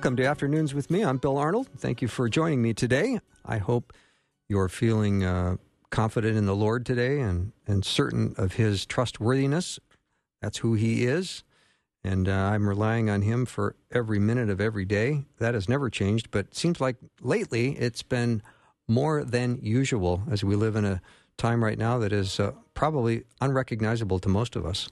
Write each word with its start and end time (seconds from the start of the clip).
Welcome 0.00 0.16
to 0.16 0.24
Afternoons 0.24 0.72
with 0.72 0.90
me. 0.90 1.04
I'm 1.04 1.18
Bill 1.18 1.36
Arnold. 1.36 1.68
Thank 1.76 2.00
you 2.00 2.08
for 2.08 2.26
joining 2.30 2.62
me 2.62 2.72
today. 2.72 3.20
I 3.44 3.58
hope 3.58 3.92
you're 4.48 4.70
feeling 4.70 5.22
uh, 5.22 5.56
confident 5.90 6.38
in 6.38 6.46
the 6.46 6.56
Lord 6.56 6.86
today 6.86 7.20
and, 7.20 7.52
and 7.66 7.84
certain 7.84 8.34
of 8.38 8.54
His 8.54 8.86
trustworthiness. 8.86 9.78
That's 10.40 10.56
who 10.56 10.72
He 10.72 11.04
is. 11.04 11.44
And 12.02 12.30
uh, 12.30 12.32
I'm 12.32 12.66
relying 12.66 13.10
on 13.10 13.20
Him 13.20 13.44
for 13.44 13.76
every 13.92 14.18
minute 14.18 14.48
of 14.48 14.58
every 14.58 14.86
day. 14.86 15.26
That 15.38 15.52
has 15.52 15.68
never 15.68 15.90
changed, 15.90 16.30
but 16.30 16.54
seems 16.54 16.80
like 16.80 16.96
lately 17.20 17.72
it's 17.72 18.02
been 18.02 18.42
more 18.88 19.22
than 19.22 19.58
usual 19.60 20.22
as 20.30 20.42
we 20.42 20.56
live 20.56 20.76
in 20.76 20.86
a 20.86 21.02
time 21.36 21.62
right 21.62 21.76
now 21.76 21.98
that 21.98 22.14
is 22.14 22.40
uh, 22.40 22.52
probably 22.72 23.24
unrecognizable 23.42 24.18
to 24.20 24.30
most 24.30 24.56
of 24.56 24.64
us 24.64 24.88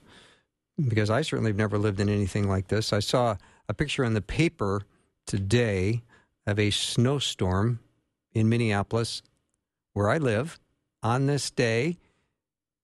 because 0.87 1.09
I 1.09 1.23
certainly 1.23 1.49
have 1.49 1.57
never 1.57 1.79
lived 1.79 1.99
in 1.99 2.11
anything 2.11 2.47
like 2.47 2.69
this. 2.69 2.93
I 2.93 3.01
saw 3.01 3.37
a 3.71 3.73
picture 3.73 4.05
in 4.05 4.13
the 4.13 4.21
paper 4.21 4.83
today 5.29 6.03
of 6.47 6.59
a 6.59 6.71
snowstorm 6.71 7.79
in 8.33 8.49
Minneapolis, 8.49 9.23
where 9.93 10.09
I 10.09 10.19
live, 10.19 10.59
on 11.03 11.27
this 11.27 11.51
day 11.51 11.99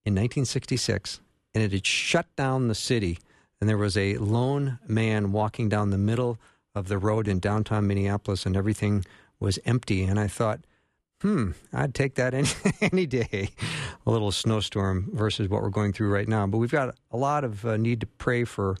in 0.05 0.13
1966, 0.13 1.19
and 1.53 1.63
it 1.63 1.71
had 1.71 1.85
shut 1.85 2.27
down 2.37 2.67
the 2.67 2.75
city. 2.75 3.17
And 3.59 3.69
there 3.69 3.77
was 3.77 3.97
a 3.97 4.17
lone 4.17 4.79
man 4.87 5.31
walking 5.31 5.67
down 5.67 5.89
the 5.89 5.97
middle 5.97 6.37
of 6.75 6.87
the 6.87 6.97
road 6.97 7.27
in 7.27 7.39
downtown 7.39 7.87
Minneapolis, 7.87 8.45
and 8.45 8.55
everything 8.55 9.03
was 9.39 9.57
empty. 9.65 10.03
And 10.03 10.19
I 10.19 10.27
thought, 10.27 10.59
hmm, 11.21 11.51
I'd 11.73 11.95
take 11.95 12.15
that 12.15 12.33
any, 12.33 12.49
any 12.81 13.05
day, 13.07 13.49
a 14.05 14.11
little 14.11 14.31
snowstorm 14.31 15.09
versus 15.13 15.49
what 15.49 15.63
we're 15.63 15.69
going 15.69 15.93
through 15.93 16.13
right 16.13 16.27
now. 16.27 16.45
But 16.45 16.59
we've 16.59 16.71
got 16.71 16.95
a 17.09 17.17
lot 17.17 17.43
of 17.43 17.65
uh, 17.65 17.77
need 17.77 18.01
to 18.01 18.07
pray 18.07 18.43
for 18.43 18.77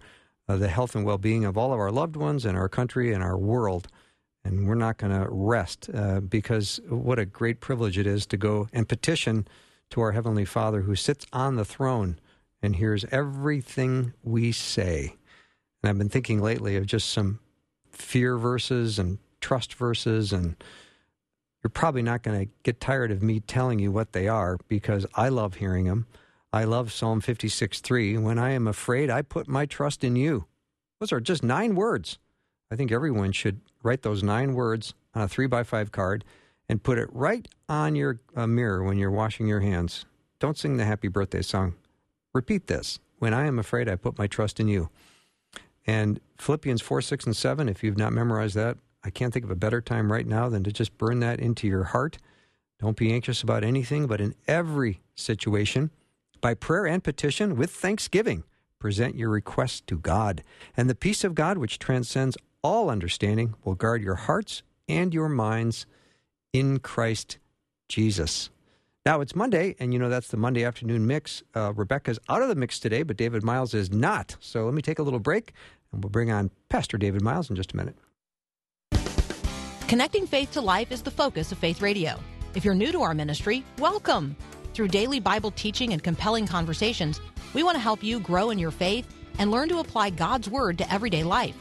uh, 0.47 0.57
the 0.57 0.67
health 0.67 0.95
and 0.95 1.05
well 1.05 1.17
being 1.17 1.45
of 1.45 1.57
all 1.57 1.73
of 1.73 1.79
our 1.79 1.91
loved 1.91 2.15
ones 2.15 2.45
and 2.45 2.57
our 2.57 2.69
country 2.69 3.13
and 3.13 3.23
our 3.23 3.37
world. 3.37 3.87
And 4.43 4.67
we're 4.67 4.75
not 4.75 4.97
going 4.97 5.11
to 5.11 5.27
rest 5.29 5.89
uh, 5.93 6.19
because 6.19 6.79
what 6.87 7.17
a 7.17 7.25
great 7.25 7.59
privilege 7.61 7.97
it 7.97 8.05
is 8.05 8.27
to 8.27 8.37
go 8.37 8.67
and 8.71 8.87
petition 8.87 9.47
to 9.89 10.01
our 10.01 10.11
Heavenly 10.11 10.45
Father 10.45 10.81
who 10.81 10.95
sits 10.95 11.25
on 11.33 11.55
the 11.55 11.65
throne 11.65 12.19
and 12.61 12.75
hears 12.75 13.05
everything 13.11 14.13
we 14.23 14.51
say. 14.51 15.15
And 15.81 15.89
I've 15.89 15.97
been 15.97 16.09
thinking 16.09 16.41
lately 16.41 16.75
of 16.75 16.85
just 16.85 17.09
some 17.09 17.39
fear 17.91 18.37
verses 18.37 18.99
and 18.99 19.17
trust 19.41 19.73
verses 19.73 20.31
and 20.31 20.55
you're 21.63 21.69
probably 21.69 22.03
not 22.03 22.21
going 22.21 22.45
to 22.45 22.51
get 22.61 22.79
tired 22.79 23.11
of 23.11 23.23
me 23.23 23.39
telling 23.39 23.79
you 23.79 23.91
what 23.91 24.13
they 24.13 24.27
are 24.27 24.59
because 24.67 25.05
I 25.15 25.29
love 25.29 25.55
hearing 25.55 25.85
them. 25.85 26.05
I 26.55 26.63
love 26.63 26.93
Psalm 26.93 27.19
56 27.19 27.81
3. 27.81 28.17
When 28.17 28.39
I 28.39 28.51
am 28.51 28.65
afraid, 28.65 29.09
I 29.09 29.23
put 29.23 29.49
my 29.49 29.65
trust 29.65 30.05
in 30.05 30.15
you. 30.15 30.45
Those 31.01 31.11
are 31.11 31.19
just 31.19 31.43
nine 31.43 31.75
words. 31.75 32.17
I 32.71 32.77
think 32.77 32.93
everyone 32.93 33.33
should 33.33 33.59
write 33.83 34.03
those 34.03 34.23
nine 34.23 34.53
words 34.53 34.93
on 35.13 35.23
a 35.23 35.27
three 35.27 35.47
by 35.47 35.63
five 35.63 35.91
card 35.91 36.23
and 36.69 36.81
put 36.81 36.97
it 36.97 37.09
right 37.11 37.45
on 37.67 37.97
your 37.97 38.21
uh, 38.37 38.47
mirror 38.47 38.81
when 38.85 38.97
you're 38.97 39.11
washing 39.11 39.47
your 39.47 39.59
hands. 39.59 40.05
Don't 40.39 40.57
sing 40.57 40.77
the 40.77 40.85
happy 40.85 41.09
birthday 41.09 41.41
song. 41.41 41.75
Repeat 42.33 42.67
this. 42.67 42.99
When 43.19 43.33
I 43.33 43.47
am 43.47 43.59
afraid, 43.59 43.89
I 43.89 43.97
put 43.97 44.17
my 44.17 44.27
trust 44.27 44.57
in 44.61 44.69
you. 44.69 44.89
And 45.85 46.21
Philippians 46.37 46.81
4, 46.81 47.01
6, 47.01 47.25
and 47.25 47.35
7, 47.35 47.67
if 47.67 47.83
you've 47.83 47.97
not 47.97 48.13
memorized 48.13 48.55
that, 48.55 48.77
I 49.03 49.09
can't 49.09 49.33
think 49.33 49.43
of 49.43 49.51
a 49.51 49.55
better 49.55 49.81
time 49.81 50.09
right 50.09 50.25
now 50.25 50.47
than 50.47 50.63
to 50.63 50.71
just 50.71 50.97
burn 50.97 51.19
that 51.19 51.41
into 51.41 51.67
your 51.67 51.83
heart. 51.83 52.17
Don't 52.79 52.95
be 52.95 53.11
anxious 53.11 53.43
about 53.43 53.65
anything, 53.65 54.07
but 54.07 54.21
in 54.21 54.35
every 54.47 55.01
situation, 55.15 55.91
by 56.45 56.53
prayer 56.53 56.85
and 56.85 57.03
petition 57.03 57.55
with 57.55 57.71
thanksgiving, 57.71 58.43
present 58.77 59.15
your 59.15 59.31
requests 59.31 59.81
to 59.81 59.97
God. 59.97 60.43
And 60.77 60.87
the 60.87 60.93
peace 60.93 61.23
of 61.23 61.33
God, 61.33 61.57
which 61.57 61.79
transcends 61.79 62.37
all 62.61 62.91
understanding, 62.91 63.55
will 63.63 63.73
guard 63.73 64.03
your 64.03 64.13
hearts 64.13 64.61
and 64.87 65.11
your 65.11 65.27
minds 65.27 65.87
in 66.53 66.77
Christ 66.77 67.39
Jesus. 67.89 68.51
Now 69.07 69.21
it's 69.21 69.35
Monday, 69.35 69.75
and 69.79 69.91
you 69.91 69.97
know 69.97 70.07
that's 70.07 70.27
the 70.27 70.37
Monday 70.37 70.63
afternoon 70.63 71.07
mix. 71.07 71.41
Uh, 71.55 71.73
Rebecca's 71.73 72.19
out 72.29 72.43
of 72.43 72.49
the 72.49 72.53
mix 72.53 72.77
today, 72.77 73.01
but 73.01 73.17
David 73.17 73.43
Myles 73.43 73.73
is 73.73 73.91
not. 73.91 74.35
So 74.39 74.65
let 74.65 74.75
me 74.75 74.83
take 74.83 74.99
a 74.99 75.03
little 75.03 75.17
break, 75.17 75.51
and 75.91 76.03
we'll 76.03 76.11
bring 76.11 76.29
on 76.29 76.51
Pastor 76.69 76.99
David 76.99 77.23
Myles 77.23 77.49
in 77.49 77.55
just 77.55 77.73
a 77.73 77.75
minute. 77.75 77.97
Connecting 79.87 80.27
faith 80.27 80.51
to 80.51 80.61
life 80.61 80.91
is 80.91 81.01
the 81.01 81.09
focus 81.09 81.51
of 81.51 81.57
Faith 81.57 81.81
Radio. 81.81 82.19
If 82.53 82.63
you're 82.63 82.75
new 82.75 82.91
to 82.91 83.01
our 83.01 83.15
ministry, 83.15 83.63
welcome. 83.79 84.35
Through 84.75 84.89
daily 84.89 85.21
Bible 85.21 85.51
teaching 85.51 85.93
and 85.93 86.03
compelling 86.03 86.45
conversations, 86.45 87.21
we 87.53 87.63
want 87.63 87.75
to 87.75 87.79
help 87.79 88.03
you 88.03 88.19
grow 88.19 88.49
in 88.49 88.59
your 88.59 88.71
faith 88.71 89.07
and 89.39 89.49
learn 89.49 89.69
to 89.69 89.79
apply 89.79 90.09
God's 90.09 90.49
Word 90.49 90.77
to 90.79 90.93
everyday 90.93 91.23
life. 91.23 91.55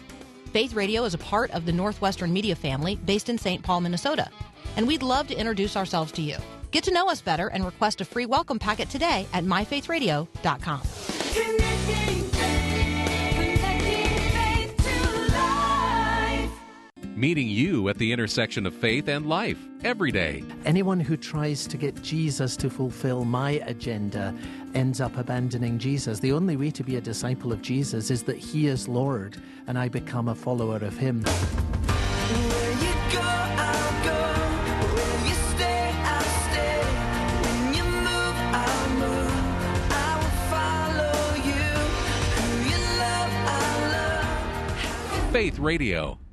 Faith 0.52 0.74
Radio 0.74 1.04
is 1.04 1.14
a 1.14 1.18
part 1.18 1.52
of 1.52 1.64
the 1.64 1.70
Northwestern 1.70 2.32
Media 2.32 2.56
family 2.56 2.96
based 2.96 3.28
in 3.28 3.38
St. 3.38 3.62
Paul, 3.62 3.82
Minnesota, 3.82 4.28
and 4.76 4.84
we'd 4.84 5.04
love 5.04 5.28
to 5.28 5.38
introduce 5.38 5.76
ourselves 5.76 6.10
to 6.10 6.22
you. 6.22 6.38
Get 6.72 6.82
to 6.84 6.92
know 6.92 7.08
us 7.08 7.20
better 7.20 7.46
and 7.46 7.64
request 7.64 8.00
a 8.00 8.04
free 8.04 8.26
welcome 8.26 8.58
packet 8.58 8.90
today 8.90 9.28
at 9.32 9.44
myfaithradio.com. 9.44 10.80
Meeting 17.16 17.46
you 17.46 17.88
at 17.88 17.96
the 17.96 18.10
intersection 18.10 18.66
of 18.66 18.74
faith 18.74 19.08
and 19.08 19.28
life 19.28 19.58
every 19.84 20.10
day. 20.10 20.42
Anyone 20.64 20.98
who 20.98 21.16
tries 21.16 21.64
to 21.68 21.76
get 21.76 22.02
Jesus 22.02 22.56
to 22.56 22.68
fulfill 22.68 23.24
my 23.24 23.52
agenda 23.66 24.34
ends 24.74 25.00
up 25.00 25.16
abandoning 25.16 25.78
Jesus. 25.78 26.18
The 26.18 26.32
only 26.32 26.56
way 26.56 26.72
to 26.72 26.82
be 26.82 26.96
a 26.96 27.00
disciple 27.00 27.52
of 27.52 27.62
Jesus 27.62 28.10
is 28.10 28.24
that 28.24 28.36
He 28.36 28.66
is 28.66 28.88
Lord 28.88 29.40
and 29.68 29.78
I 29.78 29.88
become 29.88 30.26
a 30.26 30.34
follower 30.34 30.78
of 30.78 30.96
Him. 30.96 31.22
Faith 45.30 45.58
Radio. 45.60 46.23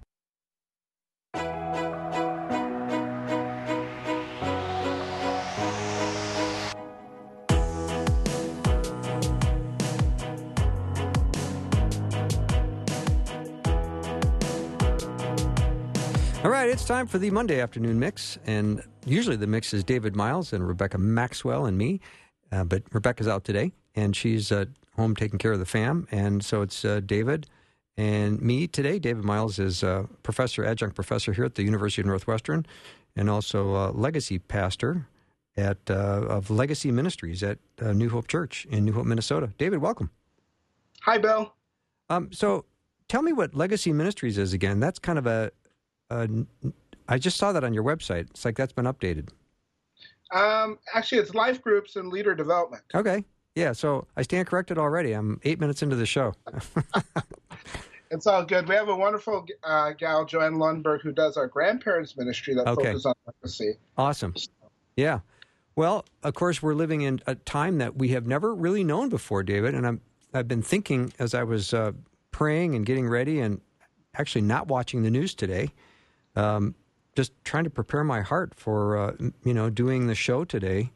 Right, 16.61 16.69
it's 16.69 16.85
time 16.85 17.07
for 17.07 17.17
the 17.17 17.31
Monday 17.31 17.59
afternoon 17.59 17.99
mix, 17.99 18.37
and 18.45 18.83
usually 19.03 19.35
the 19.35 19.47
mix 19.47 19.73
is 19.73 19.83
David 19.83 20.15
Myles 20.15 20.53
and 20.53 20.67
Rebecca 20.67 20.99
Maxwell 20.99 21.65
and 21.65 21.75
me, 21.75 21.99
uh, 22.51 22.63
but 22.65 22.83
Rebecca's 22.91 23.27
out 23.27 23.43
today, 23.43 23.71
and 23.95 24.15
she's 24.15 24.51
uh, 24.51 24.65
home 24.95 25.15
taking 25.15 25.39
care 25.39 25.53
of 25.53 25.57
the 25.57 25.65
fam, 25.65 26.07
and 26.11 26.45
so 26.45 26.61
it's 26.61 26.85
uh, 26.85 27.01
David 27.03 27.47
and 27.97 28.39
me 28.43 28.67
today. 28.67 28.99
David 28.99 29.23
Myles 29.23 29.57
is 29.57 29.81
a 29.81 30.07
professor, 30.21 30.63
adjunct 30.63 30.93
professor 30.93 31.33
here 31.33 31.45
at 31.45 31.55
the 31.55 31.63
University 31.63 32.03
of 32.03 32.05
Northwestern, 32.05 32.67
and 33.15 33.27
also 33.27 33.73
a 33.73 33.89
legacy 33.89 34.37
pastor 34.37 35.07
at 35.57 35.79
uh, 35.89 35.93
of 36.27 36.51
Legacy 36.51 36.91
Ministries 36.91 37.41
at 37.41 37.57
uh, 37.81 37.91
New 37.91 38.09
Hope 38.09 38.27
Church 38.27 38.67
in 38.69 38.85
New 38.85 38.93
Hope, 38.93 39.07
Minnesota. 39.07 39.51
David, 39.57 39.79
welcome. 39.79 40.11
Hi, 41.01 41.17
Bill. 41.17 41.55
Um, 42.11 42.31
so, 42.31 42.65
tell 43.07 43.23
me 43.23 43.33
what 43.33 43.55
Legacy 43.55 43.91
Ministries 43.91 44.37
is 44.37 44.53
again. 44.53 44.79
That's 44.79 44.99
kind 44.99 45.17
of 45.17 45.25
a, 45.25 45.51
a. 46.11 46.27
I 47.07 47.17
just 47.17 47.37
saw 47.37 47.51
that 47.51 47.63
on 47.63 47.73
your 47.73 47.83
website. 47.83 48.29
It's 48.29 48.45
like 48.45 48.55
that's 48.55 48.73
been 48.73 48.85
updated. 48.85 49.29
Um, 50.31 50.79
actually, 50.93 51.19
it's 51.19 51.33
life 51.33 51.61
groups 51.61 51.95
and 51.95 52.09
leader 52.09 52.33
development. 52.35 52.83
Okay. 52.95 53.25
Yeah. 53.55 53.73
So 53.73 54.07
I 54.15 54.21
stand 54.21 54.47
corrected 54.47 54.77
already. 54.77 55.11
I'm 55.11 55.39
eight 55.43 55.59
minutes 55.59 55.81
into 55.83 55.95
the 55.95 56.05
show. 56.05 56.33
It's 58.11 58.27
all 58.27 58.43
good. 58.43 58.67
We 58.67 58.75
have 58.75 58.89
a 58.89 58.95
wonderful 58.95 59.45
uh, 59.63 59.91
gal, 59.91 60.25
Joanne 60.25 60.55
Lundberg, 60.55 61.01
who 61.01 61.13
does 61.13 61.37
our 61.37 61.47
grandparents 61.47 62.17
ministry 62.17 62.53
that 62.55 62.67
Okay. 62.67 62.87
focuses 62.87 63.05
on 63.05 63.13
legacy. 63.25 63.75
Awesome. 63.97 64.35
Yeah. 64.97 65.19
Well, 65.77 66.03
of 66.21 66.33
course, 66.33 66.61
we're 66.61 66.73
living 66.73 67.01
in 67.01 67.21
a 67.25 67.35
time 67.35 67.77
that 67.77 67.95
we 67.95 68.09
have 68.09 68.27
never 68.27 68.53
really 68.53 68.83
known 68.83 69.07
before, 69.07 69.43
David. 69.43 69.73
And 69.73 69.87
I'm, 69.87 70.01
I've 70.33 70.49
been 70.49 70.61
thinking 70.61 71.13
as 71.19 71.33
I 71.33 71.43
was 71.43 71.73
uh, 71.73 71.93
praying 72.31 72.75
and 72.75 72.85
getting 72.85 73.07
ready 73.07 73.39
and 73.39 73.61
actually 74.15 74.41
not 74.41 74.67
watching 74.67 75.03
the 75.03 75.09
news 75.09 75.33
today. 75.33 75.69
Um, 76.35 76.75
just 77.15 77.33
trying 77.43 77.65
to 77.65 77.69
prepare 77.69 78.03
my 78.03 78.21
heart 78.21 78.53
for 78.55 78.97
uh, 78.97 79.15
you 79.43 79.53
know 79.53 79.69
doing 79.69 80.07
the 80.07 80.15
show 80.15 80.45
today, 80.45 80.91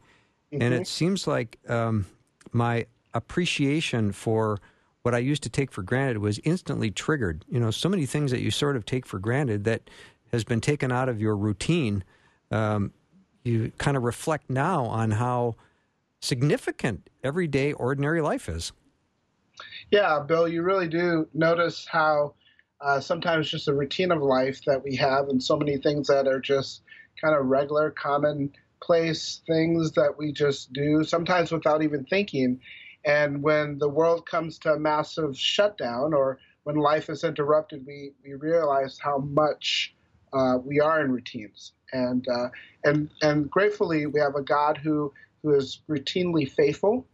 mm-hmm. 0.51 0.61
and 0.61 0.73
it 0.73 0.87
seems 0.87 1.27
like 1.27 1.57
um, 1.67 2.05
my 2.51 2.85
appreciation 3.13 4.11
for 4.11 4.59
what 5.01 5.13
I 5.13 5.19
used 5.19 5.43
to 5.43 5.49
take 5.49 5.71
for 5.71 5.83
granted 5.83 6.17
was 6.17 6.39
instantly 6.43 6.89
triggered. 6.89 7.45
You 7.47 7.59
know, 7.59 7.71
so 7.71 7.89
many 7.89 8.05
things 8.05 8.31
that 8.31 8.41
you 8.41 8.51
sort 8.51 8.75
of 8.75 8.85
take 8.85 9.05
for 9.05 9.19
granted 9.19 9.63
that 9.65 9.89
has 10.31 10.43
been 10.43 10.61
taken 10.61 10.91
out 10.91 11.09
of 11.09 11.21
your 11.21 11.35
routine. 11.35 12.03
Um, 12.51 12.91
you 13.43 13.71
kind 13.77 13.95
of 13.95 14.03
reflect 14.03 14.49
now 14.49 14.85
on 14.85 15.11
how 15.11 15.55
significant 16.19 17.09
everyday, 17.23 17.73
ordinary 17.73 18.21
life 18.21 18.49
is. 18.49 18.71
Yeah, 19.91 20.19
Bill, 20.25 20.47
you 20.47 20.63
really 20.63 20.87
do 20.87 21.27
notice 21.33 21.87
how 21.89 22.33
uh, 22.81 23.00
sometimes 23.00 23.50
just 23.50 23.68
a 23.68 23.74
routine 23.74 24.12
of 24.12 24.22
life 24.22 24.62
that 24.66 24.83
we 24.83 24.95
have, 24.95 25.30
and 25.30 25.42
so 25.42 25.57
many 25.57 25.77
things 25.77 26.07
that 26.07 26.27
are 26.27 26.39
just 26.39 26.81
kind 27.22 27.36
of 27.36 27.45
regular, 27.45 27.92
commonplace 27.92 29.42
things 29.48 29.92
that 29.94 30.16
we 30.18 30.31
just 30.31 30.74
do, 30.74 31.04
sometimes 31.04 31.51
without 31.51 31.81
even 31.83 32.06
thinking. 32.06 32.60
And 33.06 33.42
when 33.42 33.77
the 33.77 33.89
world 33.89 34.25
comes 34.25 34.57
to 34.60 34.74
a 34.74 34.80
massive 34.80 35.38
shutdown 35.38 36.13
or 36.13 36.39
when 36.63 36.75
life 36.75 37.10
is 37.10 37.24
interrupted, 37.24 37.86
we, 37.86 38.12
we 38.24 38.33
realize 38.33 38.98
how 39.00 39.19
much 39.19 39.95
uh, 40.33 40.57
we 40.63 40.80
are 40.80 41.04
in 41.04 41.12
routines. 41.12 41.74
And, 41.94 42.28
uh, 42.28 42.50
and, 42.83 43.10
and 43.21 43.50
gratefully, 43.50 44.07
we 44.07 44.19
have 44.19 44.36
a 44.36 44.42
God 44.42 44.78
who, 44.78 45.13
who 45.44 45.54
is 45.54 45.81
routinely 45.88 46.50
faithful 46.50 47.07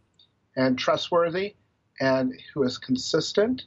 and 0.56 0.78
trustworthy 0.78 1.54
and 2.00 2.32
who 2.52 2.62
is 2.62 2.78
consistent. 2.78 3.62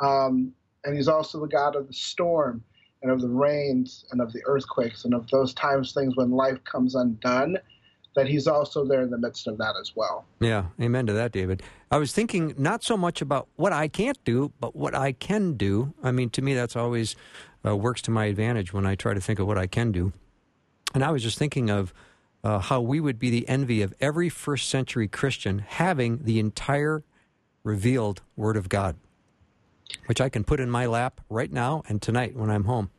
Um, 0.00 0.52
and 0.86 0.96
he's 0.96 1.08
also 1.08 1.40
the 1.40 1.48
God 1.48 1.76
of 1.76 1.88
the 1.88 1.92
storm 1.92 2.62
and 3.02 3.10
of 3.10 3.20
the 3.20 3.28
rains 3.28 4.06
and 4.12 4.22
of 4.22 4.32
the 4.32 4.40
earthquakes 4.46 5.04
and 5.04 5.12
of 5.12 5.28
those 5.30 5.52
times, 5.52 5.92
things 5.92 6.16
when 6.16 6.30
life 6.30 6.62
comes 6.64 6.94
undone, 6.94 7.58
that 8.14 8.26
he's 8.26 8.46
also 8.46 8.86
there 8.86 9.02
in 9.02 9.10
the 9.10 9.18
midst 9.18 9.46
of 9.46 9.58
that 9.58 9.74
as 9.78 9.92
well. 9.94 10.24
Yeah, 10.40 10.66
amen 10.80 11.06
to 11.06 11.12
that, 11.12 11.32
David. 11.32 11.62
I 11.90 11.98
was 11.98 12.12
thinking 12.12 12.54
not 12.56 12.82
so 12.82 12.96
much 12.96 13.20
about 13.20 13.48
what 13.56 13.72
I 13.72 13.88
can't 13.88 14.22
do, 14.24 14.52
but 14.58 14.74
what 14.74 14.94
I 14.94 15.12
can 15.12 15.54
do. 15.54 15.92
I 16.02 16.12
mean, 16.12 16.30
to 16.30 16.40
me, 16.40 16.54
that's 16.54 16.76
always 16.76 17.14
uh, 17.66 17.76
works 17.76 18.00
to 18.02 18.10
my 18.10 18.26
advantage 18.26 18.72
when 18.72 18.86
I 18.86 18.94
try 18.94 19.12
to 19.12 19.20
think 19.20 19.38
of 19.38 19.46
what 19.46 19.58
I 19.58 19.66
can 19.66 19.92
do. 19.92 20.12
And 20.94 21.04
I 21.04 21.10
was 21.10 21.22
just 21.22 21.36
thinking 21.36 21.68
of 21.68 21.92
uh, 22.42 22.60
how 22.60 22.80
we 22.80 23.00
would 23.00 23.18
be 23.18 23.28
the 23.28 23.46
envy 23.48 23.82
of 23.82 23.92
every 24.00 24.28
first 24.28 24.70
century 24.70 25.08
Christian 25.08 25.58
having 25.58 26.24
the 26.24 26.38
entire 26.38 27.04
revealed 27.64 28.22
Word 28.36 28.56
of 28.56 28.68
God, 28.68 28.96
which 30.06 30.20
I 30.20 30.28
can 30.28 30.44
put 30.44 30.60
in 30.60 30.70
my 30.70 30.86
lap 30.86 31.20
right 31.28 31.52
now 31.52 31.82
and 31.88 32.00
tonight 32.00 32.36
when 32.36 32.50
I'm 32.50 32.64
home. 32.64 32.90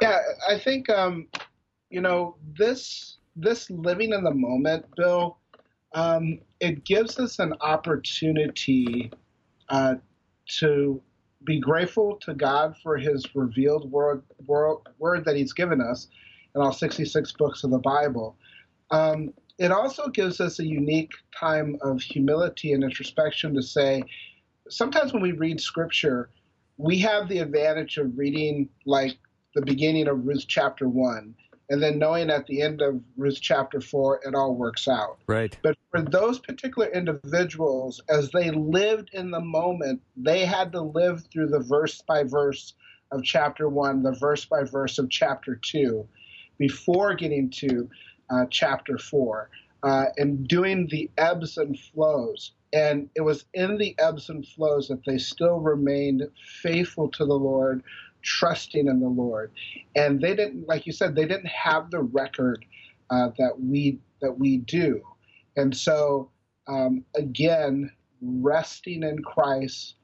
Yeah, 0.00 0.18
I 0.48 0.58
think 0.58 0.88
um, 0.90 1.28
you 1.90 2.00
know 2.00 2.36
this 2.58 3.18
this 3.36 3.70
living 3.70 4.12
in 4.12 4.24
the 4.24 4.34
moment, 4.34 4.84
Bill. 4.96 5.38
Um, 5.94 6.38
it 6.60 6.84
gives 6.84 7.18
us 7.18 7.38
an 7.38 7.54
opportunity 7.60 9.12
uh, 9.68 9.96
to 10.58 11.02
be 11.44 11.60
grateful 11.60 12.16
to 12.22 12.34
God 12.34 12.74
for 12.82 12.96
His 12.96 13.26
revealed 13.34 13.90
word, 13.90 14.22
word, 14.46 14.78
word 14.98 15.24
that 15.24 15.36
He's 15.36 15.52
given 15.52 15.80
us 15.80 16.08
in 16.54 16.60
all 16.60 16.72
66 16.72 17.32
books 17.32 17.64
of 17.64 17.70
the 17.70 17.78
Bible. 17.78 18.36
Um, 18.90 19.32
it 19.58 19.70
also 19.70 20.08
gives 20.08 20.40
us 20.40 20.58
a 20.58 20.66
unique 20.66 21.12
time 21.38 21.76
of 21.82 22.00
humility 22.00 22.72
and 22.72 22.82
introspection 22.82 23.54
to 23.54 23.62
say, 23.62 24.02
sometimes 24.68 25.12
when 25.12 25.22
we 25.22 25.32
read 25.32 25.60
scripture, 25.60 26.30
we 26.76 26.98
have 26.98 27.28
the 27.28 27.38
advantage 27.38 27.98
of 27.98 28.16
reading 28.16 28.68
like 28.86 29.16
the 29.54 29.62
beginning 29.62 30.08
of 30.08 30.26
Ruth 30.26 30.46
chapter 30.48 30.88
one, 30.88 31.34
and 31.68 31.82
then 31.82 31.98
knowing 31.98 32.30
at 32.30 32.46
the 32.46 32.62
end 32.62 32.80
of 32.80 33.00
Ruth 33.16 33.38
chapter 33.40 33.80
four, 33.80 34.20
it 34.26 34.34
all 34.34 34.54
works 34.54 34.88
out. 34.88 35.18
Right. 35.26 35.56
But 35.62 35.76
for 35.90 36.02
those 36.02 36.38
particular 36.38 36.88
individuals, 36.88 38.00
as 38.08 38.30
they 38.30 38.50
lived 38.50 39.10
in 39.12 39.30
the 39.30 39.40
moment, 39.40 40.02
they 40.16 40.44
had 40.44 40.72
to 40.72 40.80
live 40.80 41.24
through 41.32 41.48
the 41.48 41.60
verse 41.60 42.02
by 42.02 42.24
verse 42.24 42.74
of 43.10 43.22
chapter 43.22 43.68
one, 43.68 44.02
the 44.02 44.12
verse 44.12 44.44
by 44.44 44.64
verse 44.64 44.98
of 44.98 45.10
chapter 45.10 45.56
two, 45.56 46.08
before 46.58 47.14
getting 47.14 47.50
to 47.50 47.88
uh, 48.30 48.46
chapter 48.50 48.98
4, 48.98 49.50
uh, 49.82 50.04
and 50.16 50.46
doing 50.48 50.86
the 50.90 51.10
ebbs 51.18 51.58
and 51.58 51.78
flows. 51.78 52.52
And 52.72 53.08
it 53.14 53.20
was 53.20 53.44
in 53.52 53.76
the 53.76 53.94
ebbs 53.98 54.30
and 54.30 54.46
flows 54.46 54.88
that 54.88 55.04
they 55.04 55.18
still 55.18 55.60
remained 55.60 56.22
faithful 56.62 57.08
to 57.10 57.26
the 57.26 57.34
Lord, 57.34 57.82
trusting 58.22 58.86
in 58.86 59.00
the 59.00 59.08
Lord. 59.08 59.52
And 59.94 60.20
they 60.20 60.34
didn't, 60.34 60.66
like 60.68 60.86
you 60.86 60.92
said, 60.92 61.14
they 61.14 61.26
didn't 61.26 61.48
have 61.48 61.90
the 61.90 62.00
record 62.00 62.64
uh, 63.10 63.30
that 63.38 63.60
we 63.60 63.98
that 64.20 64.38
we 64.38 64.58
do. 64.58 65.02
And 65.56 65.76
so, 65.76 66.30
um, 66.66 67.04
again, 67.16 67.90
resting 68.22 69.02
in 69.02 69.22
Christ, 69.22 69.96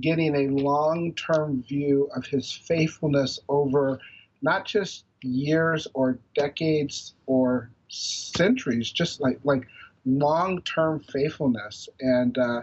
getting 0.00 0.34
a 0.34 0.60
long-term 0.60 1.62
view 1.68 2.08
of 2.16 2.26
His 2.26 2.50
faithfulness 2.50 3.38
over 3.48 4.00
not 4.42 4.64
just 4.64 5.04
years 5.22 5.86
or 5.94 6.18
decades 6.34 7.14
or 7.26 7.70
centuries, 7.88 8.90
just 8.90 9.20
like 9.20 9.38
like 9.44 9.66
long 10.08 10.62
term 10.62 11.00
faithfulness, 11.00 11.88
and 12.00 12.36
uh, 12.38 12.62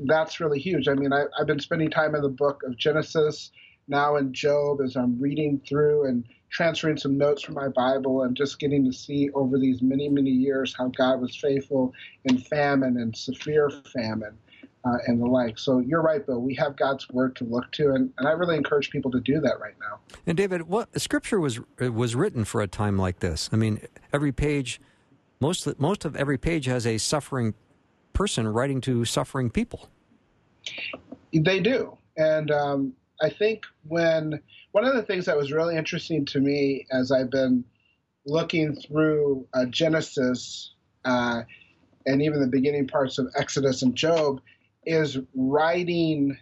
that's 0.00 0.40
really 0.40 0.58
huge. 0.58 0.88
I 0.88 0.94
mean, 0.94 1.12
I, 1.12 1.24
I've 1.38 1.46
been 1.46 1.60
spending 1.60 1.90
time 1.90 2.14
in 2.14 2.22
the 2.22 2.28
book 2.28 2.62
of 2.64 2.76
Genesis 2.76 3.50
now 3.88 4.16
in 4.16 4.32
Job 4.32 4.80
as 4.80 4.96
I'm 4.96 5.20
reading 5.20 5.60
through 5.66 6.06
and 6.06 6.24
transferring 6.50 6.96
some 6.98 7.16
notes 7.16 7.42
from 7.42 7.54
my 7.54 7.68
Bible 7.68 8.22
and 8.22 8.36
just 8.36 8.58
getting 8.58 8.84
to 8.84 8.92
see 8.92 9.30
over 9.34 9.58
these 9.58 9.80
many, 9.80 10.08
many 10.08 10.30
years 10.30 10.74
how 10.76 10.88
God 10.88 11.20
was 11.20 11.34
faithful 11.34 11.92
in 12.24 12.38
famine 12.38 12.98
and 12.98 13.16
severe 13.16 13.70
famine 13.92 14.36
uh, 14.84 14.98
and 15.06 15.20
the 15.20 15.26
like. 15.26 15.58
So 15.58 15.78
you're 15.78 16.02
right, 16.02 16.24
Bill. 16.24 16.40
We 16.40 16.54
have 16.56 16.76
God's 16.76 17.08
word 17.08 17.36
to 17.36 17.44
look 17.44 17.70
to, 17.72 17.92
and, 17.92 18.12
and 18.18 18.28
I 18.28 18.32
really 18.32 18.56
encourage 18.56 18.90
people 18.90 19.10
to 19.12 19.20
do 19.20 19.40
that 19.40 19.60
right 19.60 19.74
now. 19.80 20.00
And 20.26 20.36
David, 20.36 20.62
what 20.62 21.00
Scripture 21.00 21.40
was 21.40 21.60
was 21.78 22.14
written 22.14 22.44
for 22.44 22.60
a 22.60 22.66
time 22.66 22.98
like 22.98 23.20
this. 23.20 23.48
I 23.52 23.56
mean, 23.56 23.80
every 24.12 24.32
page, 24.32 24.80
most 25.42 25.78
most 25.78 26.06
of 26.06 26.16
every 26.16 26.38
page 26.38 26.64
has 26.66 26.86
a 26.86 26.96
suffering 26.96 27.54
person 28.14 28.48
writing 28.48 28.80
to 28.82 29.04
suffering 29.04 29.50
people. 29.50 29.90
They 31.34 31.60
do, 31.60 31.98
and 32.16 32.50
um, 32.50 32.94
I 33.20 33.28
think 33.28 33.64
when 33.86 34.40
one 34.70 34.84
of 34.84 34.94
the 34.94 35.02
things 35.02 35.26
that 35.26 35.36
was 35.36 35.52
really 35.52 35.76
interesting 35.76 36.24
to 36.26 36.40
me 36.40 36.86
as 36.90 37.12
I've 37.12 37.30
been 37.30 37.64
looking 38.24 38.74
through 38.74 39.46
uh, 39.52 39.66
Genesis. 39.66 40.72
Uh, 41.04 41.42
and 42.06 42.22
even 42.22 42.40
the 42.40 42.46
beginning 42.46 42.86
parts 42.86 43.18
of 43.18 43.28
Exodus 43.36 43.82
and 43.82 43.94
Job 43.94 44.40
is 44.84 45.18
writing 45.34 46.36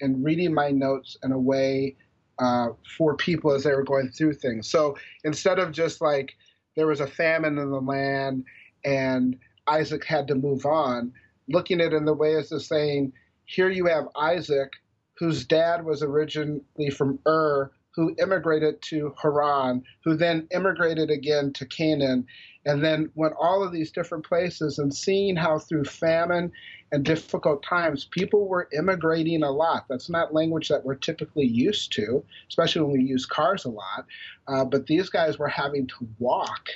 and 0.00 0.24
reading 0.24 0.52
my 0.52 0.70
notes 0.70 1.16
in 1.22 1.32
a 1.32 1.38
way 1.38 1.96
uh, 2.38 2.68
for 2.96 3.16
people 3.16 3.52
as 3.52 3.64
they 3.64 3.72
were 3.72 3.84
going 3.84 4.10
through 4.10 4.34
things. 4.34 4.68
So 4.68 4.96
instead 5.24 5.58
of 5.58 5.72
just 5.72 6.00
like 6.00 6.36
there 6.76 6.86
was 6.86 7.00
a 7.00 7.06
famine 7.06 7.58
in 7.58 7.70
the 7.70 7.80
land 7.80 8.44
and 8.84 9.38
Isaac 9.66 10.04
had 10.04 10.28
to 10.28 10.34
move 10.34 10.66
on, 10.66 11.12
looking 11.48 11.80
at 11.80 11.92
it 11.92 11.96
in 11.96 12.04
the 12.04 12.14
way 12.14 12.36
as 12.36 12.50
to 12.50 12.60
saying, 12.60 13.12
here 13.44 13.70
you 13.70 13.86
have 13.86 14.08
Isaac, 14.16 14.72
whose 15.18 15.46
dad 15.46 15.84
was 15.84 16.02
originally 16.02 16.90
from 16.92 17.18
Ur, 17.26 17.70
who 17.94 18.14
immigrated 18.18 18.82
to 18.82 19.14
Haran, 19.22 19.82
who 20.04 20.16
then 20.16 20.48
immigrated 20.52 21.10
again 21.10 21.52
to 21.54 21.66
Canaan, 21.66 22.26
and 22.66 22.82
then 22.82 23.10
went 23.14 23.34
all 23.40 23.62
of 23.62 23.72
these 23.72 23.92
different 23.92 24.26
places 24.26 24.78
and 24.78 24.92
seeing 24.92 25.36
how 25.36 25.58
through 25.58 25.84
famine 25.84 26.50
and 26.92 27.04
difficult 27.04 27.62
times 27.62 28.06
people 28.10 28.48
were 28.48 28.68
immigrating 28.76 29.42
a 29.42 29.50
lot. 29.50 29.84
That's 29.88 30.08
not 30.08 30.34
language 30.34 30.68
that 30.68 30.84
we're 30.84 30.94
typically 30.94 31.46
used 31.46 31.92
to, 31.92 32.24
especially 32.48 32.82
when 32.82 32.92
we 32.92 33.04
use 33.04 33.26
cars 33.26 33.64
a 33.64 33.70
lot. 33.70 34.06
Uh, 34.48 34.64
but 34.64 34.86
these 34.86 35.08
guys 35.08 35.38
were 35.38 35.48
having 35.48 35.86
to 35.88 36.08
walk 36.18 36.68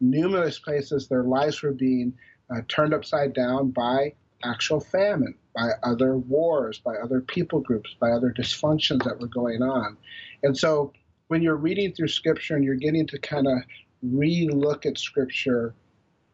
numerous 0.00 0.58
places. 0.58 1.08
Their 1.08 1.24
lives 1.24 1.62
were 1.62 1.72
being 1.72 2.14
uh, 2.50 2.62
turned 2.68 2.94
upside 2.94 3.32
down 3.34 3.70
by 3.70 4.14
actual 4.44 4.80
famine, 4.80 5.34
by 5.54 5.70
other 5.82 6.16
wars, 6.16 6.78
by 6.78 6.94
other 6.94 7.20
people 7.20 7.60
groups, 7.60 7.94
by 8.00 8.10
other 8.10 8.32
dysfunctions 8.32 9.04
that 9.04 9.18
were 9.20 9.26
going 9.26 9.62
on. 9.62 9.96
And 10.42 10.56
so 10.56 10.92
when 11.28 11.42
you're 11.42 11.56
reading 11.56 11.92
through 11.92 12.08
scripture 12.08 12.56
and 12.56 12.64
you're 12.64 12.74
getting 12.74 13.06
to 13.08 13.18
kind 13.18 13.46
of 13.46 13.58
re-look 14.02 14.86
at 14.86 14.98
scripture 14.98 15.74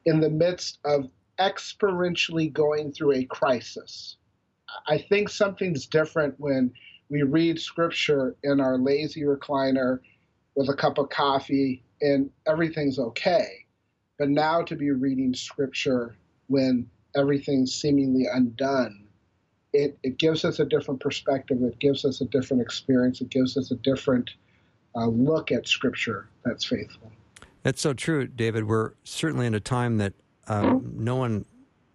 in 0.05 0.21
the 0.21 0.31
midst 0.31 0.79
of 0.85 1.09
experientially 1.39 2.53
going 2.53 2.93
through 2.93 3.13
a 3.13 3.25
crisis. 3.25 4.17
I 4.87 4.99
think 4.99 5.29
something's 5.29 5.87
different 5.87 6.39
when 6.39 6.73
we 7.09 7.23
read 7.23 7.61
scripture 7.61 8.37
in 8.43 8.61
our 8.61 8.79
lazy 8.79 9.23
recliner 9.23 10.01
with 10.55 10.69
a 10.69 10.75
cup 10.75 10.99
of 10.99 11.09
coffee 11.09 11.83
and 12.01 12.31
everything's 12.47 12.99
okay. 12.99 13.67
But 14.19 14.29
now 14.29 14.63
to 14.63 14.77
be 14.77 14.91
reading 14.91 15.35
scripture 15.35 16.17
when 16.47 16.89
everything's 17.17 17.75
seemingly 17.75 18.27
undone 18.33 19.05
it, 19.75 19.99
it 20.05 20.19
gives 20.19 20.45
us 20.45 20.61
a 20.61 20.65
different 20.65 21.01
perspective. 21.01 21.61
It 21.63 21.79
gives 21.81 22.05
us 22.05 22.21
a 22.21 22.25
different 22.27 22.63
experience. 22.63 23.21
It 23.21 23.29
gives 23.29 23.57
us 23.57 23.73
a 23.73 23.75
different 23.77 24.31
uh, 24.95 25.07
look 25.07 25.51
at 25.51 25.67
Scripture 25.67 26.29
that's 26.45 26.65
faithful. 26.65 27.11
That's 27.65 27.81
so 27.83 27.93
true, 27.93 28.27
David. 28.29 28.65
We're 28.65 28.93
certainly 29.03 29.47
in 29.47 29.55
a 29.55 29.61
time 29.61 29.99
that 29.99 30.13
um, 30.47 30.93
no 30.97 31.17
one 31.17 31.45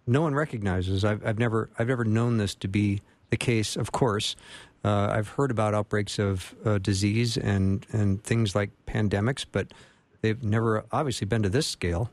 no 0.06 0.20
one 0.20 0.34
recognizes. 0.34 1.04
I've, 1.04 1.24
I've 1.24 1.38
never 1.38 1.70
I've 1.78 1.88
never 1.88 2.04
known 2.04 2.36
this 2.36 2.54
to 2.56 2.68
be 2.68 3.00
the 3.30 3.36
case. 3.36 3.76
Of 3.76 3.92
course, 3.92 4.36
uh, 4.84 5.08
I've 5.10 5.28
heard 5.28 5.50
about 5.50 5.72
outbreaks 5.72 6.18
of 6.18 6.54
uh, 6.64 6.78
disease 6.78 7.38
and 7.38 7.86
and 7.92 8.22
things 8.24 8.54
like 8.54 8.70
pandemics, 8.86 9.46
but 9.50 9.72
they've 10.20 10.42
never 10.42 10.84
obviously 10.92 11.26
been 11.26 11.42
to 11.44 11.48
this 11.48 11.66
scale. 11.66 12.10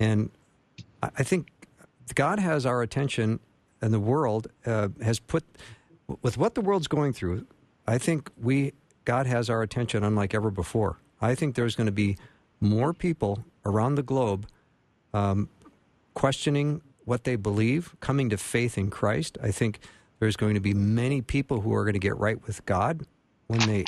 And 0.00 0.30
I 1.02 1.22
think 1.22 1.48
God 2.14 2.38
has 2.38 2.64
our 2.64 2.82
attention, 2.82 3.40
and 3.80 3.92
the 3.92 4.00
world 4.00 4.48
uh, 4.64 4.88
has 5.02 5.18
put 5.18 5.44
with 6.22 6.38
what 6.38 6.54
the 6.54 6.60
world's 6.60 6.88
going 6.88 7.12
through. 7.12 7.46
I 7.86 7.98
think 7.98 8.30
we 8.40 8.72
God 9.04 9.26
has 9.26 9.48
our 9.48 9.62
attention 9.62 10.04
unlike 10.04 10.34
ever 10.34 10.50
before. 10.50 10.98
I 11.20 11.34
think 11.34 11.54
there's 11.54 11.76
going 11.76 11.86
to 11.86 11.92
be 11.92 12.16
more 12.60 12.92
people 12.92 13.44
around 13.64 13.94
the 13.94 14.02
globe 14.02 14.46
um, 15.14 15.48
questioning 16.14 16.82
what 17.04 17.24
they 17.24 17.36
believe, 17.36 17.94
coming 18.00 18.28
to 18.30 18.36
faith 18.36 18.76
in 18.76 18.90
Christ. 18.90 19.38
I 19.42 19.50
think 19.52 19.78
there's 20.18 20.36
going 20.36 20.54
to 20.54 20.60
be 20.60 20.74
many 20.74 21.22
people 21.22 21.60
who 21.60 21.72
are 21.74 21.84
going 21.84 21.94
to 21.94 22.00
get 22.00 22.16
right 22.16 22.44
with 22.46 22.64
God 22.66 23.06
when 23.46 23.60
they 23.60 23.84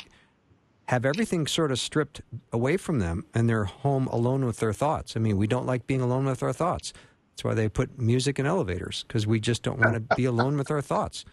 have 0.87 1.05
everything 1.05 1.45
sort 1.45 1.71
of 1.71 1.79
stripped 1.79 2.21
away 2.51 2.77
from 2.77 2.99
them 2.99 3.25
and 3.33 3.47
they're 3.47 3.65
home 3.65 4.07
alone 4.07 4.45
with 4.45 4.57
their 4.57 4.73
thoughts. 4.73 5.15
I 5.15 5.19
mean, 5.19 5.37
we 5.37 5.47
don't 5.47 5.65
like 5.65 5.85
being 5.85 6.01
alone 6.01 6.25
with 6.25 6.41
our 6.41 6.53
thoughts. 6.53 6.93
That's 7.39 7.45
why 7.45 7.53
they 7.53 7.69
put 7.69 7.97
music 7.97 8.37
in 8.37 8.45
elevators 8.45 9.05
because 9.07 9.25
we 9.25 9.39
just 9.39 9.63
don't 9.63 9.79
want 9.79 9.93
to 9.93 10.15
be 10.17 10.25
alone 10.25 10.57
with 10.57 10.69
our 10.69 10.81
thoughts. 10.81 11.23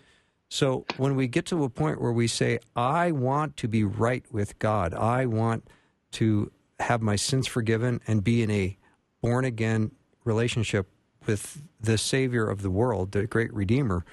So 0.49 0.87
when 0.99 1.17
we 1.17 1.27
get 1.27 1.47
to 1.47 1.65
a 1.65 1.69
point 1.69 2.01
where 2.01 2.13
we 2.13 2.29
say, 2.29 2.61
I 2.77 3.11
want 3.11 3.57
to 3.57 3.67
be 3.67 3.83
right 3.83 4.25
with 4.31 4.57
God, 4.61 4.95
I 4.95 5.27
want 5.27 5.67
to 6.13 6.53
have 6.79 7.03
my 7.03 7.17
sins 7.17 7.49
forgiven 7.49 8.01
and 8.07 8.23
be 8.23 8.45
in 8.45 8.53
a 8.53 8.79
born 9.21 9.45
again 9.45 9.91
relationship 10.23 10.87
with 11.27 11.61
the 11.81 11.99
Savior 11.99 12.49
of 12.49 12.63
the 12.63 12.71
world, 12.71 13.11
the 13.11 13.27
great 13.27 13.53
Redeemer, 13.53 14.05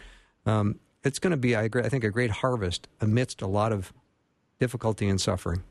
um, 0.48 0.80
it's 1.04 1.20
going 1.20 1.30
to 1.30 1.38
be, 1.38 1.56
I, 1.56 1.70
I 1.76 1.90
think, 1.90 2.04
a 2.04 2.10
great 2.10 2.32
harvest 2.32 2.88
amidst 3.02 3.44
a 3.44 3.48
lot 3.48 3.72
of 3.72 3.94
difficulty 4.60 5.08
and 5.08 5.22
suffering. 5.22 5.62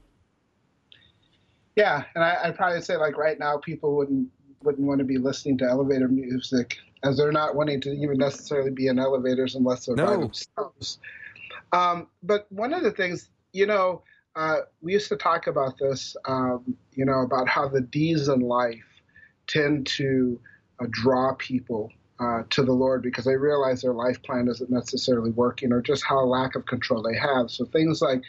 Yeah, 1.74 2.04
and 2.14 2.22
I, 2.22 2.46
would 2.46 2.56
probably 2.56 2.80
say 2.80 2.96
like 2.96 3.16
right 3.16 3.40
now, 3.40 3.56
people 3.56 3.96
wouldn't 3.96 4.28
wouldn't 4.64 4.86
want 4.86 4.98
to 4.98 5.04
be 5.04 5.18
listening 5.18 5.58
to 5.58 5.64
elevator 5.64 6.08
music 6.08 6.76
as 7.04 7.16
they're 7.16 7.32
not 7.32 7.54
wanting 7.54 7.80
to 7.80 7.90
even 7.90 8.18
necessarily 8.18 8.70
be 8.70 8.86
in 8.86 8.98
elevators 8.98 9.54
unless 9.54 9.86
they're 9.86 9.96
no. 9.96 10.06
by 10.06 10.16
themselves. 10.16 10.98
Um, 11.72 12.08
but 12.22 12.46
one 12.50 12.72
of 12.72 12.82
the 12.82 12.90
things, 12.90 13.28
you 13.52 13.66
know, 13.66 14.02
uh, 14.36 14.58
we 14.80 14.92
used 14.92 15.08
to 15.08 15.16
talk 15.16 15.46
about 15.46 15.78
this, 15.78 16.16
um, 16.26 16.76
you 16.92 17.04
know, 17.04 17.20
about 17.20 17.48
how 17.48 17.68
the 17.68 17.80
D's 17.80 18.28
in 18.28 18.40
life 18.40 18.84
tend 19.46 19.86
to 19.86 20.40
uh, 20.80 20.86
draw 20.90 21.34
people 21.34 21.90
uh, 22.22 22.42
to 22.50 22.62
the 22.62 22.72
Lord 22.72 23.02
because 23.02 23.24
they 23.24 23.36
realize 23.36 23.82
their 23.82 23.94
life 23.94 24.22
plan 24.22 24.48
isn't 24.48 24.70
necessarily 24.70 25.30
working 25.30 25.72
or 25.72 25.82
just 25.82 26.04
how 26.04 26.20
lack 26.24 26.54
of 26.54 26.66
control 26.66 27.02
they 27.02 27.18
have. 27.18 27.50
So 27.50 27.64
things 27.64 28.00
like 28.00 28.22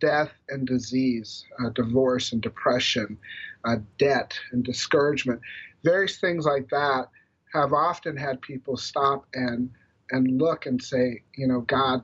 death 0.00 0.32
and 0.48 0.66
disease, 0.66 1.44
uh, 1.60 1.70
divorce 1.70 2.32
and 2.32 2.42
depression, 2.42 3.16
uh, 3.64 3.76
debt 3.98 4.38
and 4.52 4.64
discouragement, 4.64 5.40
various 5.86 6.18
things 6.18 6.44
like 6.44 6.68
that 6.70 7.08
have 7.54 7.72
often 7.72 8.16
had 8.16 8.40
people 8.42 8.76
stop 8.76 9.24
and 9.34 9.70
and 10.10 10.40
look 10.40 10.66
and 10.66 10.82
say, 10.82 11.22
you 11.36 11.48
know, 11.48 11.60
God, 11.62 12.02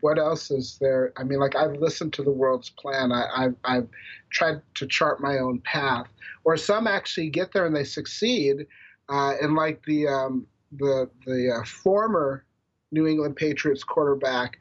what 0.00 0.18
else 0.18 0.50
is 0.50 0.78
there? 0.80 1.12
I 1.16 1.24
mean, 1.24 1.40
like 1.40 1.56
I've 1.56 1.76
listened 1.76 2.12
to 2.14 2.22
the 2.22 2.30
world's 2.30 2.70
plan. 2.70 3.10
I, 3.12 3.42
have 3.42 3.54
I've 3.64 3.88
tried 4.30 4.62
to 4.76 4.86
chart 4.86 5.20
my 5.20 5.38
own 5.38 5.60
path. 5.60 6.06
Or 6.44 6.56
some 6.56 6.86
actually 6.86 7.28
get 7.30 7.52
there 7.52 7.66
and 7.66 7.74
they 7.74 7.84
succeed. 7.84 8.66
Uh, 9.08 9.34
and 9.42 9.54
like 9.54 9.84
the 9.84 10.06
um, 10.06 10.46
the 10.72 11.10
the 11.26 11.58
uh, 11.58 11.64
former 11.64 12.44
New 12.92 13.06
England 13.06 13.36
Patriots 13.36 13.84
quarterback 13.84 14.58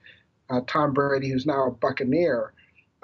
uh, 0.49 0.61
Tom 0.67 0.93
Brady, 0.93 1.29
who's 1.29 1.45
now 1.45 1.67
a 1.67 1.71
Buccaneer, 1.71 2.53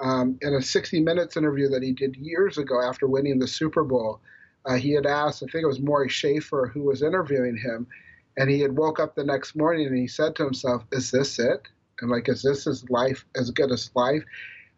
um, 0.00 0.38
in 0.42 0.54
a 0.54 0.62
60 0.62 1.00
Minutes 1.00 1.36
interview 1.36 1.68
that 1.68 1.82
he 1.82 1.92
did 1.92 2.16
years 2.16 2.58
ago 2.58 2.82
after 2.82 3.06
winning 3.06 3.38
the 3.38 3.46
Super 3.48 3.84
Bowl, 3.84 4.20
uh, 4.66 4.74
he 4.74 4.92
had 4.92 5.06
asked, 5.06 5.42
I 5.42 5.46
think 5.46 5.62
it 5.62 5.68
was 5.68 5.80
Morley 5.80 6.08
Safer 6.08 6.70
who 6.72 6.82
was 6.82 7.02
interviewing 7.02 7.56
him, 7.56 7.86
and 8.36 8.50
he 8.50 8.60
had 8.60 8.76
woke 8.76 8.98
up 8.98 9.14
the 9.14 9.24
next 9.24 9.54
morning 9.54 9.86
and 9.86 9.96
he 9.96 10.08
said 10.08 10.34
to 10.36 10.44
himself, 10.44 10.84
"Is 10.92 11.10
this 11.10 11.38
it? 11.38 11.62
And 12.00 12.10
like, 12.10 12.28
is 12.28 12.42
this 12.42 12.64
his 12.64 12.88
life 12.90 13.24
as 13.36 13.50
good 13.50 13.70
as 13.70 13.90
life 13.94 14.24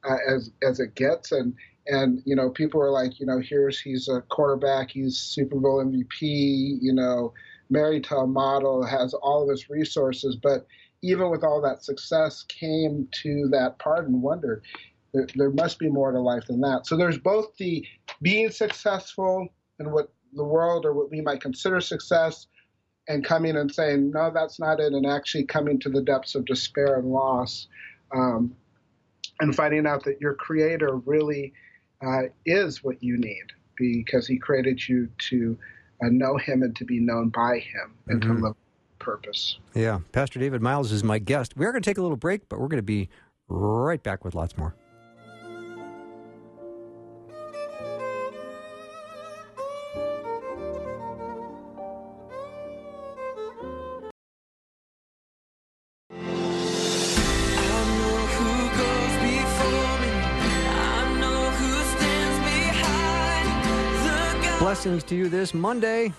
uh, 0.09 0.19
as 0.29 0.51
as 0.63 0.79
it 0.79 0.95
gets?" 0.95 1.33
And 1.33 1.55
and 1.87 2.23
you 2.27 2.37
know, 2.37 2.51
people 2.51 2.81
were 2.81 2.91
like, 2.91 3.19
you 3.19 3.27
know, 3.27 3.41
here's 3.41 3.81
he's 3.81 4.09
a 4.09 4.21
quarterback, 4.29 4.91
he's 4.91 5.17
Super 5.17 5.59
Bowl 5.59 5.83
MVP, 5.83 6.21
you 6.21 6.93
know, 6.93 7.33
married 7.71 8.05
to 8.05 8.17
a 8.19 8.27
model, 8.27 8.85
has 8.85 9.15
all 9.15 9.43
of 9.45 9.49
his 9.49 9.71
resources, 9.71 10.37
but 10.37 10.67
even 11.01 11.31
with 11.31 11.45
all 11.45 11.63
that 11.63 11.83
success, 11.83 12.45
came 12.49 13.09
to 13.23 13.49
that 13.53 13.79
part 13.79 14.07
and 14.07 14.23
wondered. 14.23 14.63
There 15.35 15.51
must 15.51 15.79
be 15.79 15.89
more 15.89 16.13
to 16.13 16.21
life 16.21 16.47
than 16.49 16.61
that. 16.61 16.87
So 16.87 16.97
there's 16.97 17.19
both 17.19 17.57
the 17.57 17.87
being 18.21 18.51
successful 18.51 19.49
and 19.79 19.93
what 19.93 20.11
the 20.35 20.45
world 20.45 20.85
or 20.85 20.93
what 20.93 21.11
we 21.11 21.21
might 21.21 21.41
consider 21.41 21.81
success 21.81 22.47
and 23.09 23.25
coming 23.25 23.57
and 23.57 23.73
saying, 23.73 24.11
no, 24.11 24.31
that's 24.33 24.59
not 24.61 24.81
it, 24.81 24.93
and 24.93 25.07
actually 25.07 25.45
coming 25.45 25.79
to 25.81 25.89
the 25.89 26.03
depths 26.03 26.35
of 26.35 26.45
despair 26.45 26.97
and 26.99 27.07
loss 27.09 27.67
um, 28.15 28.55
and 29.41 29.55
finding 29.55 29.87
out 29.87 30.05
that 30.05 30.21
your 30.21 30.35
creator 30.35 30.97
really 31.07 31.53
uh, 32.07 32.23
is 32.45 32.85
what 32.85 33.03
you 33.03 33.17
need 33.17 33.45
because 33.77 34.27
he 34.27 34.39
created 34.39 34.87
you 34.87 35.09
to 35.19 35.59
uh, 36.03 36.09
know 36.11 36.37
him 36.37 36.63
and 36.63 36.77
to 36.77 36.85
be 36.85 37.01
known 37.01 37.29
by 37.31 37.59
him 37.59 37.95
and 38.09 38.21
mm-hmm. 38.21 38.37
to 38.37 38.47
live 38.49 38.55
purpose. 38.99 39.59
Yeah. 39.75 40.01
Pastor 40.13 40.39
David 40.39 40.61
Myles 40.61 40.93
is 40.93 41.03
my 41.03 41.19
guest. 41.19 41.57
We 41.57 41.65
are 41.65 41.73
going 41.73 41.83
to 41.83 41.89
take 41.89 41.99
a 41.99 42.03
little 42.03 42.17
break, 42.17 42.49
but 42.49 42.61
we're 42.61 42.69
going 42.69 42.79
to 42.79 42.83
be 42.83 43.09
right 43.49 44.03
back 44.03 44.25
with 44.25 44.35
lots 44.35 44.57
more. 44.57 44.75
To 65.09 65.17
you 65.17 65.31
this 65.31 65.55
Monday. 65.55 66.13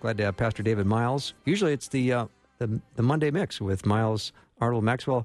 Glad 0.00 0.18
to 0.18 0.24
have 0.24 0.36
Pastor 0.36 0.64
David 0.64 0.86
Myles. 0.86 1.34
Usually 1.44 1.72
it's 1.72 1.86
the 1.86 2.12
uh, 2.12 2.26
the, 2.58 2.80
the, 2.96 3.02
Monday 3.04 3.30
mix 3.30 3.60
with 3.60 3.86
Myles 3.86 4.32
Arnold 4.60 4.82
Maxwell. 4.82 5.24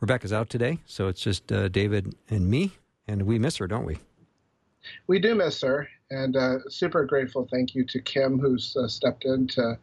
Rebecca's 0.00 0.30
out 0.30 0.50
today, 0.50 0.78
so 0.84 1.08
it's 1.08 1.22
just 1.22 1.50
uh, 1.50 1.68
David 1.68 2.14
and 2.28 2.50
me, 2.50 2.72
and 3.06 3.22
we 3.22 3.38
miss 3.38 3.56
her, 3.56 3.66
don't 3.66 3.86
we? 3.86 3.96
We 5.06 5.18
do 5.18 5.34
miss 5.34 5.62
her, 5.62 5.88
and 6.10 6.36
uh, 6.36 6.68
super 6.68 7.06
grateful. 7.06 7.48
Thank 7.50 7.74
you 7.74 7.82
to 7.86 7.98
Kim, 8.02 8.38
who's 8.38 8.76
uh, 8.76 8.88
stepped 8.88 9.24
in 9.24 9.46
to 9.46 9.78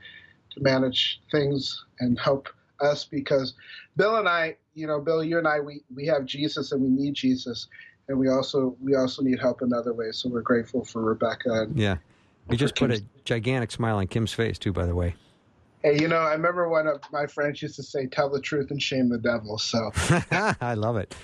to 0.51 0.61
manage 0.61 1.21
things 1.31 1.83
and 1.99 2.19
help 2.19 2.47
us 2.79 3.05
because 3.05 3.55
Bill 3.97 4.17
and 4.17 4.29
I, 4.29 4.55
you 4.75 4.85
know, 4.85 5.01
Bill, 5.01 5.23
you 5.23 5.39
and 5.39 5.47
I, 5.47 5.61
we 5.61 5.81
we 5.95 6.05
have 6.05 6.25
Jesus 6.25 6.73
and 6.73 6.83
we 6.83 6.89
need 6.89 7.15
Jesus, 7.15 7.69
and 8.07 8.19
we 8.19 8.29
also 8.29 8.77
we 8.79 8.93
also 8.93 9.23
need 9.23 9.39
help 9.39 9.63
in 9.63 9.73
other 9.73 9.95
ways. 9.95 10.17
So 10.17 10.29
we're 10.29 10.41
grateful 10.41 10.85
for 10.85 11.01
Rebecca. 11.01 11.63
And, 11.63 11.75
yeah, 11.75 11.97
you 12.49 12.57
just 12.57 12.75
put 12.75 12.89
Kim's. 12.89 13.01
a 13.01 13.23
gigantic 13.23 13.71
smile 13.71 13.97
on 13.97 14.07
Kim's 14.07 14.33
face 14.33 14.57
too. 14.57 14.73
By 14.73 14.85
the 14.85 14.95
way. 14.95 15.15
Hey, 15.83 15.99
you 16.01 16.07
know, 16.07 16.17
I 16.17 16.31
remember 16.31 16.67
one 16.67 16.87
of 16.87 16.99
my 17.11 17.27
friends 17.27 17.61
used 17.61 17.75
to 17.75 17.83
say, 17.83 18.07
"Tell 18.07 18.29
the 18.29 18.41
truth 18.41 18.71
and 18.71 18.81
shame 18.81 19.09
the 19.09 19.17
devil." 19.17 19.57
So 19.57 19.91
I 20.61 20.73
love 20.73 20.97
it. 20.97 21.15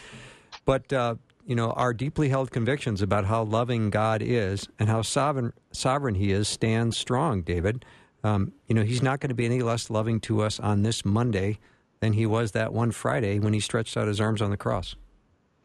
But 0.66 0.92
uh, 0.94 1.16
you 1.46 1.56
know, 1.56 1.72
our 1.72 1.94
deeply 1.94 2.30
held 2.30 2.52
convictions 2.52 3.02
about 3.02 3.26
how 3.26 3.44
loving 3.44 3.90
God 3.90 4.22
is 4.22 4.68
and 4.80 4.88
how 4.90 5.02
sovereign 5.02 5.54
sovereign 5.72 6.16
He 6.16 6.32
is 6.32 6.48
stand 6.48 6.94
strong, 6.94 7.42
David. 7.42 7.86
Um, 8.24 8.54
you 8.68 8.76
know, 8.76 8.84
He's 8.84 9.02
not 9.02 9.20
going 9.20 9.30
to 9.30 9.36
be 9.36 9.46
any 9.46 9.62
less 9.62 9.90
loving 9.90 10.20
to 10.22 10.42
us 10.42 10.60
on 10.60 10.84
this 10.84 11.04
Monday 11.04 11.58
than 12.00 12.14
He 12.14 12.26
was 12.26 12.52
that 12.52 12.74
one 12.74 12.92
Friday 12.92 13.40
when 13.40 13.54
He 13.54 13.60
stretched 13.60 13.98
out 13.98 14.08
His 14.08 14.22
arms 14.22 14.42
on 14.42 14.52
the 14.52 14.58
cross. 14.58 14.96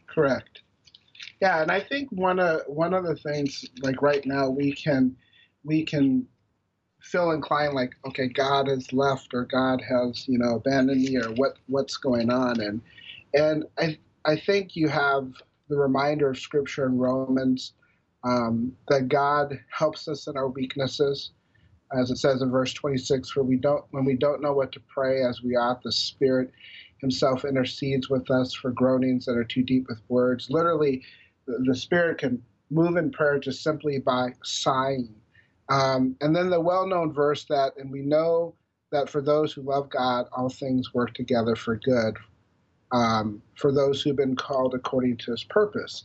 Correct. 0.06 0.62
Yeah, 1.40 1.60
and 1.60 1.70
I 1.70 1.80
think 1.80 2.10
one 2.12 2.38
of 2.38 2.62
one 2.66 2.94
of 2.94 3.04
the 3.04 3.16
things 3.16 3.64
like 3.82 4.00
right 4.00 4.24
now 4.24 4.48
we 4.48 4.72
can 4.72 5.14
we 5.66 5.84
can 5.84 6.26
feel 7.02 7.32
inclined 7.32 7.74
like 7.74 7.94
okay 8.06 8.28
God 8.28 8.68
has 8.68 8.92
left 8.92 9.34
or 9.34 9.44
God 9.44 9.82
has 9.82 10.28
you 10.28 10.38
know 10.38 10.56
abandoned 10.56 11.02
me 11.02 11.16
or 11.18 11.30
what 11.34 11.58
what's 11.66 11.98
going 11.98 12.30
on 12.30 12.60
and 12.60 12.80
and 13.34 13.64
I 13.78 13.98
I 14.24 14.36
think 14.36 14.76
you 14.76 14.88
have 14.88 15.32
the 15.68 15.76
reminder 15.78 16.30
of 16.30 16.38
Scripture 16.38 16.86
in 16.86 16.98
Romans 16.98 17.74
um, 18.24 18.76
that 18.88 19.08
God 19.08 19.60
helps 19.70 20.08
us 20.08 20.28
in 20.28 20.36
our 20.36 20.48
weaknesses 20.48 21.30
as 21.96 22.10
it 22.10 22.18
says 22.18 22.42
in 22.42 22.50
verse 22.50 22.72
26, 22.72 23.30
for 23.30 23.42
we 23.42 23.56
don't 23.56 23.84
when 23.90 24.04
we 24.04 24.16
don't 24.16 24.42
know 24.42 24.52
what 24.52 24.72
to 24.72 24.80
pray 24.80 25.22
as 25.22 25.42
we 25.42 25.56
ought, 25.56 25.82
the 25.82 25.92
Spirit 25.92 26.52
Himself 27.00 27.44
intercedes 27.44 28.10
with 28.10 28.30
us 28.30 28.52
for 28.54 28.70
groanings 28.72 29.26
that 29.26 29.36
are 29.36 29.44
too 29.44 29.62
deep 29.62 29.86
with 29.88 30.00
words. 30.08 30.50
Literally, 30.50 31.02
the, 31.46 31.58
the 31.66 31.74
Spirit 31.74 32.18
can 32.18 32.42
move 32.70 32.96
in 32.96 33.10
prayer 33.12 33.38
just 33.38 33.62
simply 33.62 33.98
by 33.98 34.30
sighing. 34.42 35.14
Um, 35.68 36.16
and 36.20 36.34
then 36.34 36.50
the 36.50 36.60
well-known 36.60 37.12
verse 37.12 37.44
that, 37.46 37.72
and 37.76 37.90
we 37.90 38.02
know 38.02 38.54
that 38.92 39.10
for 39.10 39.20
those 39.20 39.52
who 39.52 39.62
love 39.62 39.90
God, 39.90 40.26
all 40.32 40.48
things 40.48 40.94
work 40.94 41.14
together 41.14 41.56
for 41.56 41.76
good, 41.76 42.16
um, 42.92 43.42
for 43.56 43.72
those 43.72 44.00
who've 44.00 44.16
been 44.16 44.36
called 44.36 44.74
according 44.74 45.16
to 45.18 45.32
His 45.32 45.44
purpose. 45.44 46.04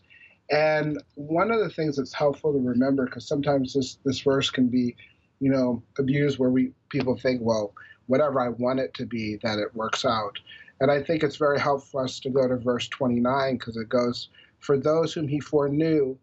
And 0.49 1.01
one 1.15 1.51
of 1.51 1.59
the 1.59 1.69
things 1.69 1.97
that's 1.97 2.13
helpful 2.13 2.53
to 2.53 2.59
remember, 2.59 3.05
because 3.05 3.27
sometimes 3.27 3.73
this 3.73 3.97
this 4.03 4.19
verse 4.21 4.49
can 4.49 4.67
be 4.67 4.95
you 5.41 5.49
know, 5.49 5.83
abused 5.99 6.39
where 6.39 6.51
we 6.51 6.71
people 6.89 7.17
think, 7.17 7.41
well, 7.43 7.73
whatever 8.05 8.39
I 8.39 8.49
want 8.49 8.79
it 8.79 8.93
to 8.95 9.05
be, 9.05 9.37
that 9.43 9.57
it 9.57 9.75
works 9.75 10.05
out. 10.05 10.37
And 10.79 10.91
I 10.91 11.01
think 11.01 11.23
it's 11.23 11.35
very 11.35 11.59
helpful 11.59 12.01
for 12.01 12.03
us 12.05 12.19
to 12.21 12.29
go 12.29 12.47
to 12.47 12.57
verse 12.57 12.87
29 12.87 13.57
because 13.57 13.75
it 13.75 13.89
goes, 13.89 14.29
For 14.59 14.77
those 14.77 15.13
whom 15.13 15.27
he 15.27 15.39
foreknew, 15.39 16.17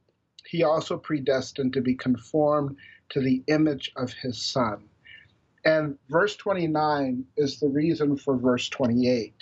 he 0.48 0.62
also 0.62 0.96
predestined 0.96 1.74
to 1.74 1.80
be 1.80 1.94
conformed 1.94 2.76
to 3.10 3.20
the 3.20 3.42
image 3.48 3.92
of 3.96 4.12
his 4.12 4.40
son. 4.40 4.88
And 5.64 5.98
verse 6.08 6.36
29 6.36 7.24
is 7.36 7.60
the 7.60 7.68
reason 7.68 8.16
for 8.16 8.36
verse 8.36 8.68
28, 8.68 9.34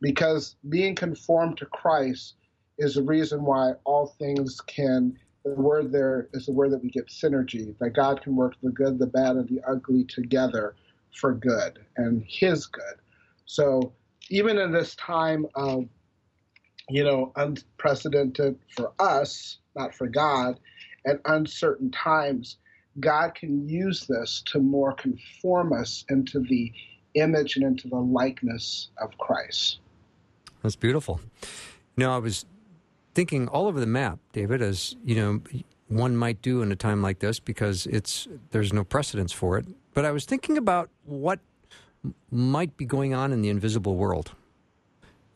because 0.00 0.56
being 0.68 0.94
conformed 0.94 1.58
to 1.58 1.66
Christ 1.66 2.34
is 2.78 2.94
the 2.94 3.02
reason 3.02 3.44
why 3.44 3.72
all 3.84 4.14
things 4.18 4.60
can 4.62 5.18
the 5.44 5.54
word 5.54 5.90
there 5.90 6.28
is 6.34 6.46
the 6.46 6.52
word 6.52 6.70
that 6.72 6.82
we 6.82 6.90
get 6.90 7.08
synergy, 7.08 7.76
that 7.78 7.90
God 7.90 8.20
can 8.22 8.36
work 8.36 8.54
the 8.62 8.70
good, 8.70 8.98
the 8.98 9.06
bad, 9.06 9.36
and 9.36 9.48
the 9.48 9.60
ugly 9.66 10.04
together 10.04 10.74
for 11.14 11.32
good 11.32 11.78
and 11.96 12.22
His 12.26 12.66
good. 12.66 13.00
So 13.46 13.92
even 14.28 14.58
in 14.58 14.70
this 14.70 14.94
time 14.96 15.46
of, 15.54 15.86
you 16.90 17.04
know, 17.04 17.32
unprecedented 17.36 18.58
for 18.76 18.92
us, 18.98 19.59
not 19.76 19.94
for 19.94 20.06
God, 20.06 20.58
at 21.06 21.20
uncertain 21.24 21.90
times, 21.90 22.56
God 22.98 23.34
can 23.34 23.68
use 23.68 24.06
this 24.06 24.42
to 24.46 24.58
more 24.58 24.92
conform 24.92 25.72
us 25.72 26.04
into 26.08 26.40
the 26.40 26.72
image 27.14 27.56
and 27.56 27.64
into 27.64 27.88
the 27.88 27.96
likeness 27.96 28.90
of 28.98 29.16
Christ. 29.18 29.78
That's 30.62 30.76
beautiful. 30.76 31.20
You 31.96 32.04
know, 32.04 32.14
I 32.14 32.18
was 32.18 32.44
thinking 33.14 33.48
all 33.48 33.66
over 33.66 33.80
the 33.80 33.86
map, 33.86 34.18
David, 34.32 34.62
as 34.62 34.96
you 35.04 35.16
know, 35.16 35.40
one 35.88 36.16
might 36.16 36.40
do 36.42 36.62
in 36.62 36.70
a 36.70 36.76
time 36.76 37.02
like 37.02 37.18
this 37.18 37.40
because 37.40 37.86
it's 37.86 38.28
there's 38.50 38.72
no 38.72 38.84
precedence 38.84 39.32
for 39.32 39.58
it. 39.58 39.66
But 39.94 40.04
I 40.04 40.12
was 40.12 40.24
thinking 40.24 40.56
about 40.56 40.90
what 41.04 41.40
might 42.30 42.76
be 42.76 42.84
going 42.84 43.12
on 43.12 43.32
in 43.32 43.42
the 43.42 43.48
invisible 43.48 43.96
world. 43.96 44.32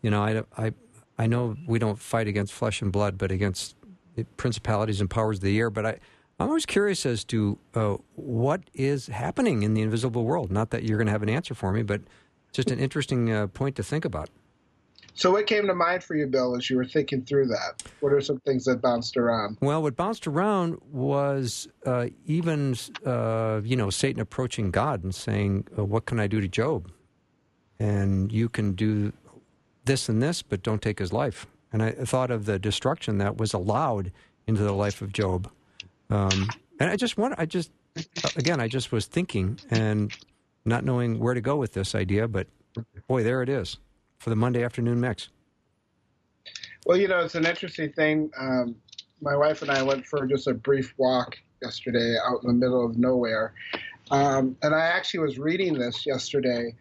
You 0.02 0.10
know, 0.10 0.22
I, 0.22 0.42
I, 0.56 0.72
I 1.18 1.26
know 1.26 1.56
we 1.66 1.78
don't 1.78 1.98
fight 1.98 2.28
against 2.28 2.52
flesh 2.52 2.82
and 2.82 2.92
blood, 2.92 3.18
but 3.18 3.30
against 3.30 3.76
principalities 4.36 5.00
and 5.00 5.10
powers 5.10 5.38
of 5.38 5.44
the 5.44 5.58
air. 5.58 5.70
But 5.70 5.86
I, 5.86 5.98
I'm 6.38 6.48
always 6.48 6.66
curious 6.66 7.06
as 7.06 7.24
to 7.24 7.58
uh, 7.74 7.96
what 8.14 8.62
is 8.74 9.06
happening 9.06 9.62
in 9.62 9.74
the 9.74 9.82
invisible 9.82 10.24
world. 10.24 10.50
Not 10.50 10.70
that 10.70 10.84
you're 10.84 10.98
going 10.98 11.06
to 11.06 11.12
have 11.12 11.22
an 11.22 11.28
answer 11.28 11.54
for 11.54 11.72
me, 11.72 11.82
but 11.82 12.02
just 12.52 12.70
an 12.70 12.78
interesting 12.78 13.32
uh, 13.32 13.46
point 13.48 13.76
to 13.76 13.82
think 13.82 14.04
about. 14.04 14.30
So, 15.16 15.30
what 15.30 15.46
came 15.46 15.68
to 15.68 15.74
mind 15.74 16.02
for 16.02 16.16
you, 16.16 16.26
Bill, 16.26 16.56
as 16.56 16.68
you 16.68 16.76
were 16.76 16.84
thinking 16.84 17.22
through 17.22 17.46
that? 17.46 17.84
What 18.00 18.12
are 18.12 18.20
some 18.20 18.40
things 18.40 18.64
that 18.64 18.80
bounced 18.80 19.16
around? 19.16 19.58
Well, 19.60 19.80
what 19.80 19.94
bounced 19.94 20.26
around 20.26 20.80
was 20.90 21.68
uh, 21.86 22.08
even, 22.26 22.74
uh, 23.06 23.60
you 23.62 23.76
know, 23.76 23.90
Satan 23.90 24.20
approaching 24.20 24.72
God 24.72 25.04
and 25.04 25.14
saying, 25.14 25.68
uh, 25.78 25.84
"What 25.84 26.06
can 26.06 26.18
I 26.18 26.26
do 26.26 26.40
to 26.40 26.48
Job?" 26.48 26.90
And 27.78 28.32
you 28.32 28.48
can 28.48 28.72
do 28.72 29.12
this 29.84 30.08
and 30.08 30.20
this, 30.20 30.42
but 30.42 30.64
don't 30.64 30.82
take 30.82 30.98
his 30.98 31.12
life. 31.12 31.46
And 31.74 31.82
I 31.82 31.90
thought 31.90 32.30
of 32.30 32.44
the 32.44 32.56
destruction 32.56 33.18
that 33.18 33.36
was 33.36 33.52
allowed 33.52 34.12
into 34.46 34.62
the 34.62 34.72
life 34.72 35.02
of 35.02 35.12
Job. 35.12 35.50
Um, 36.08 36.48
and 36.78 36.88
I 36.88 36.94
just 36.94 37.18
want, 37.18 37.34
I 37.36 37.46
just, 37.46 37.72
again, 38.36 38.60
I 38.60 38.68
just 38.68 38.92
was 38.92 39.06
thinking 39.06 39.58
and 39.70 40.16
not 40.64 40.84
knowing 40.84 41.18
where 41.18 41.34
to 41.34 41.40
go 41.40 41.56
with 41.56 41.72
this 41.72 41.96
idea, 41.96 42.28
but 42.28 42.46
boy, 43.08 43.24
there 43.24 43.42
it 43.42 43.48
is 43.48 43.78
for 44.18 44.30
the 44.30 44.36
Monday 44.36 44.62
afternoon 44.62 45.00
mix? 45.00 45.30
Well, 46.86 46.96
you 46.96 47.08
know, 47.08 47.18
it's 47.18 47.34
an 47.34 47.44
interesting 47.44 47.90
thing. 47.90 48.30
Um, 48.38 48.76
my 49.20 49.34
wife 49.34 49.60
and 49.62 49.70
I 49.70 49.82
went 49.82 50.06
for 50.06 50.28
just 50.28 50.46
a 50.46 50.54
brief 50.54 50.94
walk 50.96 51.36
yesterday 51.60 52.14
out 52.24 52.40
in 52.44 52.46
the 52.46 52.54
middle 52.54 52.86
of 52.86 52.96
nowhere. 52.98 53.52
Um, 54.12 54.56
and 54.62 54.76
I 54.76 54.82
actually 54.82 55.20
was 55.20 55.40
reading 55.40 55.74
this 55.74 56.06
yesterday, 56.06 56.76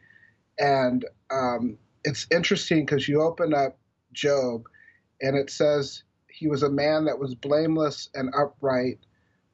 and 0.60 1.04
um, 1.32 1.80
it's 2.04 2.28
interesting 2.30 2.86
because 2.86 3.08
you 3.08 3.24
open 3.24 3.56
up 3.56 3.80
Job, 4.14 4.68
and 5.24 5.36
it 5.36 5.50
says 5.50 6.04
he 6.28 6.48
was 6.48 6.62
a 6.62 6.70
man 6.70 7.06
that 7.06 7.18
was 7.18 7.34
blameless 7.34 8.10
and 8.14 8.34
upright, 8.36 9.00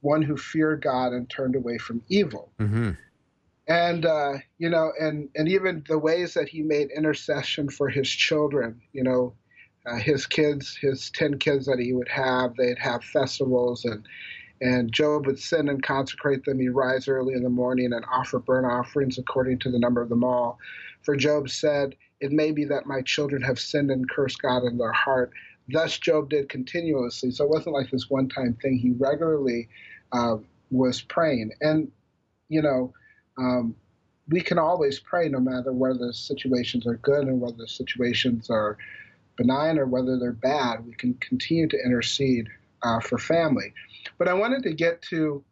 one 0.01 0.21
who 0.21 0.35
feared 0.35 0.81
God 0.81 1.13
and 1.13 1.29
turned 1.29 1.55
away 1.55 1.77
from 1.77 2.01
evil. 2.09 2.51
Mm-hmm 2.59 2.91
and 3.69 4.05
uh, 4.05 4.33
you 4.57 4.67
know, 4.67 4.91
and 4.99 5.29
and 5.35 5.47
even 5.47 5.83
the 5.87 5.99
ways 5.99 6.33
that 6.33 6.49
he 6.49 6.63
made 6.63 6.89
intercession 6.89 7.69
for 7.69 7.87
his 7.87 8.09
children. 8.09 8.81
You 8.93 9.03
know, 9.03 9.33
uh, 9.85 9.97
his 9.97 10.25
kids, 10.25 10.75
his 10.75 11.11
ten 11.11 11.37
kids 11.37 11.67
that 11.67 11.79
he 11.79 11.93
would 11.93 12.09
have, 12.09 12.55
they'd 12.55 12.79
have 12.79 13.03
festivals, 13.03 13.85
and 13.85 14.05
and 14.59 14.91
Job 14.91 15.27
would 15.27 15.39
sin 15.39 15.69
and 15.69 15.83
consecrate 15.83 16.43
them. 16.45 16.59
He'd 16.59 16.69
rise 16.69 17.07
early 17.07 17.35
in 17.35 17.43
the 17.43 17.49
morning 17.49 17.93
and 17.93 18.03
offer 18.11 18.39
burnt 18.39 18.65
offerings 18.65 19.19
according 19.19 19.59
to 19.59 19.71
the 19.71 19.79
number 19.79 20.01
of 20.01 20.09
them 20.09 20.23
all. 20.23 20.57
For 21.03 21.15
Job 21.15 21.47
said, 21.49 21.95
"It 22.19 22.31
may 22.31 22.51
be 22.51 22.65
that 22.65 22.87
my 22.87 23.03
children 23.03 23.43
have 23.43 23.59
sinned 23.59 23.91
and 23.91 24.09
cursed 24.09 24.41
God 24.41 24.63
in 24.63 24.79
their 24.79 24.91
heart." 24.91 25.31
Thus 25.71 25.97
Job 25.97 26.29
did 26.29 26.49
continuously. 26.49 27.31
So 27.31 27.45
it 27.45 27.49
wasn't 27.49 27.75
like 27.75 27.91
this 27.91 28.09
one-time 28.09 28.57
thing. 28.61 28.77
He 28.77 28.91
regularly 28.91 29.69
uh, 30.11 30.37
was 30.71 31.01
praying, 31.01 31.51
and 31.61 31.91
you 32.47 32.61
know 32.61 32.93
um, 33.37 33.75
we 34.29 34.41
can 34.41 34.59
always 34.59 34.99
pray 34.99 35.27
no 35.27 35.39
matter 35.39 35.71
whether 35.71 36.07
the 36.07 36.13
situations 36.13 36.85
are 36.85 36.97
good 36.97 37.27
and 37.27 37.41
whether 37.41 37.57
the 37.57 37.67
situations 37.67 38.49
are 38.49 38.77
benign 39.37 39.79
or 39.79 39.85
whether 39.85 40.19
they're 40.19 40.31
bad. 40.31 40.85
We 40.85 40.93
can 40.93 41.15
continue 41.15 41.67
to 41.67 41.77
intercede 41.83 42.47
uh, 42.83 42.99
for 42.99 43.17
family. 43.17 43.73
But 44.17 44.27
I 44.27 44.33
wanted 44.33 44.63
to 44.63 44.73
get 44.73 45.01
to 45.03 45.43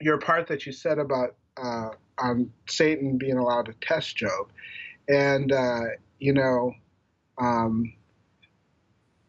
your 0.00 0.18
part 0.18 0.46
that 0.48 0.66
you 0.66 0.72
said 0.72 0.98
about 0.98 1.34
uh, 1.56 1.90
um, 2.18 2.52
Satan 2.66 3.18
being 3.18 3.36
allowed 3.36 3.66
to 3.66 3.74
test 3.80 4.16
Job. 4.16 4.48
And, 5.08 5.52
uh, 5.52 5.80
you 6.18 6.32
know, 6.32 6.72
um, 7.38 7.92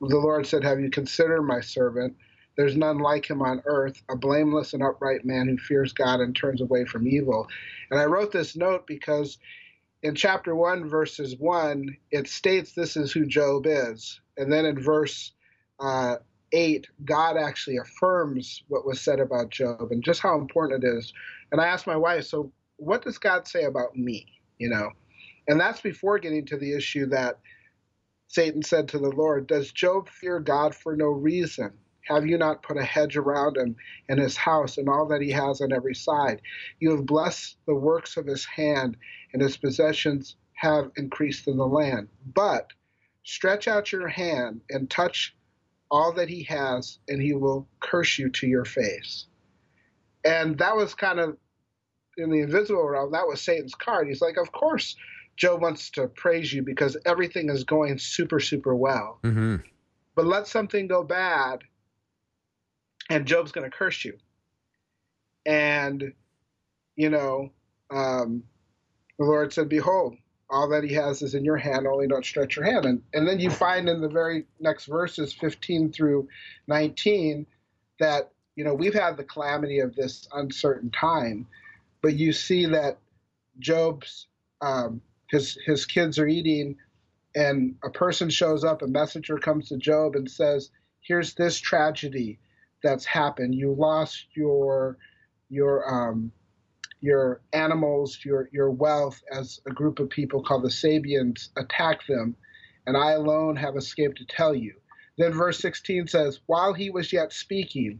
the 0.01 0.17
Lord 0.17 0.45
said, 0.45 0.63
Have 0.63 0.79
you 0.79 0.89
considered 0.89 1.43
my 1.43 1.61
servant? 1.61 2.15
There's 2.55 2.75
none 2.75 2.97
like 2.97 3.29
him 3.29 3.41
on 3.41 3.61
earth, 3.65 4.01
a 4.09 4.15
blameless 4.15 4.73
and 4.73 4.81
upright 4.81 5.23
man 5.23 5.47
who 5.47 5.57
fears 5.57 5.93
God 5.93 6.19
and 6.19 6.35
turns 6.35 6.61
away 6.61 6.85
from 6.85 7.07
evil. 7.07 7.47
And 7.91 7.99
I 7.99 8.05
wrote 8.05 8.31
this 8.31 8.55
note 8.55 8.87
because 8.87 9.37
in 10.01 10.15
chapter 10.15 10.55
1, 10.55 10.89
verses 10.89 11.35
1, 11.37 11.95
it 12.11 12.27
states 12.27 12.73
this 12.73 12.97
is 12.97 13.11
who 13.11 13.25
Job 13.25 13.65
is. 13.67 14.19
And 14.37 14.51
then 14.51 14.65
in 14.65 14.79
verse 14.79 15.33
uh, 15.79 16.17
8, 16.51 16.87
God 17.05 17.37
actually 17.37 17.77
affirms 17.77 18.63
what 18.67 18.85
was 18.85 19.01
said 19.01 19.19
about 19.19 19.49
Job 19.49 19.91
and 19.91 20.03
just 20.03 20.21
how 20.21 20.39
important 20.39 20.83
it 20.83 20.87
is. 20.87 21.13
And 21.51 21.61
I 21.61 21.67
asked 21.67 21.87
my 21.87 21.97
wife, 21.97 22.25
so 22.25 22.51
what 22.77 23.03
does 23.03 23.17
God 23.17 23.47
say 23.47 23.63
about 23.63 23.95
me? 23.95 24.27
You 24.57 24.69
know, 24.69 24.89
and 25.47 25.59
that's 25.59 25.81
before 25.81 26.17
getting 26.19 26.45
to 26.47 26.57
the 26.57 26.75
issue 26.75 27.05
that 27.07 27.39
Satan 28.27 28.61
said 28.61 28.89
to 28.89 28.99
the 28.99 29.09
Lord, 29.09 29.47
Does 29.47 29.71
Job 29.71 30.09
fear 30.09 30.39
God 30.39 30.75
for 30.75 30.95
no 30.95 31.07
reason? 31.07 31.73
Have 32.07 32.25
you 32.25 32.37
not 32.37 32.63
put 32.63 32.77
a 32.77 32.83
hedge 32.83 33.17
around 33.17 33.57
him 33.57 33.75
and 34.07 34.19
his 34.19 34.37
house 34.37 34.77
and 34.77 34.87
all 34.87 35.07
that 35.07 35.21
he 35.21 35.31
has 35.31 35.61
on 35.61 35.73
every 35.73 35.95
side? 35.95 36.41
You 36.79 36.91
have 36.91 37.05
blessed 37.05 37.57
the 37.65 37.75
works 37.75 38.15
of 38.17 38.25
his 38.25 38.45
hand, 38.45 38.97
and 39.33 39.41
his 39.41 39.57
possessions 39.57 40.35
have 40.53 40.91
increased 40.95 41.47
in 41.47 41.57
the 41.57 41.67
land. 41.67 42.07
But 42.33 42.71
stretch 43.23 43.67
out 43.67 43.91
your 43.91 44.07
hand 44.07 44.61
and 44.69 44.89
touch 44.89 45.35
all 45.91 46.13
that 46.13 46.29
he 46.29 46.43
has, 46.43 46.99
and 47.07 47.21
he 47.21 47.33
will 47.33 47.67
curse 47.79 48.17
you 48.17 48.29
to 48.29 48.47
your 48.47 48.65
face. 48.65 49.27
And 50.23 50.57
that 50.59 50.75
was 50.75 50.95
kind 50.95 51.19
of 51.19 51.37
in 52.17 52.31
the 52.31 52.41
invisible 52.41 52.87
realm, 52.87 53.11
that 53.11 53.27
was 53.27 53.41
Satan's 53.41 53.75
card. 53.75 54.07
He's 54.07 54.21
like, 54.21 54.37
Of 54.37 54.51
course, 54.51 54.95
Job 55.37 55.61
wants 55.61 55.91
to 55.91 56.07
praise 56.07 56.51
you 56.51 56.63
because 56.63 56.97
everything 57.05 57.49
is 57.49 57.63
going 57.63 57.99
super, 57.99 58.39
super 58.39 58.75
well. 58.75 59.19
Mm-hmm. 59.23 59.57
But 60.15 60.25
let 60.25 60.47
something 60.47 60.87
go 60.87 61.03
bad, 61.03 61.63
and 63.09 63.27
Job's 63.27 63.51
going 63.51 63.69
to 63.69 63.75
curse 63.75 64.03
you. 64.03 64.17
And, 65.45 66.13
you 66.95 67.09
know, 67.09 67.51
um, 67.91 68.43
the 69.19 69.25
Lord 69.25 69.53
said, 69.53 69.69
Behold, 69.69 70.17
all 70.49 70.69
that 70.69 70.83
he 70.83 70.93
has 70.95 71.21
is 71.21 71.35
in 71.35 71.45
your 71.45 71.57
hand, 71.57 71.85
only 71.85 72.07
don't 72.07 72.25
stretch 72.25 72.55
your 72.55 72.65
hand. 72.65 72.85
And, 72.85 73.03
and 73.13 73.27
then 73.27 73.39
you 73.39 73.51
find 73.51 73.87
in 73.87 74.01
the 74.01 74.09
very 74.09 74.45
next 74.59 74.85
verses, 74.85 75.33
15 75.33 75.91
through 75.91 76.27
19, 76.67 77.45
that, 77.99 78.31
you 78.55 78.63
know, 78.63 78.73
we've 78.73 78.93
had 78.93 79.17
the 79.17 79.23
calamity 79.23 79.79
of 79.79 79.95
this 79.95 80.27
uncertain 80.33 80.89
time. 80.89 81.45
but 82.01 82.15
you 82.15 82.33
see 82.33 82.65
that 82.65 82.97
Job's 83.59 84.27
um, 84.61 85.01
his 85.29 85.57
his 85.65 85.85
kids 85.85 86.17
are 86.19 86.27
eating, 86.27 86.77
and 87.35 87.75
a 87.83 87.89
person 87.89 88.29
shows 88.29 88.63
up, 88.63 88.81
a 88.81 88.87
messenger 88.87 89.37
comes 89.37 89.69
to 89.69 89.77
Job 89.77 90.15
and 90.15 90.29
says, 90.29 90.71
"Here's 91.01 91.33
this 91.33 91.59
tragedy 91.59 92.39
that's 92.83 93.05
happened. 93.05 93.55
You 93.55 93.73
lost 93.73 94.27
your 94.35 94.97
your 95.49 95.87
um, 95.89 96.31
your 97.01 97.41
animals, 97.53 98.19
your 98.23 98.49
your 98.53 98.71
wealth, 98.71 99.21
as 99.31 99.59
a 99.65 99.71
group 99.71 99.99
of 99.99 100.09
people 100.09 100.43
called 100.43 100.63
the 100.63 100.69
Sabeans 100.69 101.49
attack 101.57 102.05
them, 102.07 102.35
and 102.85 102.95
I 102.95 103.11
alone 103.11 103.55
have 103.57 103.75
escaped 103.75 104.17
to 104.19 104.25
tell 104.25 104.55
you." 104.55 104.75
Then 105.17 105.33
verse 105.33 105.59
16 105.59 106.07
says, 106.07 106.39
"While 106.45 106.73
he 106.73 106.89
was 106.89 107.11
yet 107.11 107.33
speaking, 107.33 107.99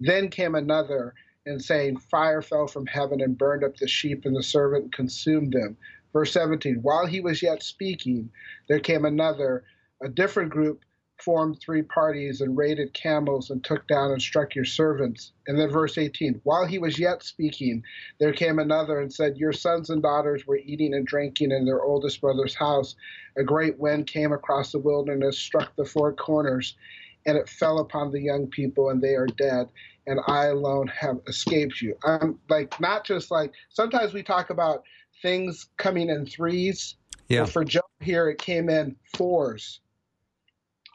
then 0.00 0.30
came 0.30 0.54
another." 0.54 1.14
And 1.44 1.60
saying, 1.60 1.96
Fire 1.96 2.40
fell 2.40 2.68
from 2.68 2.86
heaven 2.86 3.20
and 3.20 3.36
burned 3.36 3.64
up 3.64 3.76
the 3.76 3.88
sheep 3.88 4.26
and 4.26 4.36
the 4.36 4.44
servant 4.44 4.84
and 4.84 4.92
consumed 4.92 5.54
them. 5.54 5.76
Verse 6.12 6.32
17, 6.32 6.76
while 6.82 7.06
he 7.06 7.20
was 7.20 7.42
yet 7.42 7.62
speaking, 7.62 8.30
there 8.68 8.80
came 8.80 9.04
another, 9.04 9.64
a 10.02 10.08
different 10.08 10.50
group 10.50 10.84
formed 11.22 11.58
three 11.60 11.82
parties 11.82 12.40
and 12.40 12.56
raided 12.56 12.92
camels 12.92 13.50
and 13.50 13.62
took 13.62 13.86
down 13.86 14.10
and 14.10 14.20
struck 14.20 14.54
your 14.54 14.64
servants. 14.64 15.32
And 15.46 15.58
then 15.58 15.70
verse 15.70 15.96
18, 15.96 16.40
while 16.44 16.66
he 16.66 16.78
was 16.78 16.98
yet 16.98 17.22
speaking, 17.22 17.82
there 18.18 18.32
came 18.32 18.58
another 18.58 19.00
and 19.00 19.12
said, 19.12 19.36
Your 19.36 19.52
sons 19.52 19.90
and 19.90 20.02
daughters 20.02 20.46
were 20.46 20.58
eating 20.58 20.94
and 20.94 21.06
drinking 21.06 21.52
in 21.52 21.64
their 21.64 21.82
oldest 21.82 22.20
brother's 22.20 22.54
house. 22.54 22.96
A 23.36 23.44
great 23.44 23.78
wind 23.78 24.06
came 24.06 24.32
across 24.32 24.72
the 24.72 24.78
wilderness, 24.78 25.38
struck 25.38 25.74
the 25.76 25.84
four 25.84 26.12
corners, 26.12 26.76
and 27.24 27.38
it 27.38 27.48
fell 27.48 27.78
upon 27.78 28.10
the 28.10 28.20
young 28.20 28.48
people, 28.48 28.90
and 28.90 29.00
they 29.00 29.14
are 29.14 29.26
dead. 29.26 29.68
And 30.06 30.18
I 30.26 30.46
alone 30.46 30.88
have 30.88 31.20
escaped 31.28 31.80
you. 31.80 31.96
I'm 32.04 32.40
like, 32.48 32.80
not 32.80 33.04
just 33.04 33.30
like, 33.30 33.52
sometimes 33.68 34.12
we 34.12 34.24
talk 34.24 34.50
about 34.50 34.82
things 35.22 35.68
coming 35.76 36.10
in 36.10 36.26
threes. 36.26 36.96
Yeah. 37.28 37.46
For 37.46 37.64
Job 37.64 37.84
here, 38.00 38.28
it 38.28 38.38
came 38.38 38.68
in 38.68 38.96
fours. 39.16 39.80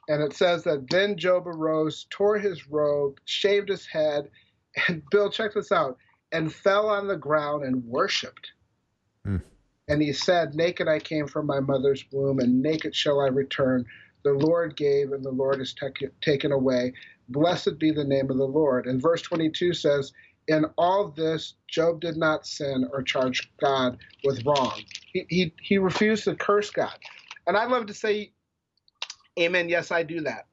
And 0.10 0.22
it 0.22 0.34
says 0.34 0.64
that 0.64 0.90
then 0.90 1.18
Job 1.18 1.48
arose, 1.48 2.06
tore 2.10 2.38
his 2.38 2.70
robe, 2.70 3.20
shaved 3.26 3.70
his 3.70 3.86
head, 3.86 4.30
and 4.88 5.04
Bill, 5.12 5.30
check 5.30 5.54
this 5.54 5.72
out, 5.72 5.98
and 6.32 6.54
fell 6.54 6.90
on 6.90 7.08
the 7.08 7.18
ground 7.18 7.64
and 7.64 7.84
worshiped. 7.84 8.52
Hmm. 9.26 9.38
And 9.88 10.02
he 10.02 10.14
said, 10.14 10.54
Naked 10.54 10.88
I 10.88 11.00
came 11.00 11.28
from 11.28 11.46
my 11.46 11.60
mother's 11.60 12.06
womb, 12.12 12.40
and 12.40 12.62
naked 12.62 12.96
shall 12.96 13.20
I 13.20 13.28
return. 13.28 13.86
The 14.24 14.34
Lord 14.34 14.76
gave, 14.76 15.12
and 15.12 15.24
the 15.24 15.32
Lord 15.32 15.60
has 15.60 15.74
tek- 15.74 16.12
taken 16.22 16.52
away. 16.52 16.94
Blessed 17.30 17.80
be 17.80 17.92
the 17.92 18.04
name 18.04 18.30
of 18.30 18.38
the 18.38 18.48
Lord. 18.48 18.86
And 18.86 19.02
verse 19.02 19.22
22 19.22 19.74
says, 19.74 20.14
In 20.48 20.66
all 20.78 21.10
this, 21.10 21.56
Job 21.68 22.00
did 22.00 22.16
not 22.16 22.48
sin 22.48 22.88
or 22.94 23.04
charge 23.04 23.52
God 23.60 23.98
with 24.24 24.46
wrong. 24.46 24.82
He, 25.12 25.26
he, 25.30 25.54
he 25.62 25.78
refused 25.78 26.24
to 26.26 26.36
curse 26.36 26.70
God. 26.70 26.98
And 27.48 27.58
I 27.58 27.66
love 27.66 27.88
to 27.88 27.94
say, 27.94 28.32
Amen. 29.40 29.70
Yes, 29.70 29.92
I 29.92 30.04
do 30.04 30.22
that. 30.22 30.48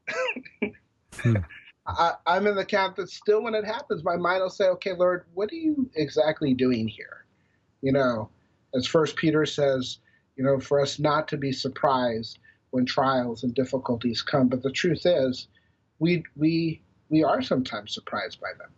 Hmm. 1.17 1.37
I, 1.87 2.13
I'm 2.27 2.47
in 2.47 2.55
the 2.55 2.65
camp 2.65 2.97
that 2.97 3.11
still, 3.11 3.43
when 3.43 3.55
it 3.55 3.65
happens, 3.65 4.05
my 4.05 4.17
mind 4.17 4.43
will 4.43 4.51
say, 4.51 4.67
"Okay, 4.67 4.95
Lord, 4.95 5.27
what 5.35 5.51
are 5.53 5.57
you 5.57 5.91
exactly 5.95 6.55
doing 6.55 6.89
here?" 6.89 7.27
You 7.83 7.93
know, 7.93 8.31
as 8.75 8.87
First 8.87 9.17
Peter 9.17 9.45
says, 9.45 9.99
you 10.37 10.45
know, 10.45 10.59
for 10.59 10.81
us 10.81 10.99
not 10.99 11.29
to 11.29 11.37
be 11.37 11.53
surprised 11.53 12.39
when 12.71 12.87
trials 12.87 13.43
and 13.43 13.55
difficulties 13.55 14.23
come. 14.23 14.49
But 14.49 14.63
the 14.63 14.73
truth 14.73 15.05
is, 15.05 15.49
we 15.99 16.25
we 16.37 16.81
we 17.11 17.23
are 17.23 17.43
sometimes 17.43 17.95
surprised 17.95 18.41
by 18.41 18.53
them. 18.59 18.71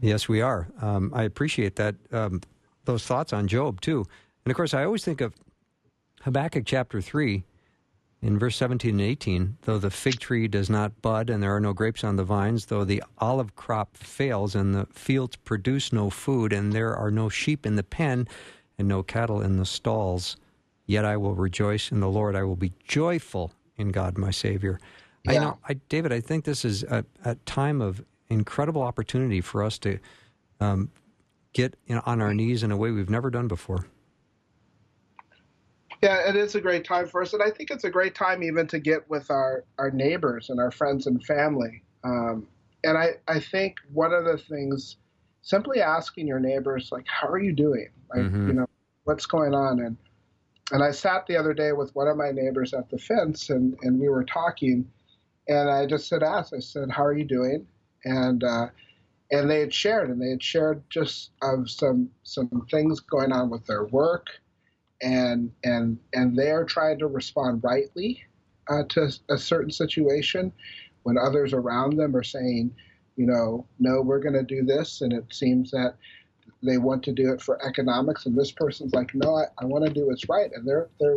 Yes, 0.00 0.28
we 0.28 0.40
are. 0.42 0.68
Um, 0.80 1.10
I 1.14 1.22
appreciate 1.22 1.76
that 1.76 1.94
um, 2.12 2.42
those 2.84 3.06
thoughts 3.06 3.32
on 3.32 3.48
Job 3.48 3.80
too, 3.80 4.06
and 4.44 4.50
of 4.50 4.56
course, 4.56 4.74
I 4.74 4.84
always 4.84 5.04
think 5.04 5.20
of 5.20 5.34
Habakkuk 6.22 6.64
chapter 6.66 7.00
three, 7.00 7.44
in 8.22 8.38
verse 8.38 8.56
seventeen 8.56 9.00
and 9.00 9.00
eighteen. 9.00 9.56
Though 9.62 9.78
the 9.78 9.90
fig 9.90 10.18
tree 10.18 10.48
does 10.48 10.68
not 10.68 11.00
bud 11.02 11.30
and 11.30 11.42
there 11.42 11.54
are 11.54 11.60
no 11.60 11.72
grapes 11.72 12.04
on 12.04 12.16
the 12.16 12.24
vines, 12.24 12.66
though 12.66 12.84
the 12.84 13.02
olive 13.18 13.54
crop 13.54 13.96
fails 13.96 14.54
and 14.54 14.74
the 14.74 14.86
fields 14.92 15.36
produce 15.36 15.92
no 15.92 16.10
food, 16.10 16.52
and 16.52 16.72
there 16.72 16.94
are 16.94 17.10
no 17.10 17.28
sheep 17.28 17.66
in 17.66 17.76
the 17.76 17.82
pen 17.82 18.26
and 18.78 18.88
no 18.88 19.02
cattle 19.02 19.40
in 19.40 19.56
the 19.56 19.66
stalls, 19.66 20.36
yet 20.86 21.04
I 21.04 21.16
will 21.16 21.34
rejoice 21.34 21.92
in 21.92 22.00
the 22.00 22.08
Lord. 22.08 22.36
I 22.36 22.42
will 22.42 22.56
be 22.56 22.72
joyful 22.86 23.52
in 23.76 23.90
God, 23.90 24.18
my 24.18 24.30
Savior. 24.30 24.78
I 25.28 25.38
know, 25.38 25.58
I, 25.68 25.74
David. 25.88 26.12
I 26.12 26.20
think 26.20 26.44
this 26.44 26.64
is 26.64 26.84
a, 26.84 27.04
a 27.24 27.34
time 27.46 27.80
of 27.80 28.04
incredible 28.28 28.82
opportunity 28.82 29.40
for 29.40 29.62
us 29.62 29.78
to 29.78 29.98
um, 30.60 30.90
get 31.52 31.76
know, 31.88 32.02
on 32.06 32.20
our 32.20 32.34
knees 32.34 32.62
in 32.62 32.70
a 32.70 32.76
way 32.76 32.90
we've 32.90 33.10
never 33.10 33.30
done 33.30 33.48
before. 33.48 33.86
Yeah, 36.02 36.28
it 36.28 36.36
is 36.36 36.54
a 36.54 36.60
great 36.60 36.84
time 36.84 37.06
for 37.06 37.22
us, 37.22 37.32
and 37.32 37.42
I 37.42 37.50
think 37.50 37.70
it's 37.70 37.84
a 37.84 37.90
great 37.90 38.14
time 38.14 38.42
even 38.42 38.66
to 38.68 38.78
get 38.78 39.08
with 39.08 39.30
our 39.30 39.64
our 39.78 39.90
neighbors 39.90 40.50
and 40.50 40.60
our 40.60 40.70
friends 40.70 41.06
and 41.06 41.24
family. 41.24 41.82
Um, 42.04 42.46
and 42.84 42.98
I 42.98 43.14
I 43.26 43.40
think 43.40 43.76
one 43.92 44.12
of 44.12 44.24
the 44.24 44.36
things, 44.36 44.96
simply 45.42 45.80
asking 45.80 46.26
your 46.26 46.38
neighbors 46.38 46.90
like, 46.92 47.06
"How 47.08 47.28
are 47.28 47.38
you 47.38 47.52
doing?" 47.52 47.88
Like, 48.14 48.24
Mhm. 48.24 48.48
you 48.48 48.52
know, 48.54 48.66
what's 49.04 49.26
going 49.26 49.54
on? 49.54 49.80
And 49.80 49.96
and 50.72 50.82
I 50.82 50.90
sat 50.90 51.26
the 51.26 51.36
other 51.36 51.54
day 51.54 51.72
with 51.72 51.94
one 51.94 52.08
of 52.08 52.16
my 52.16 52.30
neighbors 52.30 52.74
at 52.74 52.90
the 52.90 52.98
fence, 52.98 53.48
and 53.48 53.76
and 53.82 53.98
we 53.98 54.08
were 54.08 54.24
talking, 54.24 54.90
and 55.48 55.70
I 55.70 55.86
just 55.86 56.08
said, 56.08 56.22
asked, 56.22 56.52
I 56.52 56.58
said, 56.60 56.90
"How 56.90 57.04
are 57.04 57.16
you 57.16 57.24
doing?" 57.24 57.66
And 58.06 58.42
uh, 58.42 58.68
and 59.30 59.50
they 59.50 59.60
had 59.60 59.74
shared, 59.74 60.08
and 60.08 60.22
they 60.22 60.30
had 60.30 60.42
shared 60.42 60.82
just 60.88 61.32
some 61.66 62.10
some 62.22 62.66
things 62.70 63.00
going 63.00 63.32
on 63.32 63.50
with 63.50 63.66
their 63.66 63.84
work 63.84 64.28
and 65.02 65.52
and 65.64 65.98
and 66.12 66.36
they're 66.36 66.64
trying 66.64 66.98
to 66.98 67.06
respond 67.06 67.62
rightly 67.62 68.22
uh, 68.68 68.82
to 68.88 69.10
a 69.30 69.38
certain 69.38 69.70
situation 69.70 70.52
when 71.02 71.16
others 71.18 71.52
around 71.52 71.96
them 71.96 72.16
are 72.16 72.22
saying, 72.22 72.74
you 73.16 73.26
know, 73.26 73.64
no, 73.78 74.00
we're 74.02 74.18
going 74.18 74.34
to 74.34 74.42
do 74.42 74.64
this, 74.64 75.02
and 75.02 75.12
it 75.12 75.24
seems 75.32 75.70
that 75.70 75.94
they 76.62 76.78
want 76.78 77.02
to 77.04 77.12
do 77.12 77.32
it 77.32 77.40
for 77.40 77.64
economics, 77.64 78.26
and 78.26 78.36
this 78.36 78.50
person's 78.50 78.92
like, 78.94 79.14
no, 79.14 79.36
I, 79.36 79.44
I 79.58 79.66
want 79.66 79.84
to 79.84 79.92
do 79.92 80.06
what's 80.06 80.28
right, 80.28 80.50
and 80.52 80.66
they're 80.66 80.88
they're 80.98 81.14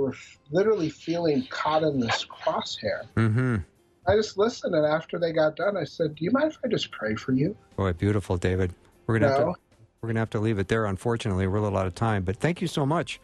literally 0.52 0.90
feeling 0.90 1.46
caught 1.50 1.84
in 1.84 2.00
this 2.00 2.26
crosshair. 2.26 3.08
Mm-hmm. 3.16 3.58
I 4.10 4.16
just 4.16 4.38
listened, 4.38 4.74
and 4.74 4.86
after 4.86 5.20
they 5.20 5.32
got 5.32 5.56
done, 5.56 5.78
I 5.78 5.84
said, 5.84 6.16
"Do 6.16 6.26
you 6.26 6.32
mind 6.32 6.52
if 6.52 6.58
I 6.66 6.68
just 6.68 6.92
pray 6.92 7.16
for 7.16 7.32
you?" 7.32 7.56
Boy, 7.76 7.94
beautiful, 7.94 8.38
David. 8.38 8.74
We're 9.06 9.20
gonna 9.20 9.32
have 9.32 9.40
to 9.40 9.54
we're 10.02 10.10
gonna 10.10 10.20
have 10.20 10.30
to 10.32 10.40
leave 10.40 10.58
it 10.60 10.68
there. 10.68 10.86
Unfortunately, 10.86 11.46
we're 11.48 11.58
a 11.58 11.62
little 11.62 11.78
out 11.78 11.86
of 11.86 11.96
time. 11.96 12.24
But 12.24 12.38
thank 12.38 12.62
you 12.62 12.68
so 12.68 12.86
much. 12.86 13.20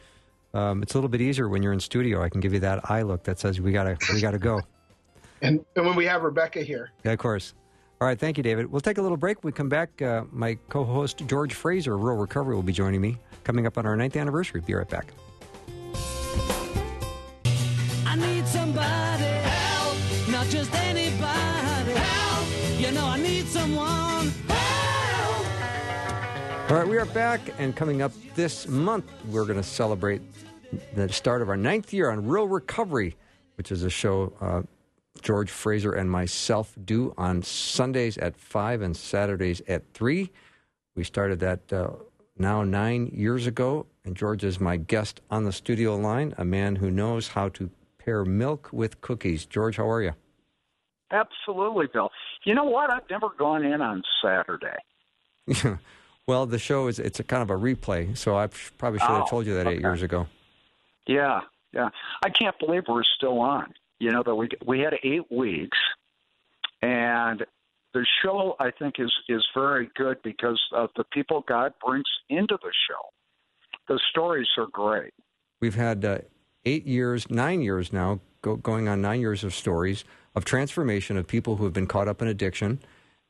Um, 0.53 0.83
it's 0.83 0.93
a 0.93 0.97
little 0.97 1.09
bit 1.09 1.21
easier 1.21 1.49
when 1.49 1.63
you're 1.63 1.73
in 1.73 1.79
studio. 1.79 2.21
I 2.21 2.29
can 2.29 2.39
give 2.39 2.53
you 2.53 2.59
that 2.59 2.89
eye 2.89 3.01
look 3.01 3.23
that 3.23 3.39
says 3.39 3.59
we 3.59 3.71
gotta 3.71 3.97
we 4.13 4.21
gotta 4.21 4.39
go. 4.39 4.61
And, 5.41 5.63
and 5.75 5.85
when 5.85 5.95
we 5.97 6.05
have 6.05 6.23
Rebecca 6.23 6.61
here, 6.61 6.91
Yeah, 7.03 7.11
of 7.11 7.19
course. 7.19 7.53
All 7.99 8.07
right, 8.07 8.17
thank 8.17 8.37
you, 8.37 8.43
David. 8.43 8.71
We'll 8.71 8.81
take 8.81 8.97
a 8.97 9.01
little 9.01 9.17
break. 9.17 9.43
When 9.43 9.51
we 9.51 9.55
come 9.55 9.69
back, 9.69 10.01
uh, 10.01 10.23
my 10.31 10.57
co-host 10.69 11.23
George 11.27 11.53
Fraser, 11.53 11.93
of 11.93 12.03
Real 12.03 12.15
Recovery, 12.15 12.55
will 12.55 12.63
be 12.63 12.73
joining 12.73 13.01
me 13.01 13.17
coming 13.43 13.67
up 13.67 13.77
on 13.77 13.85
our 13.85 13.95
ninth 13.97 14.15
anniversary. 14.15 14.61
Be 14.61 14.73
right 14.73 14.87
back. 14.87 15.13
Not 20.45 20.51
just 20.51 20.73
anybody 20.75 21.91
help. 21.93 22.47
You 22.79 22.91
know 22.91 23.05
I 23.05 23.19
need 23.19 23.47
someone 23.47 24.29
help. 24.47 25.45
All 26.69 26.77
right, 26.77 26.87
we 26.87 26.97
are 26.97 27.05
back, 27.05 27.41
and 27.57 27.75
coming 27.75 28.01
up 28.01 28.11
this 28.35 28.67
month, 28.67 29.05
we're 29.29 29.45
going 29.45 29.57
to 29.57 29.63
celebrate 29.63 30.21
the 30.93 31.09
start 31.09 31.41
of 31.41 31.49
our 31.49 31.57
ninth 31.57 31.93
year 31.93 32.11
on 32.11 32.27
Real 32.27 32.47
Recovery, 32.47 33.15
which 33.55 33.71
is 33.71 33.83
a 33.83 33.89
show 33.89 34.33
uh, 34.41 34.61
George 35.21 35.49
Fraser 35.49 35.93
and 35.93 36.09
myself 36.11 36.75
do 36.85 37.13
on 37.17 37.41
Sundays 37.41 38.17
at 38.17 38.35
5 38.35 38.81
and 38.81 38.95
Saturdays 38.95 39.61
at 39.67 39.83
3. 39.93 40.29
We 40.95 41.03
started 41.03 41.39
that 41.39 41.73
uh, 41.73 41.91
now 42.37 42.63
nine 42.63 43.07
years 43.13 43.47
ago, 43.47 43.85
and 44.03 44.15
George 44.15 44.43
is 44.43 44.59
my 44.59 44.77
guest 44.77 45.21
on 45.31 45.45
the 45.45 45.51
studio 45.51 45.95
line, 45.95 46.33
a 46.37 46.45
man 46.45 46.75
who 46.75 46.91
knows 46.91 47.29
how 47.29 47.49
to 47.49 47.69
pair 47.97 48.25
milk 48.25 48.69
with 48.71 49.01
cookies. 49.01 49.45
George, 49.45 49.77
how 49.77 49.89
are 49.89 50.01
you? 50.01 50.13
Absolutely, 51.11 51.87
Bill. 51.91 52.09
You 52.43 52.55
know 52.55 52.63
what? 52.65 52.91
I've 52.91 53.09
never 53.09 53.29
gone 53.37 53.63
in 53.63 53.81
on 53.81 54.03
Saturday. 54.23 54.77
well, 56.27 56.45
the 56.45 56.59
show 56.59 56.87
is 56.87 56.99
it's 56.99 57.19
a 57.19 57.23
kind 57.23 57.43
of 57.43 57.49
a 57.49 57.57
replay, 57.59 58.17
so 58.17 58.37
I 58.37 58.47
probably 58.77 58.99
should 58.99 59.09
have 59.09 59.23
Oh, 59.23 59.29
told 59.29 59.45
you 59.45 59.53
that 59.55 59.67
eight 59.67 59.75
okay. 59.75 59.81
years 59.81 60.01
ago. 60.01 60.27
Yeah, 61.07 61.41
yeah. 61.73 61.89
I 62.23 62.29
can't 62.29 62.57
believe 62.59 62.83
we're 62.87 63.03
still 63.03 63.39
on. 63.39 63.73
You 63.99 64.11
know 64.11 64.23
that 64.23 64.35
we 64.35 64.49
we 64.65 64.79
had 64.79 64.95
eight 65.03 65.31
weeks, 65.31 65.77
and 66.81 67.45
the 67.93 68.05
show 68.23 68.55
I 68.59 68.71
think 68.71 68.95
is 68.99 69.13
is 69.29 69.45
very 69.53 69.89
good 69.95 70.17
because 70.23 70.61
of 70.73 70.89
the 70.97 71.03
people 71.05 71.45
God 71.47 71.73
brings 71.85 72.05
into 72.29 72.57
the 72.61 72.71
show. 72.89 72.99
The 73.87 73.99
stories 74.09 74.47
are 74.57 74.67
great. 74.71 75.13
We've 75.61 75.75
had 75.75 76.03
uh, 76.03 76.17
eight 76.65 76.85
years, 76.85 77.29
nine 77.29 77.61
years 77.61 77.93
now, 77.93 78.19
go, 78.41 78.55
going 78.55 78.87
on 78.89 79.01
nine 79.01 79.21
years 79.21 79.43
of 79.43 79.53
stories 79.53 80.03
of 80.35 80.45
transformation 80.45 81.17
of 81.17 81.27
people 81.27 81.55
who 81.55 81.63
have 81.63 81.73
been 81.73 81.87
caught 81.87 82.07
up 82.07 82.21
in 82.21 82.27
addiction, 82.27 82.79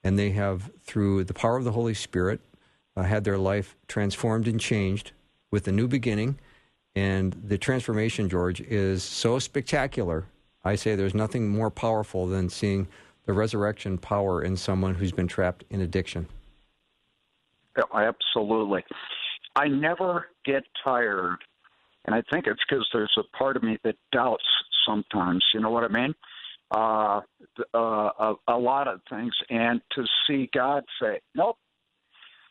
and 0.03 0.17
they 0.17 0.31
have, 0.31 0.71
through 0.81 1.23
the 1.23 1.33
power 1.33 1.57
of 1.57 1.63
the 1.63 1.71
Holy 1.71 1.93
Spirit, 1.93 2.41
uh, 2.97 3.03
had 3.03 3.23
their 3.23 3.37
life 3.37 3.75
transformed 3.87 4.47
and 4.47 4.59
changed 4.59 5.11
with 5.51 5.67
a 5.67 5.71
new 5.71 5.87
beginning. 5.87 6.39
And 6.95 7.33
the 7.43 7.57
transformation, 7.57 8.29
George, 8.29 8.61
is 8.61 9.03
so 9.03 9.37
spectacular. 9.39 10.25
I 10.63 10.75
say 10.75 10.95
there's 10.95 11.13
nothing 11.13 11.49
more 11.49 11.69
powerful 11.69 12.25
than 12.25 12.49
seeing 12.49 12.87
the 13.25 13.33
resurrection 13.33 13.97
power 13.97 14.41
in 14.41 14.55
someone 14.55 14.95
who's 14.95 15.11
been 15.11 15.27
trapped 15.27 15.63
in 15.69 15.81
addiction. 15.81 16.27
Absolutely. 17.93 18.83
I 19.55 19.67
never 19.67 20.27
get 20.45 20.63
tired, 20.83 21.37
and 22.05 22.15
I 22.15 22.23
think 22.31 22.47
it's 22.47 22.61
because 22.67 22.87
there's 22.93 23.15
a 23.17 23.37
part 23.37 23.57
of 23.57 23.63
me 23.63 23.77
that 23.83 23.95
doubts 24.11 24.45
sometimes. 24.87 25.43
You 25.53 25.59
know 25.59 25.69
what 25.69 25.83
I 25.83 25.87
mean? 25.87 26.13
Uh, 26.71 27.21
uh, 27.73 27.77
a, 27.77 28.33
a 28.47 28.57
lot 28.57 28.87
of 28.87 28.99
things, 29.09 29.33
and 29.49 29.81
to 29.93 30.03
see 30.25 30.49
God 30.53 30.83
say, 30.99 31.19
"Nope, 31.35 31.57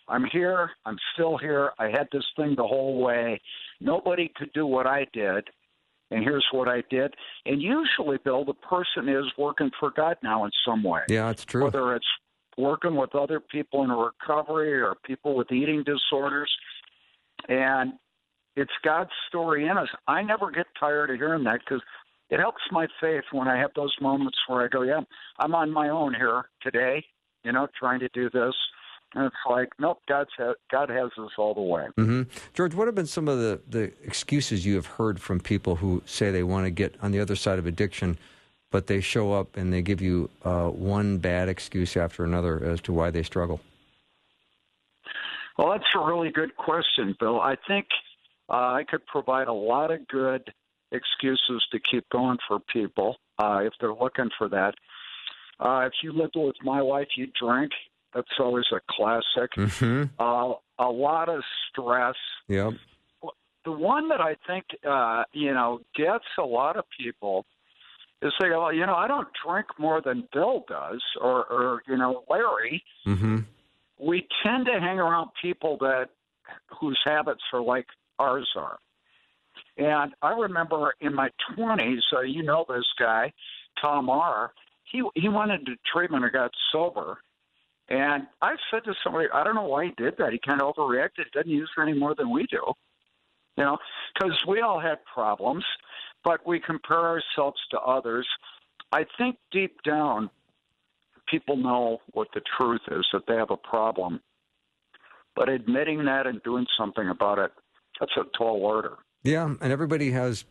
I'm 0.08 0.24
here. 0.32 0.70
I'm 0.86 0.96
still 1.12 1.36
here. 1.36 1.72
I 1.78 1.86
had 1.86 2.08
this 2.12 2.24
thing 2.36 2.54
the 2.56 2.66
whole 2.66 3.02
way. 3.02 3.40
Nobody 3.80 4.30
could 4.36 4.52
do 4.52 4.66
what 4.66 4.86
I 4.86 5.06
did." 5.12 5.48
And 6.10 6.22
here's 6.22 6.46
what 6.52 6.68
I 6.68 6.82
did. 6.90 7.12
And 7.44 7.60
usually, 7.60 8.18
Bill, 8.24 8.44
the 8.44 8.54
person 8.54 9.08
is 9.08 9.24
working 9.36 9.70
for 9.80 9.90
God 9.90 10.16
now 10.22 10.44
in 10.44 10.50
some 10.64 10.84
way. 10.84 11.00
Yeah, 11.08 11.30
it's 11.30 11.44
true. 11.44 11.64
Whether 11.64 11.96
it's 11.96 12.06
working 12.56 12.94
with 12.94 13.14
other 13.14 13.40
people 13.40 13.82
in 13.84 13.90
recovery 13.90 14.80
or 14.80 14.94
people 15.04 15.34
with 15.34 15.50
eating 15.50 15.82
disorders. 15.84 16.50
And 17.48 17.94
it's 18.56 18.72
God's 18.84 19.10
story 19.28 19.66
in 19.66 19.76
us. 19.76 19.88
I 20.06 20.22
never 20.22 20.50
get 20.50 20.66
tired 20.78 21.10
of 21.10 21.16
hearing 21.16 21.44
that 21.44 21.60
because 21.60 21.82
it 22.30 22.40
helps 22.40 22.62
my 22.70 22.86
faith 23.00 23.24
when 23.32 23.48
I 23.48 23.58
have 23.58 23.70
those 23.76 23.94
moments 24.00 24.38
where 24.48 24.64
I 24.64 24.68
go, 24.68 24.82
yeah, 24.82 25.00
I'm 25.38 25.54
on 25.54 25.70
my 25.70 25.88
own 25.88 26.14
here 26.14 26.44
today, 26.62 27.04
you 27.44 27.52
know, 27.52 27.68
trying 27.78 28.00
to 28.00 28.08
do 28.08 28.30
this. 28.30 28.54
And 29.14 29.26
it's 29.26 29.36
like, 29.48 29.68
nope, 29.78 30.00
God's 30.08 30.30
ha- 30.36 30.54
God 30.72 30.88
has 30.88 31.10
us 31.18 31.30
all 31.38 31.54
the 31.54 31.60
way. 31.60 31.86
Mm-hmm. 31.96 32.22
George, 32.52 32.74
what 32.74 32.88
have 32.88 32.96
been 32.96 33.06
some 33.06 33.28
of 33.28 33.38
the, 33.38 33.60
the 33.68 33.92
excuses 34.02 34.66
you 34.66 34.74
have 34.74 34.86
heard 34.86 35.20
from 35.20 35.38
people 35.38 35.76
who 35.76 36.02
say 36.04 36.30
they 36.30 36.42
want 36.42 36.66
to 36.66 36.70
get 36.70 36.96
on 37.00 37.12
the 37.12 37.20
other 37.20 37.36
side 37.36 37.60
of 37.60 37.66
addiction, 37.66 38.18
but 38.72 38.88
they 38.88 39.00
show 39.00 39.32
up 39.32 39.56
and 39.56 39.72
they 39.72 39.82
give 39.82 40.00
you 40.00 40.30
uh, 40.44 40.68
one 40.68 41.18
bad 41.18 41.48
excuse 41.48 41.96
after 41.96 42.24
another 42.24 42.64
as 42.64 42.80
to 42.80 42.92
why 42.92 43.10
they 43.10 43.22
struggle? 43.22 43.60
Well, 45.56 45.70
that's 45.70 45.84
a 45.94 46.04
really 46.04 46.32
good 46.32 46.56
question, 46.56 47.14
Bill. 47.20 47.40
I 47.40 47.56
think 47.68 47.86
uh, 48.48 48.72
I 48.72 48.84
could 48.88 49.06
provide 49.06 49.46
a 49.46 49.52
lot 49.52 49.92
of 49.92 50.08
good 50.08 50.52
excuses 50.94 51.62
to 51.72 51.78
keep 51.78 52.08
going 52.10 52.38
for 52.46 52.60
people 52.60 53.16
uh, 53.38 53.60
if 53.62 53.72
they're 53.80 53.94
looking 53.94 54.30
for 54.38 54.48
that. 54.48 54.74
Uh, 55.60 55.86
if 55.86 55.92
you 56.02 56.12
lived 56.12 56.34
with 56.36 56.56
my 56.62 56.82
wife, 56.82 57.08
you 57.16 57.28
drink. 57.40 57.72
That's 58.14 58.28
always 58.38 58.66
a 58.72 58.80
classic. 58.88 59.52
Mm-hmm. 59.56 60.04
Uh, 60.18 60.54
a 60.78 60.90
lot 60.90 61.28
of 61.28 61.42
stress. 61.68 62.14
Yep. 62.48 62.74
The 63.64 63.72
one 63.72 64.08
that 64.08 64.20
I 64.20 64.36
think 64.46 64.64
uh, 64.88 65.24
you 65.32 65.52
know 65.54 65.80
gets 65.96 66.24
a 66.38 66.44
lot 66.44 66.76
of 66.76 66.84
people 66.98 67.46
is 68.22 68.32
say, 68.40 68.50
"Well, 68.50 68.72
you 68.72 68.86
know, 68.86 68.94
I 68.94 69.08
don't 69.08 69.28
drink 69.44 69.66
more 69.78 70.00
than 70.00 70.28
Bill 70.32 70.64
does, 70.68 71.02
or, 71.20 71.44
or 71.46 71.82
you 71.88 71.96
know, 71.96 72.24
Larry." 72.28 72.84
Mm-hmm. 73.06 73.38
We 73.98 74.26
tend 74.44 74.66
to 74.66 74.80
hang 74.80 74.98
around 74.98 75.30
people 75.40 75.78
that 75.80 76.10
whose 76.80 76.98
habits 77.04 77.42
are 77.52 77.62
like 77.62 77.86
ours 78.18 78.50
are. 78.56 78.78
And 79.76 80.12
I 80.22 80.32
remember 80.32 80.94
in 81.00 81.14
my 81.14 81.30
20s, 81.56 81.98
uh, 82.12 82.20
you 82.20 82.42
know 82.42 82.64
this 82.68 82.84
guy, 82.98 83.32
Tom 83.82 84.08
R. 84.08 84.52
He 84.90 85.02
he 85.14 85.28
went 85.28 85.50
into 85.50 85.72
treatment 85.92 86.24
and 86.24 86.32
got 86.32 86.52
sober. 86.70 87.18
And 87.88 88.26
I 88.40 88.54
said 88.70 88.84
to 88.84 88.94
somebody, 89.02 89.26
I 89.34 89.44
don't 89.44 89.56
know 89.56 89.66
why 89.66 89.86
he 89.86 89.90
did 89.96 90.14
that. 90.18 90.32
He 90.32 90.38
kind 90.38 90.62
of 90.62 90.74
overreacted. 90.74 91.30
Doesn't 91.32 91.50
use 91.50 91.70
any 91.80 91.92
more 91.92 92.14
than 92.14 92.30
we 92.30 92.46
do. 92.50 92.62
You 93.56 93.64
know, 93.64 93.78
because 94.14 94.36
we 94.48 94.60
all 94.60 94.80
had 94.80 94.98
problems, 95.12 95.64
but 96.24 96.46
we 96.46 96.60
compare 96.60 96.98
ourselves 96.98 97.60
to 97.70 97.78
others. 97.80 98.26
I 98.92 99.04
think 99.18 99.36
deep 99.52 99.82
down, 99.82 100.30
people 101.28 101.56
know 101.56 101.98
what 102.12 102.28
the 102.34 102.40
truth 102.58 102.80
is 102.90 103.06
that 103.12 103.22
they 103.26 103.34
have 103.34 103.50
a 103.50 103.56
problem. 103.56 104.20
But 105.36 105.48
admitting 105.48 106.04
that 106.04 106.26
and 106.26 106.42
doing 106.42 106.66
something 106.78 107.08
about 107.08 107.38
it, 107.38 107.52
that's 107.98 108.12
a 108.16 108.24
tall 108.36 108.64
order. 108.64 108.96
Yeah, 109.24 109.54
and 109.58 109.72
everybody 109.72 110.10
has 110.10 110.44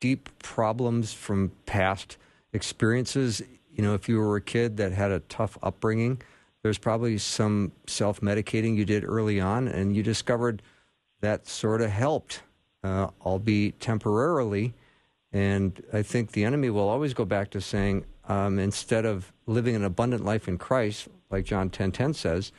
deep 0.00 0.28
problems 0.38 1.12
from 1.12 1.50
past 1.66 2.16
experiences. 2.52 3.42
You 3.74 3.82
know, 3.82 3.94
if 3.94 4.08
you 4.08 4.18
were 4.18 4.36
a 4.36 4.40
kid 4.40 4.76
that 4.76 4.92
had 4.92 5.10
a 5.10 5.20
tough 5.20 5.58
upbringing, 5.60 6.22
there's 6.62 6.78
probably 6.78 7.18
some 7.18 7.72
self 7.88 8.20
medicating 8.20 8.76
you 8.76 8.84
did 8.84 9.04
early 9.04 9.40
on, 9.40 9.66
and 9.66 9.96
you 9.96 10.04
discovered 10.04 10.62
that 11.20 11.48
sort 11.48 11.80
of 11.80 11.90
helped, 11.90 12.42
uh, 12.84 13.08
albeit 13.22 13.80
temporarily. 13.80 14.72
And 15.32 15.82
I 15.92 16.02
think 16.02 16.30
the 16.30 16.44
enemy 16.44 16.70
will 16.70 16.88
always 16.88 17.14
go 17.14 17.24
back 17.24 17.50
to 17.50 17.60
saying, 17.60 18.04
um, 18.28 18.60
instead 18.60 19.04
of 19.04 19.32
living 19.46 19.74
an 19.74 19.84
abundant 19.84 20.24
life 20.24 20.46
in 20.46 20.58
Christ, 20.58 21.08
like 21.28 21.44
John 21.44 21.70
10:10 21.70 22.14
says, 22.14 22.52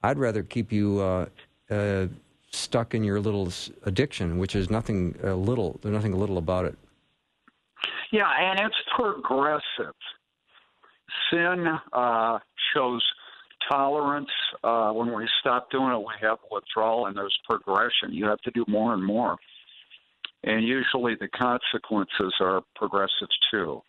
I'd 0.00 0.18
rather 0.18 0.44
keep 0.44 0.70
you 0.70 1.00
uh, 1.00 1.26
uh, 1.68 2.06
stuck 2.50 2.94
in 2.94 3.04
your 3.04 3.20
little 3.20 3.52
addiction, 3.84 4.38
which 4.38 4.54
is 4.54 4.70
nothing 4.70 5.16
uh, 5.22 5.34
little. 5.34 5.78
There's 5.82 5.94
nothing 5.94 6.18
little 6.18 6.38
about 6.38 6.64
it. 6.64 6.78
Yeah, 8.10 8.30
and 8.40 8.60
it's 8.60 8.76
progressive. 8.96 9.94
Sin 11.30 11.66
uh, 11.92 12.38
shows 12.74 13.04
tolerance. 13.70 14.30
Uh, 14.64 14.92
when 14.92 15.14
we 15.14 15.28
stop 15.40 15.70
doing 15.70 15.92
it, 15.92 15.98
we 15.98 16.14
have 16.20 16.38
withdrawal, 16.50 17.06
and 17.06 17.16
there's 17.16 17.36
progression. 17.48 18.12
You 18.12 18.26
have 18.26 18.40
to 18.40 18.50
do 18.52 18.64
more 18.66 18.94
and 18.94 19.04
more. 19.04 19.36
And 20.44 20.66
usually 20.66 21.16
the 21.20 21.28
consequences 21.28 22.32
are 22.40 22.62
progressive 22.76 23.28
too. 23.50 23.82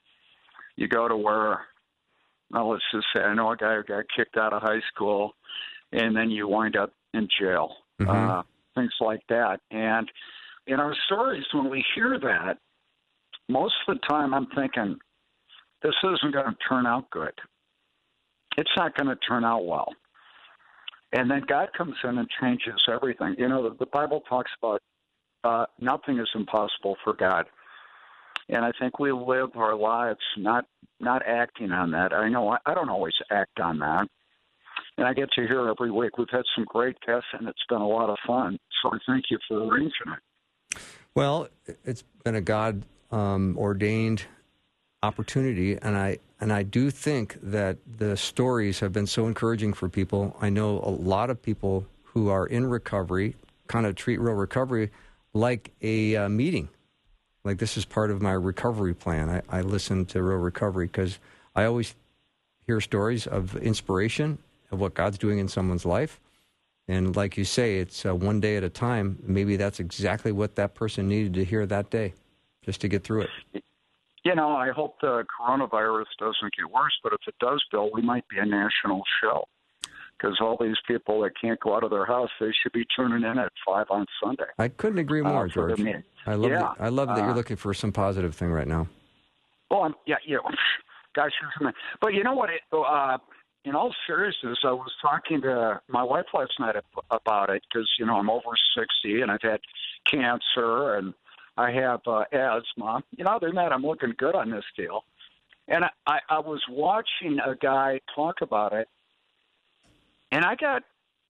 You 0.75 0.87
go 0.87 1.07
to 1.07 1.15
where, 1.15 1.61
well, 2.51 2.71
let's 2.71 2.83
just 2.93 3.05
say, 3.15 3.21
I 3.21 3.33
know 3.33 3.51
a 3.51 3.57
guy 3.57 3.75
who 3.75 3.83
got 3.83 4.05
kicked 4.15 4.37
out 4.37 4.53
of 4.53 4.61
high 4.61 4.81
school, 4.93 5.33
and 5.91 6.15
then 6.15 6.29
you 6.29 6.47
wind 6.47 6.75
up 6.75 6.91
in 7.13 7.27
jail. 7.39 7.71
Mm-hmm. 7.99 8.09
Uh, 8.09 8.43
things 8.75 8.93
like 9.01 9.21
that. 9.29 9.59
And 9.71 10.09
in 10.67 10.79
our 10.79 10.95
stories, 11.05 11.45
when 11.53 11.69
we 11.69 11.83
hear 11.95 12.19
that, 12.19 12.57
most 13.49 13.73
of 13.87 13.95
the 13.95 14.07
time 14.07 14.33
I'm 14.33 14.47
thinking, 14.55 14.97
this 15.81 15.95
isn't 16.03 16.33
going 16.33 16.45
to 16.45 16.57
turn 16.67 16.85
out 16.85 17.09
good. 17.09 17.33
It's 18.57 18.69
not 18.77 18.95
going 18.95 19.07
to 19.07 19.15
turn 19.27 19.43
out 19.43 19.65
well. 19.65 19.93
And 21.11 21.29
then 21.29 21.41
God 21.47 21.69
comes 21.75 21.95
in 22.03 22.17
and 22.17 22.27
changes 22.39 22.81
everything. 22.91 23.35
You 23.37 23.49
know, 23.49 23.69
the, 23.69 23.75
the 23.77 23.85
Bible 23.87 24.21
talks 24.29 24.51
about 24.61 24.81
uh, 25.43 25.65
nothing 25.79 26.19
is 26.19 26.29
impossible 26.35 26.97
for 27.03 27.13
God. 27.13 27.45
And 28.49 28.65
I 28.65 28.71
think 28.79 28.99
we 28.99 29.11
live 29.11 29.49
our 29.55 29.75
lives 29.75 30.19
not 30.37 30.65
not 30.99 31.25
acting 31.25 31.71
on 31.71 31.91
that. 31.91 32.13
I 32.13 32.29
know 32.29 32.49
I, 32.49 32.57
I 32.65 32.73
don't 32.73 32.89
always 32.89 33.13
act 33.31 33.59
on 33.59 33.79
that, 33.79 34.07
and 34.99 35.07
I 35.07 35.13
get 35.13 35.31
to 35.31 35.47
hear 35.47 35.69
every 35.69 35.91
week. 35.91 36.17
We've 36.17 36.27
had 36.29 36.43
some 36.55 36.65
great 36.65 36.97
guests, 37.05 37.29
and 37.31 37.47
it's 37.47 37.63
been 37.69 37.79
a 37.79 37.87
lot 37.87 38.09
of 38.09 38.17
fun. 38.27 38.59
So 38.83 38.89
I 38.89 38.97
thank 39.07 39.25
you 39.31 39.39
for 39.47 39.65
arranging 39.65 39.91
it. 40.07 40.79
Well, 41.15 41.47
it's 41.85 42.03
been 42.25 42.35
a 42.35 42.41
God 42.41 42.83
um, 43.09 43.57
ordained 43.57 44.23
opportunity, 45.01 45.77
and 45.81 45.97
I 45.97 46.19
and 46.41 46.51
I 46.51 46.63
do 46.63 46.91
think 46.91 47.37
that 47.41 47.77
the 47.97 48.17
stories 48.17 48.81
have 48.81 48.91
been 48.91 49.07
so 49.07 49.25
encouraging 49.25 49.73
for 49.73 49.87
people. 49.87 50.35
I 50.41 50.49
know 50.49 50.79
a 50.79 50.91
lot 50.91 51.29
of 51.29 51.41
people 51.41 51.85
who 52.03 52.29
are 52.29 52.45
in 52.45 52.69
recovery 52.69 53.35
kind 53.67 53.85
of 53.85 53.95
treat 53.95 54.19
real 54.19 54.33
recovery 54.33 54.91
like 55.33 55.71
a 55.81 56.15
uh, 56.15 56.29
meeting. 56.29 56.69
Like 57.45 57.57
this 57.57 57.77
is 57.77 57.85
part 57.85 58.11
of 58.11 58.21
my 58.21 58.33
recovery 58.33 58.93
plan. 58.93 59.29
I, 59.29 59.59
I 59.59 59.61
listen 59.61 60.05
to 60.07 60.21
real 60.21 60.37
recovery 60.37 60.87
because 60.87 61.19
I 61.55 61.63
always 61.63 61.95
hear 62.65 62.81
stories 62.81 63.27
of 63.27 63.55
inspiration 63.57 64.39
of 64.71 64.79
what 64.79 64.93
God's 64.93 65.17
doing 65.17 65.39
in 65.39 65.47
someone's 65.47 65.85
life. 65.85 66.19
And 66.87 67.15
like 67.15 67.37
you 67.37 67.45
say, 67.45 67.79
it's 67.79 68.05
uh, 68.05 68.15
one 68.15 68.39
day 68.39 68.57
at 68.57 68.63
a 68.63 68.69
time. 68.69 69.19
Maybe 69.21 69.57
that's 69.57 69.79
exactly 69.79 70.31
what 70.31 70.55
that 70.55 70.73
person 70.73 71.07
needed 71.07 71.35
to 71.35 71.45
hear 71.45 71.65
that 71.67 71.91
day, 71.91 72.13
just 72.63 72.81
to 72.81 72.87
get 72.87 73.03
through 73.03 73.27
it. 73.53 73.63
You 74.25 74.35
know, 74.35 74.49
I 74.49 74.71
hope 74.71 74.99
the 74.99 75.23
coronavirus 75.39 76.05
doesn't 76.19 76.55
get 76.57 76.69
worse, 76.71 76.97
but 77.03 77.13
if 77.13 77.19
it 77.27 77.35
does, 77.39 77.63
Bill, 77.71 77.89
we 77.93 78.01
might 78.01 78.27
be 78.27 78.37
a 78.39 78.45
national 78.45 79.03
show 79.21 79.45
because 80.19 80.37
all 80.41 80.57
these 80.59 80.75
people 80.87 81.21
that 81.21 81.31
can't 81.39 81.59
go 81.59 81.75
out 81.75 81.83
of 81.83 81.91
their 81.91 82.05
house, 82.05 82.29
they 82.39 82.51
should 82.61 82.73
be 82.73 82.85
tuning 82.95 83.23
in 83.23 83.37
at 83.37 83.51
five 83.65 83.85
on 83.89 84.05
Sunday. 84.21 84.43
I 84.57 84.67
couldn't 84.67 84.99
agree 84.99 85.21
more, 85.21 85.45
uh, 85.45 85.47
George. 85.47 85.79
I 86.25 86.33
love 86.33 86.51
yeah. 86.51 86.57
that, 86.59 86.75
I 86.79 86.89
love 86.89 87.07
that 87.09 87.19
uh, 87.19 87.25
you're 87.27 87.35
looking 87.35 87.55
for 87.55 87.73
some 87.73 87.91
positive 87.91 88.35
thing 88.35 88.49
right 88.49 88.67
now. 88.67 88.87
Well, 89.71 89.83
I'm, 89.83 89.95
yeah, 90.05 90.15
yeah. 90.25 90.37
Gosh, 91.15 91.31
but 92.01 92.13
you 92.13 92.23
know 92.23 92.33
what? 92.33 92.49
It, 92.49 92.61
uh, 92.71 93.17
in 93.65 93.75
all 93.75 93.93
seriousness, 94.07 94.57
I 94.63 94.71
was 94.71 94.91
talking 95.01 95.41
to 95.41 95.81
my 95.87 96.03
wife 96.03 96.25
last 96.33 96.53
night 96.59 96.75
about 97.11 97.49
it 97.49 97.61
because 97.69 97.89
you 97.99 98.05
know 98.05 98.15
I'm 98.15 98.29
over 98.29 98.51
sixty 98.77 99.21
and 99.21 99.29
I've 99.29 99.41
had 99.41 99.59
cancer 100.09 100.95
and 100.95 101.13
I 101.57 101.71
have 101.71 101.99
uh, 102.07 102.23
asthma. 102.31 103.03
You 103.17 103.25
know, 103.25 103.31
other 103.31 103.47
than 103.47 103.55
that, 103.55 103.73
I'm 103.73 103.83
looking 103.83 104.13
good 104.17 104.35
on 104.35 104.49
this 104.49 104.63
deal. 104.77 105.03
And 105.67 105.83
I, 105.83 105.89
I, 106.07 106.19
I 106.29 106.39
was 106.39 106.61
watching 106.69 107.37
a 107.45 107.53
guy 107.55 107.99
talk 108.15 108.35
about 108.41 108.73
it, 108.73 108.87
and 110.31 110.45
I 110.45 110.55
got 110.55 110.83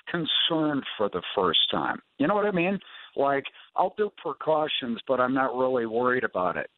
concerned 0.08 0.84
for 0.98 1.10
the 1.10 1.22
first 1.36 1.60
time. 1.72 2.00
You 2.20 2.28
know 2.28 2.36
what 2.36 2.46
I 2.46 2.52
mean? 2.52 2.80
Like 3.15 3.46
I'll 3.76 3.94
do 3.98 4.12
precautions, 4.18 5.00
but 5.08 5.20
I'm 5.20 5.34
not 5.34 5.56
really 5.56 5.86
worried 5.86 6.24
about 6.24 6.58
it. 6.58 6.70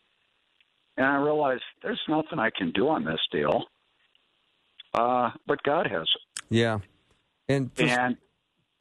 And 0.98 1.06
I 1.06 1.16
realized 1.18 1.64
there's 1.84 2.02
nothing 2.08 2.40
I 2.40 2.50
can 2.56 2.72
do 2.72 2.88
on 2.90 3.06
this 3.06 3.20
deal. 3.32 3.66
Uh, 4.93 5.32
but 5.47 5.62
God 5.63 5.88
has 5.88 6.04
it. 6.04 6.43
Yeah. 6.49 6.80
And 7.47 7.73
for, 7.73 7.84
And 7.84 8.17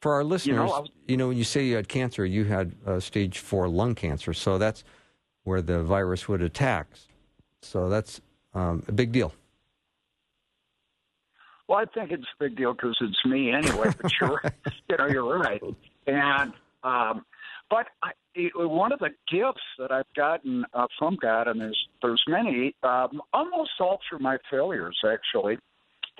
for 0.01 0.13
our 0.13 0.23
listeners, 0.23 0.53
you 0.53 0.55
know, 0.55 0.65
know, 0.65 0.73
I 0.73 0.79
was- 0.79 0.89
when 1.29 1.37
you 1.37 1.43
say 1.43 1.65
you 1.65 1.75
had 1.75 1.87
cancer, 1.87 2.25
you 2.25 2.45
had 2.45 2.75
uh, 2.85 2.99
stage 2.99 3.39
four 3.39 3.67
lung 3.67 3.95
cancer. 3.95 4.33
So 4.33 4.57
that's 4.57 4.83
where 5.43 5.61
the 5.61 5.83
virus 5.83 6.27
would 6.27 6.41
attack. 6.41 6.87
So 7.61 7.89
that's 7.89 8.21
um, 8.53 8.83
a 8.87 8.91
big 8.91 9.11
deal. 9.11 9.33
Well, 11.67 11.79
I 11.79 11.85
think 11.85 12.11
it's 12.11 12.23
a 12.23 12.43
big 12.43 12.57
deal 12.57 12.73
because 12.73 12.97
it's 12.99 13.25
me 13.25 13.51
anyway. 13.51 13.91
But 14.01 14.11
you're, 14.21 14.41
you 14.89 14.97
know, 14.97 15.07
you're 15.07 15.39
right. 15.39 15.61
And 16.05 16.53
um, 16.83 17.25
but 17.69 17.87
I, 18.03 18.11
it, 18.35 18.51
one 18.55 18.91
of 18.91 18.99
the 18.99 19.11
gifts 19.31 19.61
that 19.79 19.91
I've 19.91 20.11
gotten 20.15 20.65
uh, 20.73 20.87
from 20.99 21.17
God, 21.21 21.47
and 21.47 21.61
there's 21.61 21.87
there's 22.01 22.21
many, 22.27 22.75
um, 22.83 23.21
almost 23.31 23.71
all 23.79 23.99
through 24.09 24.19
my 24.19 24.37
failures 24.49 24.99
actually, 25.09 25.59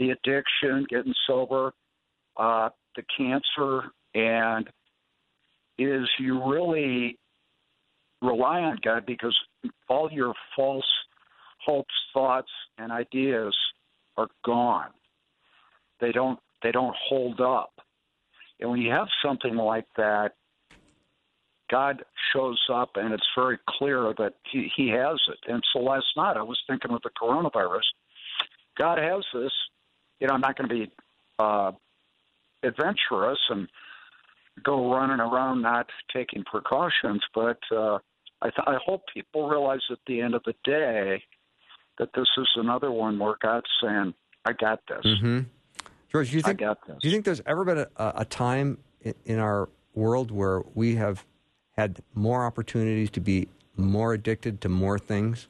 the 0.02 0.12
addiction, 0.12 0.86
getting 0.90 1.14
sober, 1.28 1.74
uh, 2.38 2.70
the 2.96 3.04
cancer, 3.18 3.92
and 4.14 4.68
is 5.78 6.10
you 6.20 6.44
really 6.52 7.18
rely 8.22 8.62
on 8.62 8.78
God 8.84 9.06
because 9.06 9.36
all 9.88 10.10
your 10.12 10.34
false 10.56 10.86
hopes, 11.66 11.94
thoughts, 12.14 12.52
and 12.78 12.92
ideas 12.92 13.56
are 14.18 14.28
gone 14.46 14.90
they 16.02 16.12
don't 16.12 16.40
they 16.64 16.72
don't 16.72 16.96
hold 17.08 17.40
up. 17.40 17.72
And 18.60 18.70
when 18.70 18.82
you 18.82 18.92
have 18.92 19.08
something 19.24 19.56
like 19.56 19.88
that, 19.98 20.34
God 21.72 22.04
shows 22.34 22.60
up, 22.72 22.92
and 22.96 23.14
it's 23.14 23.26
very 23.36 23.58
clear 23.68 24.14
that 24.18 24.34
He, 24.52 24.70
he 24.76 24.90
has 24.90 25.20
it. 25.30 25.52
And 25.52 25.64
so 25.72 25.80
last 25.80 26.06
night 26.18 26.38
I 26.38 26.44
was 26.44 26.60
thinking 26.68 26.92
with 26.92 27.04
the 27.04 27.12
coronavirus, 27.22 27.82
God 28.78 28.98
has 28.98 29.24
this. 29.34 29.52
You 30.22 30.28
know, 30.28 30.34
I'm 30.36 30.42
not 30.42 30.56
going 30.56 30.70
to 30.70 30.76
be 30.76 30.92
uh, 31.40 31.72
adventurous 32.64 33.40
and 33.50 33.68
go 34.64 34.94
running 34.94 35.20
around 35.20 35.64
not 35.64 35.88
taking 36.14 36.44
precautions, 36.44 37.22
but 37.34 37.58
uh, 37.72 37.98
I, 38.42 38.50
th- 38.50 38.68
I 38.68 38.78
hope 38.86 39.02
people 39.14 39.50
realize 39.50 39.80
at 39.92 39.98
the 40.06 40.22
end 40.22 40.36
of 40.36 40.44
the 40.46 40.54
day 40.64 41.24
that 41.98 42.10
this 42.16 42.28
is 42.38 42.48
another 42.56 42.92
one 42.92 43.18
where 43.18 43.36
God's 43.42 43.66
saying, 43.84 44.14
"I 44.46 44.54
got 44.54 44.80
this." 44.88 45.06
Mm-hmm. 45.06 45.40
George, 46.12 46.30
do 46.30 46.38
you 46.38 46.42
I 46.46 46.50
think 46.50 46.60
got 46.60 46.86
this. 46.88 46.98
do 47.02 47.08
you 47.08 47.12
think 47.12 47.26
there's 47.26 47.42
ever 47.46 47.66
been 47.66 47.80
a, 47.80 47.88
a 47.98 48.26
time 48.26 48.78
in, 49.02 49.16
in 49.26 49.40
our 49.40 49.70
world 49.96 50.30
where 50.30 50.62
we 50.76 50.96
have 50.96 51.26
had 51.78 52.02
more 52.14 52.46
opportunities 52.46 53.10
to 53.12 53.22
be 53.22 53.48
more 53.76 54.14
addicted 54.14 54.62
to 54.62 54.70
more 54.70 55.00
things? 55.00 55.48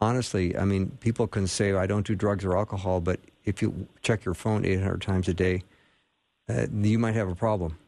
Honestly, 0.00 0.58
I 0.58 0.64
mean, 0.64 0.98
people 1.00 1.26
can 1.26 1.46
say 1.46 1.72
I 1.72 1.86
don't 1.86 2.06
do 2.06 2.14
drugs 2.14 2.44
or 2.44 2.58
alcohol, 2.58 3.00
but 3.00 3.20
if 3.44 3.62
you 3.62 3.88
check 4.02 4.24
your 4.24 4.34
phone 4.34 4.64
800 4.64 5.02
times 5.02 5.28
a 5.28 5.34
day, 5.34 5.62
uh, 6.48 6.66
you 6.72 6.98
might 6.98 7.14
have 7.14 7.28
a 7.28 7.34
problem. 7.34 7.78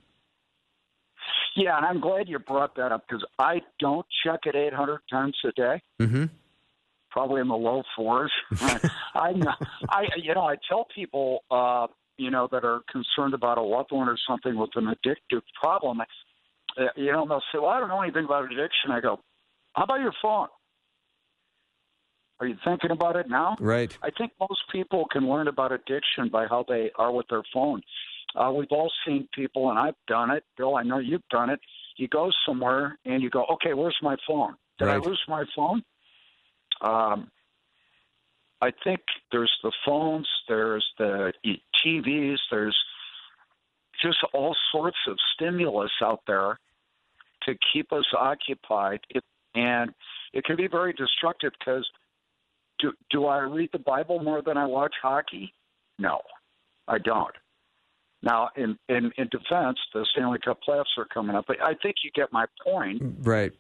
Yeah, 1.57 1.77
and 1.79 1.87
I'm 1.87 2.01
glad 2.01 2.29
you 2.29 2.39
brought 2.39 2.77
that 2.77 2.93
up 2.93 3.05
because 3.09 3.25
I 3.39 3.63
don't 3.81 4.07
check 4.25 4.41
it 4.45 4.55
800 4.55 5.01
times 5.11 5.37
a 5.45 5.53
day. 5.53 5.83
Mm-hmm. 6.01 6.25
Probably 7.11 7.41
in 7.41 7.49
the 7.49 7.55
low 7.55 7.83
fours. 7.97 8.31
I, 8.61 9.41
I, 9.89 10.07
you 10.19 10.35
know, 10.35 10.43
I 10.43 10.57
tell 10.69 10.87
people, 10.95 11.45
uh, 11.51 11.87
you 12.19 12.31
know, 12.31 12.47
that 12.53 12.63
are 12.65 12.81
concerned 12.93 13.33
about 13.33 13.57
a 13.57 13.63
loved 13.63 13.91
one 13.91 14.07
or 14.07 14.19
something 14.29 14.59
with 14.59 14.71
an 14.75 14.85
addictive 14.85 15.41
problem. 15.59 16.03
Uh, 16.03 16.85
you 16.95 17.11
know, 17.11 17.27
they'll 17.27 17.43
say, 17.53 17.59
"Well, 17.59 17.71
I 17.71 17.81
don't 17.81 17.89
know 17.89 18.03
anything 18.03 18.27
about 18.27 18.45
addiction." 18.45 18.91
I 18.91 19.01
go, 19.01 19.21
"How 19.73 19.85
about 19.85 20.01
your 20.01 20.13
phone? 20.21 20.49
Are 22.41 22.47
you 22.47 22.57
thinking 22.65 22.91
about 22.91 23.17
it 23.17 23.29
now?" 23.29 23.57
Right. 23.61 23.97
I 24.03 24.11
think 24.11 24.33
most 24.41 24.63
people 24.71 25.07
can 25.11 25.29
learn 25.29 25.49
about 25.49 25.73
addiction 25.73 26.29
by 26.29 26.47
how 26.47 26.65
they 26.69 26.91
are 26.97 27.13
with 27.13 27.27
their 27.29 27.43
phone. 27.53 27.83
Uh, 28.35 28.53
we've 28.53 28.71
all 28.71 28.93
seen 29.07 29.29
people, 29.35 29.71
and 29.71 29.79
I've 29.79 29.95
done 30.07 30.31
it. 30.31 30.45
Bill, 30.57 30.77
I 30.77 30.83
know 30.83 30.99
you've 30.99 31.27
done 31.31 31.49
it. 31.51 31.61
You 31.97 32.09
go 32.09 32.31
somewhere 32.45 32.99
and 33.07 33.23
you 33.23 33.31
go, 33.31 33.47
okay, 33.53 33.73
where's 33.73 33.97
my 34.03 34.17
phone? 34.27 34.57
Did 34.79 34.87
Right. 34.87 34.95
I 34.95 34.99
lose 34.99 35.23
my 35.27 35.45
phone? 35.55 35.83
Um, 36.83 37.31
I 38.61 38.71
think 38.85 39.01
there's 39.33 39.53
the 39.63 39.73
phones, 39.85 40.29
there's 40.49 40.85
the 40.99 41.33
TVs, 41.85 42.39
there's 42.51 42.77
just 44.03 44.19
all 44.35 44.55
sorts 44.73 44.99
of 45.09 45.17
stimulus 45.35 45.93
out 46.03 46.21
there 46.27 46.59
to 47.45 47.55
keep 47.73 47.93
us 47.93 48.05
occupied. 48.19 49.01
It, 49.11 49.25
and 49.55 49.95
it 50.35 50.45
can 50.45 50.57
be 50.57 50.69
very 50.69 50.93
destructive 50.93 51.53
because 51.59 51.89
do, 52.79 52.93
do 53.11 53.27
I 53.27 53.39
read 53.41 53.71
the 53.73 53.79
Bible 53.79 54.23
more 54.23 54.43
than 54.43 54.57
I 54.57 54.67
watch 54.67 54.95
hockey? 55.03 55.53
No, 55.99 56.21
I 56.89 56.99
don't. 56.99 57.35
Now, 58.23 58.51
in, 58.57 58.79
in, 58.89 59.13
in 59.19 59.29
defense, 59.29 59.79
the 59.95 60.07
Stanley 60.13 60.39
Cup 60.45 60.59
playoffs 60.67 60.97
are 60.99 61.07
coming 61.13 61.37
up, 61.37 61.45
but 61.47 61.63
I 61.63 61.75
think 61.83 61.97
you 62.03 62.11
get 62.15 62.33
my 62.33 62.47
point. 62.65 63.03
Right. 63.21 63.53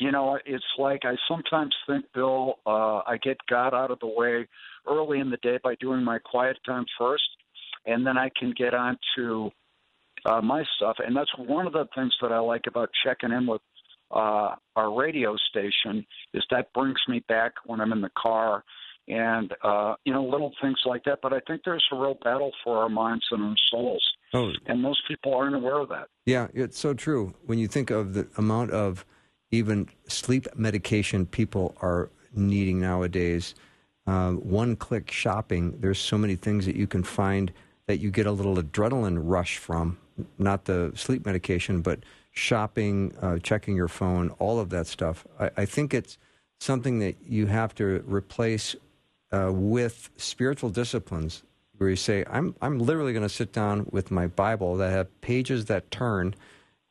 You 0.00 0.10
know, 0.10 0.38
it's 0.46 0.64
like 0.78 1.02
I 1.04 1.14
sometimes 1.28 1.74
think, 1.86 2.06
Bill, 2.14 2.54
uh, 2.66 3.02
I 3.06 3.18
get 3.22 3.36
God 3.48 3.74
out 3.74 3.90
of 3.90 4.00
the 4.00 4.06
way 4.06 4.48
early 4.88 5.20
in 5.20 5.30
the 5.30 5.36
day 5.38 5.58
by 5.62 5.74
doing 5.76 6.02
my 6.02 6.18
quiet 6.18 6.56
time 6.66 6.86
first, 6.98 7.22
and 7.86 8.06
then 8.06 8.16
I 8.16 8.30
can 8.38 8.54
get 8.56 8.74
on 8.74 8.96
to 9.16 9.50
uh, 10.24 10.40
my 10.40 10.64
stuff. 10.76 10.96
And 11.04 11.16
that's 11.16 11.30
one 11.36 11.66
of 11.66 11.72
the 11.72 11.86
things 11.94 12.14
that 12.22 12.32
I 12.32 12.38
like 12.38 12.62
about 12.66 12.90
checking 13.04 13.32
in 13.32 13.46
with 13.46 13.60
uh, 14.12 14.54
our 14.76 14.94
radio 14.94 15.36
station 15.50 16.04
is 16.34 16.44
that 16.50 16.72
brings 16.72 16.98
me 17.08 17.22
back 17.28 17.52
when 17.66 17.80
I'm 17.80 17.92
in 17.92 18.00
the 18.00 18.10
car 18.16 18.64
and 19.08 19.52
uh, 19.64 19.94
you 20.04 20.12
know 20.12 20.24
little 20.24 20.52
things 20.60 20.78
like 20.86 21.04
that. 21.04 21.18
But 21.22 21.32
I 21.32 21.40
think 21.46 21.62
there's 21.64 21.84
a 21.92 21.96
real 21.96 22.16
battle 22.22 22.52
for 22.62 22.78
our 22.78 22.88
minds 22.88 23.24
and 23.30 23.42
our 23.42 23.54
souls, 23.70 24.04
Oh, 24.34 24.52
and 24.66 24.80
most 24.80 25.00
people 25.08 25.34
aren't 25.34 25.56
aware 25.56 25.78
of 25.78 25.88
that. 25.88 26.08
Yeah, 26.26 26.48
it's 26.54 26.78
so 26.78 26.94
true. 26.94 27.34
When 27.46 27.58
you 27.58 27.68
think 27.68 27.90
of 27.90 28.14
the 28.14 28.28
amount 28.36 28.70
of 28.70 29.04
even 29.50 29.88
sleep 30.08 30.46
medication 30.56 31.26
people 31.26 31.74
are 31.82 32.10
needing 32.34 32.80
nowadays, 32.80 33.54
uh, 34.06 34.30
one 34.32 34.76
click 34.76 35.10
shopping, 35.10 35.78
there's 35.80 35.98
so 35.98 36.16
many 36.16 36.36
things 36.36 36.64
that 36.66 36.76
you 36.76 36.86
can 36.86 37.02
find 37.02 37.52
that 37.86 37.98
you 37.98 38.10
get 38.10 38.26
a 38.26 38.32
little 38.32 38.56
adrenaline 38.56 39.18
rush 39.22 39.58
from. 39.58 39.98
Not 40.38 40.64
the 40.66 40.92
sleep 40.94 41.26
medication, 41.26 41.82
but 41.82 42.00
shopping, 42.32 43.14
uh, 43.20 43.38
checking 43.38 43.76
your 43.76 43.88
phone, 43.88 44.30
all 44.38 44.58
of 44.58 44.70
that 44.70 44.86
stuff. 44.86 45.26
I, 45.38 45.50
I 45.58 45.64
think 45.66 45.94
it's 45.94 46.18
something 46.58 46.98
that 46.98 47.16
you 47.26 47.46
have 47.46 47.74
to 47.76 48.02
replace 48.06 48.74
uh, 49.30 49.50
with 49.52 50.10
spiritual 50.16 50.70
disciplines 50.70 51.42
where 51.76 51.90
you 51.90 51.96
say, 51.96 52.24
I'm, 52.30 52.54
I'm 52.62 52.78
literally 52.78 53.12
going 53.12 53.24
to 53.24 53.28
sit 53.28 53.52
down 53.52 53.86
with 53.90 54.10
my 54.10 54.26
Bible 54.26 54.76
that 54.76 54.90
have 54.90 55.20
pages 55.20 55.66
that 55.66 55.90
turn 55.90 56.34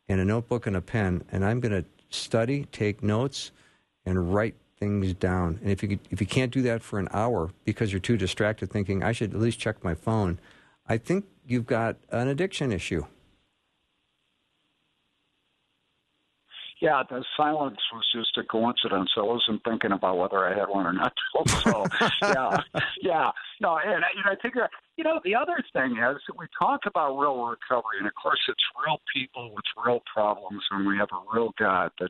and 0.08 0.19
a 0.19 0.25
notebook 0.25 0.67
and 0.67 0.75
a 0.75 0.82
pen, 0.82 1.23
and 1.32 1.45
I'm 1.45 1.60
going 1.60 1.84
to 1.84 1.86
study, 2.10 2.65
take 2.71 3.01
notes, 3.01 3.51
and 4.06 4.34
write 4.34 4.56
things 4.77 5.13
down. 5.13 5.60
And 5.62 5.71
if 5.71 5.82
you, 5.82 5.89
could, 5.89 5.99
if 6.10 6.19
you 6.19 6.27
can't 6.27 6.51
do 6.51 6.62
that 6.63 6.84
for 6.84 6.99
an 6.99 7.08
hour 7.13 7.51
because 7.65 7.93
you're 7.93 7.99
too 7.99 8.17
distracted 8.17 8.69
thinking, 8.69 9.04
I 9.04 9.12
should 9.13 9.34
at 9.34 9.39
least 9.39 9.60
check 9.60 9.84
my 9.84 9.95
phone, 9.95 10.39
I 10.88 10.97
think 10.97 11.25
you've 11.45 11.67
got 11.67 11.95
an 12.12 12.27
addiction 12.27 12.71
issue. 12.71 13.06
Yeah, 16.82 17.04
the 17.08 17.24
silence 17.38 17.78
was 17.94 18.04
just 18.12 18.36
a 18.39 18.44
coincidence. 18.44 19.12
I 19.15 19.22
wasn't 19.22 19.63
thinking 19.63 19.91
about 19.91 20.17
whether 20.17 20.39
I 20.39 20.58
had 20.58 20.67
one 20.67 20.88
or 20.88 20.94
not. 20.94 21.13
So, 21.63 21.86
yeah, 22.24 22.58
yeah. 23.02 23.32
No, 23.62 23.78
and, 23.78 24.04
and 24.04 24.26
I 24.26 24.36
think, 24.41 24.56
you 24.98 25.04
know, 25.04 25.20
the 25.24 25.36
other 25.36 25.63
thing 25.74 25.91
is 25.91 26.17
that 26.28 26.38
we 26.38 26.48
talk 26.60 26.82
about 26.88 27.20
real 27.20 27.46
recovery, 27.46 28.00
and 28.00 28.08
of 28.08 28.13
course, 28.15 28.39
it's 28.48 28.63
real 28.84 29.00
people 29.13 29.54
with 29.54 29.63
real 29.86 30.02
problems, 30.12 30.64
and 30.72 30.88
we 30.88 30.97
have 30.97 31.10
a 31.12 31.38
real 31.38 31.53
God 31.60 31.91
that 31.99 32.10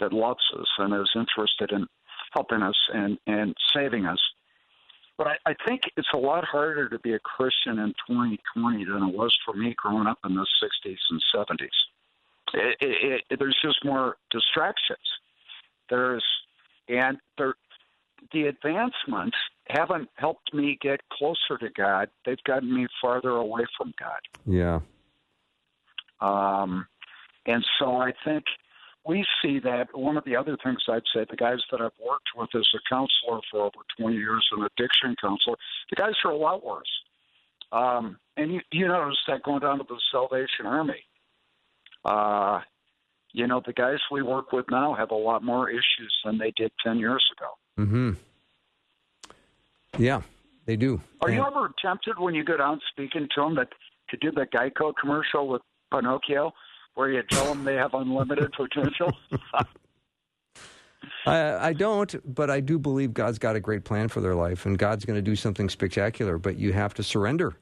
that 0.00 0.12
loves 0.12 0.44
us 0.58 0.66
and 0.78 0.94
is 0.94 1.10
interested 1.14 1.72
in 1.72 1.86
helping 2.32 2.62
us 2.62 2.76
and 2.94 3.18
and 3.26 3.54
saving 3.74 4.06
us. 4.06 4.20
But 5.18 5.26
I, 5.26 5.50
I 5.50 5.54
think 5.66 5.82
it's 5.96 6.08
a 6.14 6.18
lot 6.18 6.44
harder 6.44 6.88
to 6.88 6.98
be 7.00 7.12
a 7.12 7.18
Christian 7.18 7.78
in 7.78 7.92
2020 8.08 8.84
than 8.84 9.08
it 9.08 9.14
was 9.14 9.36
for 9.44 9.54
me 9.54 9.74
growing 9.76 10.06
up 10.06 10.18
in 10.24 10.34
the 10.34 10.46
60s 10.62 10.96
and 11.10 11.22
70s 11.34 11.68
it, 12.54 12.76
it, 12.80 13.22
it, 13.30 13.38
there's 13.38 13.58
just 13.62 13.84
more 13.84 14.16
distractions. 14.30 14.98
There's 15.90 16.24
and 16.88 17.18
there, 17.38 17.54
the 18.32 18.44
advancements 18.44 19.36
haven't 19.68 20.08
helped 20.14 20.54
me 20.54 20.78
get 20.80 21.00
closer 21.12 21.58
to 21.58 21.68
God. 21.76 22.08
They've 22.24 22.42
gotten 22.44 22.74
me 22.74 22.86
farther 23.00 23.30
away 23.30 23.64
from 23.76 23.92
God. 23.98 24.20
Yeah. 24.46 24.80
Um, 26.20 26.86
and 27.46 27.64
so 27.78 27.96
I 27.96 28.12
think 28.24 28.44
we 29.06 29.24
see 29.42 29.60
that 29.60 29.88
one 29.92 30.16
of 30.16 30.24
the 30.24 30.36
other 30.36 30.56
things 30.62 30.78
I'd 30.88 31.02
say, 31.14 31.24
the 31.28 31.36
guys 31.36 31.58
that 31.70 31.80
I've 31.80 31.92
worked 32.04 32.28
with 32.36 32.50
as 32.54 32.66
a 32.74 32.78
counselor 32.88 33.40
for 33.50 33.60
over 33.62 33.84
20 33.98 34.16
years, 34.16 34.44
an 34.52 34.64
addiction 34.64 35.14
counselor, 35.20 35.56
the 35.90 35.96
guys 35.96 36.14
are 36.24 36.32
a 36.32 36.36
lot 36.36 36.64
worse. 36.64 36.90
Um, 37.72 38.18
and 38.36 38.52
you, 38.52 38.60
you 38.72 38.88
notice 38.88 39.18
that 39.28 39.42
going 39.42 39.60
down 39.60 39.78
to 39.78 39.84
the 39.88 40.00
Salvation 40.10 40.66
Army. 40.66 41.04
Uh, 42.06 42.60
you 43.32 43.46
know, 43.46 43.60
the 43.66 43.72
guys 43.72 43.98
we 44.10 44.22
work 44.22 44.52
with 44.52 44.64
now 44.70 44.94
have 44.94 45.10
a 45.10 45.14
lot 45.14 45.42
more 45.42 45.68
issues 45.68 46.14
than 46.24 46.38
they 46.38 46.52
did 46.56 46.70
10 46.84 46.98
years 46.98 47.24
ago. 47.36 47.84
Mm-hmm. 47.84 48.12
Yeah, 49.98 50.22
they 50.66 50.76
do. 50.76 51.00
Are 51.20 51.28
And- 51.28 51.36
you 51.36 51.44
ever 51.46 51.72
tempted 51.82 52.18
when 52.18 52.34
you 52.34 52.44
go 52.44 52.56
down 52.56 52.80
speaking 52.90 53.28
to 53.34 53.40
them 53.42 53.54
that 53.56 53.68
to 54.10 54.16
do 54.18 54.30
the 54.30 54.46
Geico 54.46 54.92
commercial 54.98 55.48
with 55.48 55.62
Pinocchio, 55.92 56.52
where 56.94 57.10
you 57.10 57.22
tell 57.28 57.46
them 57.46 57.64
they 57.64 57.74
have 57.74 57.92
unlimited 57.94 58.52
potential? 58.56 59.12
I, 61.26 61.68
I 61.68 61.72
don't, 61.72 62.14
but 62.34 62.50
I 62.50 62.60
do 62.60 62.78
believe 62.78 63.12
God's 63.12 63.38
got 63.38 63.56
a 63.56 63.60
great 63.60 63.84
plan 63.84 64.08
for 64.08 64.20
their 64.20 64.34
life, 64.34 64.64
and 64.64 64.78
God's 64.78 65.04
going 65.04 65.16
to 65.16 65.22
do 65.22 65.34
something 65.36 65.68
spectacular. 65.68 66.38
But 66.38 66.56
you 66.56 66.72
have 66.72 66.94
to 66.94 67.02
surrender. 67.02 67.56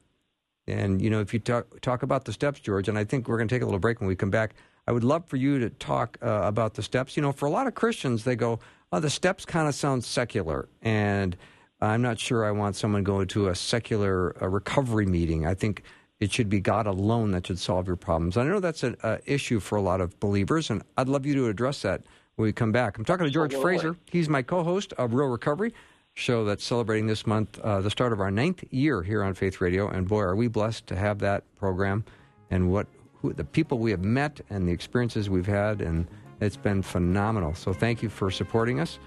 And 0.67 1.01
you 1.01 1.09
know, 1.09 1.19
if 1.19 1.33
you 1.33 1.39
talk 1.39 1.79
talk 1.81 2.03
about 2.03 2.25
the 2.25 2.33
steps, 2.33 2.59
George, 2.59 2.87
and 2.89 2.97
I 2.97 3.03
think 3.03 3.27
we're 3.27 3.37
going 3.37 3.47
to 3.47 3.55
take 3.55 3.61
a 3.61 3.65
little 3.65 3.79
break 3.79 3.99
when 3.99 4.07
we 4.07 4.15
come 4.15 4.31
back. 4.31 4.55
I 4.87 4.91
would 4.91 5.03
love 5.03 5.25
for 5.25 5.37
you 5.37 5.57
to 5.59 5.69
talk 5.71 6.17
uh, 6.21 6.41
about 6.43 6.75
the 6.75 6.83
steps. 6.83 7.17
You 7.17 7.23
know, 7.23 7.31
for 7.31 7.47
a 7.47 7.49
lot 7.49 7.65
of 7.65 7.75
Christians, 7.75 8.23
they 8.23 8.35
go, 8.35 8.59
"Oh, 8.91 8.99
the 8.99 9.09
steps 9.09 9.45
kind 9.45 9.67
of 9.67 9.75
sound 9.75 10.03
secular," 10.03 10.69
and 10.81 11.35
I'm 11.81 12.01
not 12.01 12.19
sure 12.19 12.45
I 12.45 12.51
want 12.51 12.75
someone 12.75 13.03
going 13.03 13.27
to 13.29 13.49
a 13.49 13.55
secular 13.55 14.35
uh, 14.41 14.47
recovery 14.47 15.05
meeting. 15.05 15.45
I 15.45 15.53
think 15.53 15.83
it 16.19 16.31
should 16.31 16.49
be 16.49 16.59
God 16.59 16.87
alone 16.87 17.31
that 17.31 17.47
should 17.47 17.59
solve 17.59 17.87
your 17.87 17.95
problems. 17.95 18.37
And 18.37 18.47
I 18.47 18.51
know 18.51 18.59
that's 18.59 18.83
an 18.83 18.95
uh, 19.03 19.17
issue 19.25 19.59
for 19.59 19.75
a 19.75 19.81
lot 19.81 20.01
of 20.01 20.19
believers, 20.19 20.69
and 20.69 20.81
I'd 20.97 21.09
love 21.09 21.25
you 21.25 21.35
to 21.35 21.47
address 21.47 21.81
that 21.81 22.03
when 22.35 22.45
we 22.45 22.53
come 22.53 22.71
back. 22.71 22.97
I'm 22.97 23.05
talking 23.05 23.25
to 23.25 23.31
George 23.31 23.53
Fraser. 23.53 23.97
He's 24.05 24.29
my 24.29 24.41
co-host 24.41 24.93
of 24.93 25.13
Real 25.13 25.27
Recovery, 25.27 25.73
show 26.15 26.45
that's 26.45 26.63
celebrating 26.63 27.07
this 27.07 27.27
month 27.27 27.59
uh, 27.59 27.81
the 27.81 27.89
start 27.89 28.13
of 28.13 28.19
our 28.19 28.31
ninth 28.31 28.63
year 28.71 29.03
here 29.03 29.23
on 29.23 29.33
Faith 29.33 29.61
Radio. 29.61 29.87
And 29.87 30.07
boy, 30.07 30.21
are 30.21 30.35
we 30.35 30.47
blessed 30.47 30.87
to 30.87 30.95
have 30.95 31.19
that 31.19 31.43
program 31.55 32.03
and 32.49 32.71
what 32.71 32.87
who, 33.15 33.33
the 33.33 33.43
people 33.43 33.79
we 33.79 33.91
have 33.91 34.03
met 34.03 34.41
and 34.49 34.67
the 34.67 34.71
experiences 34.71 35.29
we've 35.29 35.45
had, 35.45 35.81
and 35.81 36.07
it's 36.39 36.57
been 36.57 36.81
phenomenal. 36.81 37.53
So 37.53 37.73
thank 37.73 38.01
you 38.01 38.09
for 38.09 38.31
supporting 38.31 38.79
us, 38.79 38.97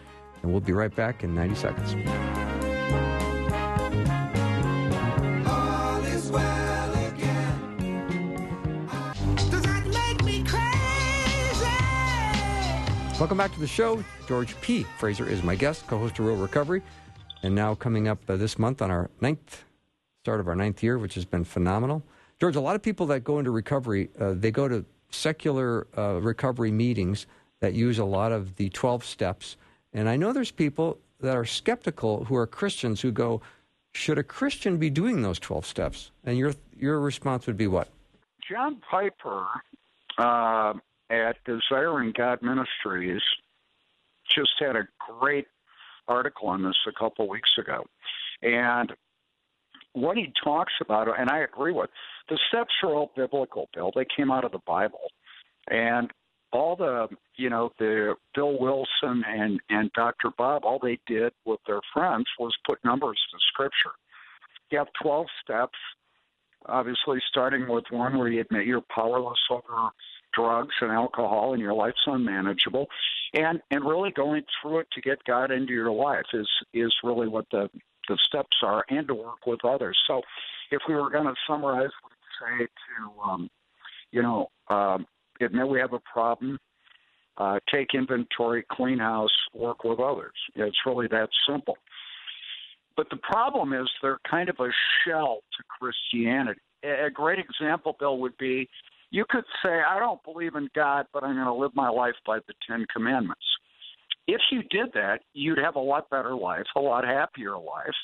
and 0.43 0.53
we'll 0.53 0.61
be 0.61 0.73
right 0.73 0.95
back 0.95 1.25
in 1.25 1.35
90 1.35 1.55
seconds. 1.55 2.48
Welcome 13.19 13.39
back 13.39 13.53
to 13.55 13.59
the 13.59 13.67
show. 13.67 14.05
George 14.29 14.59
P. 14.61 14.85
Fraser 14.97 15.29
is 15.29 15.43
my 15.43 15.57
guest, 15.57 15.85
co-host 15.89 16.21
of 16.21 16.27
Real 16.27 16.37
Recovery, 16.37 16.83
and 17.43 17.53
now 17.53 17.75
coming 17.75 18.07
up 18.07 18.21
uh, 18.29 18.37
this 18.37 18.61
month 18.61 18.81
on 18.81 18.93
our 18.93 19.11
ninth 19.21 19.65
start 20.23 20.39
of 20.39 20.47
our 20.47 20.55
ninth 20.55 20.85
year, 20.85 20.99
which 20.99 21.17
has 21.17 21.25
been 21.25 21.43
phenomenal. 21.43 22.01
George, 22.41 22.55
a 22.55 22.61
lot 22.61 22.77
of 22.77 22.83
people 22.83 23.07
that 23.07 23.25
go 23.25 23.41
into 23.41 23.51
recovery, 23.51 24.09
uh, 24.21 24.35
they 24.37 24.53
go 24.53 24.69
to 24.69 24.85
secular 25.11 25.89
uh, 25.99 26.21
recovery 26.21 26.71
meetings 26.71 27.27
that 27.59 27.75
use 27.75 27.99
a 27.99 28.05
lot 28.05 28.31
of 28.31 28.55
the 28.55 28.69
twelve 28.69 29.05
steps, 29.05 29.57
and 29.93 30.09
I 30.09 30.17
know 30.17 30.33
there's 30.33 30.53
people 30.53 30.97
that 31.19 31.37
are 31.37 31.45
skeptical 31.45 32.25
who 32.25 32.37
are 32.37 32.47
Christians 32.47 33.01
who 33.01 33.11
go, 33.11 33.43
"Should 33.95 34.19
a 34.19 34.23
Christian 34.23 34.77
be 34.77 34.91
doing 34.91 35.23
those 35.23 35.41
twelve 35.41 35.67
steps?" 35.67 36.13
And 36.25 36.39
your 36.39 36.53
your 36.79 37.01
response 37.01 37.49
would 37.49 37.57
be 37.57 37.67
what? 37.67 37.89
John 38.49 38.81
Piper 38.89 39.45
uh, 40.19 40.75
at 41.11 41.37
Desiring 41.45 42.13
God 42.17 42.41
Ministries 42.43 43.23
just 44.35 44.51
had 44.59 44.77
a 44.77 44.89
great 45.21 45.47
article 46.07 46.49
on 46.49 46.63
this 46.63 46.77
a 46.87 46.93
couple 46.99 47.29
weeks 47.29 47.51
ago. 47.59 47.85
And 48.43 48.93
what 49.93 50.17
he 50.17 50.33
talks 50.43 50.73
about, 50.81 51.09
and 51.19 51.31
I 51.31 51.39
agree 51.39 51.73
with, 51.73 51.91
the 52.29 52.39
steps 52.49 52.73
are 52.83 52.95
all 52.95 53.13
biblical, 53.17 53.69
Bill. 53.75 53.91
They 53.95 54.07
came 54.17 54.31
out 54.31 54.45
of 54.45 54.53
the 54.53 54.61
Bible. 54.67 55.11
And 55.71 56.11
all 56.53 56.77
the, 56.77 57.09
you 57.37 57.51
know, 57.51 57.73
the 57.79 58.15
Bill 58.35 58.59
Wilson 58.59 59.23
and, 59.27 59.61
and 59.69 59.91
Dr. 59.93 60.31
Bob, 60.37 60.65
all 60.65 60.79
they 60.83 60.99
did 61.07 61.33
with 61.45 61.61
their 61.67 61.81
friends 61.93 62.27
was 62.39 62.55
put 62.67 62.83
numbers 62.85 63.19
to 63.33 63.39
Scripture. 63.53 63.97
You 64.71 64.79
have 64.79 64.89
12 65.03 65.27
steps 65.43 65.79
obviously 66.67 67.19
starting 67.29 67.69
with 67.69 67.85
one 67.91 68.19
where 68.19 68.29
you 68.29 68.41
admit 68.41 68.67
you're 68.67 68.83
powerless 68.95 69.39
over 69.51 69.75
drugs 70.35 70.75
and 70.81 70.91
alcohol 70.91 71.53
and 71.53 71.63
your 71.63 71.75
life's 71.75 72.03
unmanageable 72.07 72.87
and 73.35 73.61
and 73.71 73.85
really 73.85 74.11
going 74.11 74.43
through 74.61 74.81
it 74.81 74.89
to 74.93 75.01
get 75.01 75.23
God 75.25 75.51
into 75.51 75.73
your 75.73 75.91
life 75.91 76.27
is 76.33 76.49
is 76.75 76.93
really 77.03 77.29
what 77.29 77.47
the 77.51 77.69
the 78.09 78.19
steps 78.27 78.57
are 78.63 78.85
and 78.89 79.07
to 79.07 79.15
work 79.15 79.47
with 79.47 79.65
others. 79.65 79.97
So 80.07 80.23
if 80.71 80.81
we 80.89 80.95
were 80.95 81.11
going 81.11 81.27
to 81.27 81.35
summarize 81.47 81.91
we'd 82.05 82.59
say 82.61 82.67
to 82.67 83.31
um 83.31 83.51
you 84.13 84.23
know 84.23 84.51
um 84.69 85.07
admit 85.41 85.69
we 85.69 85.81
have 85.81 85.93
a 85.93 86.01
problem 86.13 86.59
uh, 87.39 87.61
take 87.73 87.95
inventory, 87.95 88.65
clean 88.71 88.99
house, 88.99 89.31
work 89.55 89.85
with 89.85 90.01
others. 90.01 90.33
It's 90.57 90.77
really 90.85 91.07
that 91.09 91.29
simple. 91.49 91.77
But 92.97 93.09
the 93.11 93.17
problem 93.17 93.73
is 93.73 93.89
they're 94.03 94.19
kind 94.29 94.49
of 94.49 94.57
a 94.59 94.71
shell 95.05 95.39
to 95.57 95.63
Christianity. 95.79 96.61
A 96.85 97.07
a 97.07 97.11
great 97.11 97.39
example, 97.39 97.97
Bill, 97.99 98.19
would 98.19 98.37
be 98.39 98.69
you 99.11 99.25
could 99.29 99.45
say, 99.63 99.81
I 99.89 99.99
don't 99.99 100.23
believe 100.23 100.55
in 100.55 100.69
God, 100.75 101.07
but 101.13 101.25
I'm 101.25 101.35
going 101.35 101.47
to 101.47 101.55
live 101.55 101.73
my 101.75 101.89
life 101.89 102.15
by 102.27 102.39
the 102.47 102.55
Ten 102.69 102.87
Commandments. 102.93 103.45
If 104.27 104.41
you 104.53 104.63
did 104.65 104.93
that, 104.95 105.21
you'd 105.33 105.59
have 105.59 105.77
a 105.77 105.81
lot 105.81 106.11
better 106.11 106.35
life, 106.35 106.67
a 106.77 106.81
lot 106.81 107.05
happier 107.05 107.57
life, 107.57 107.95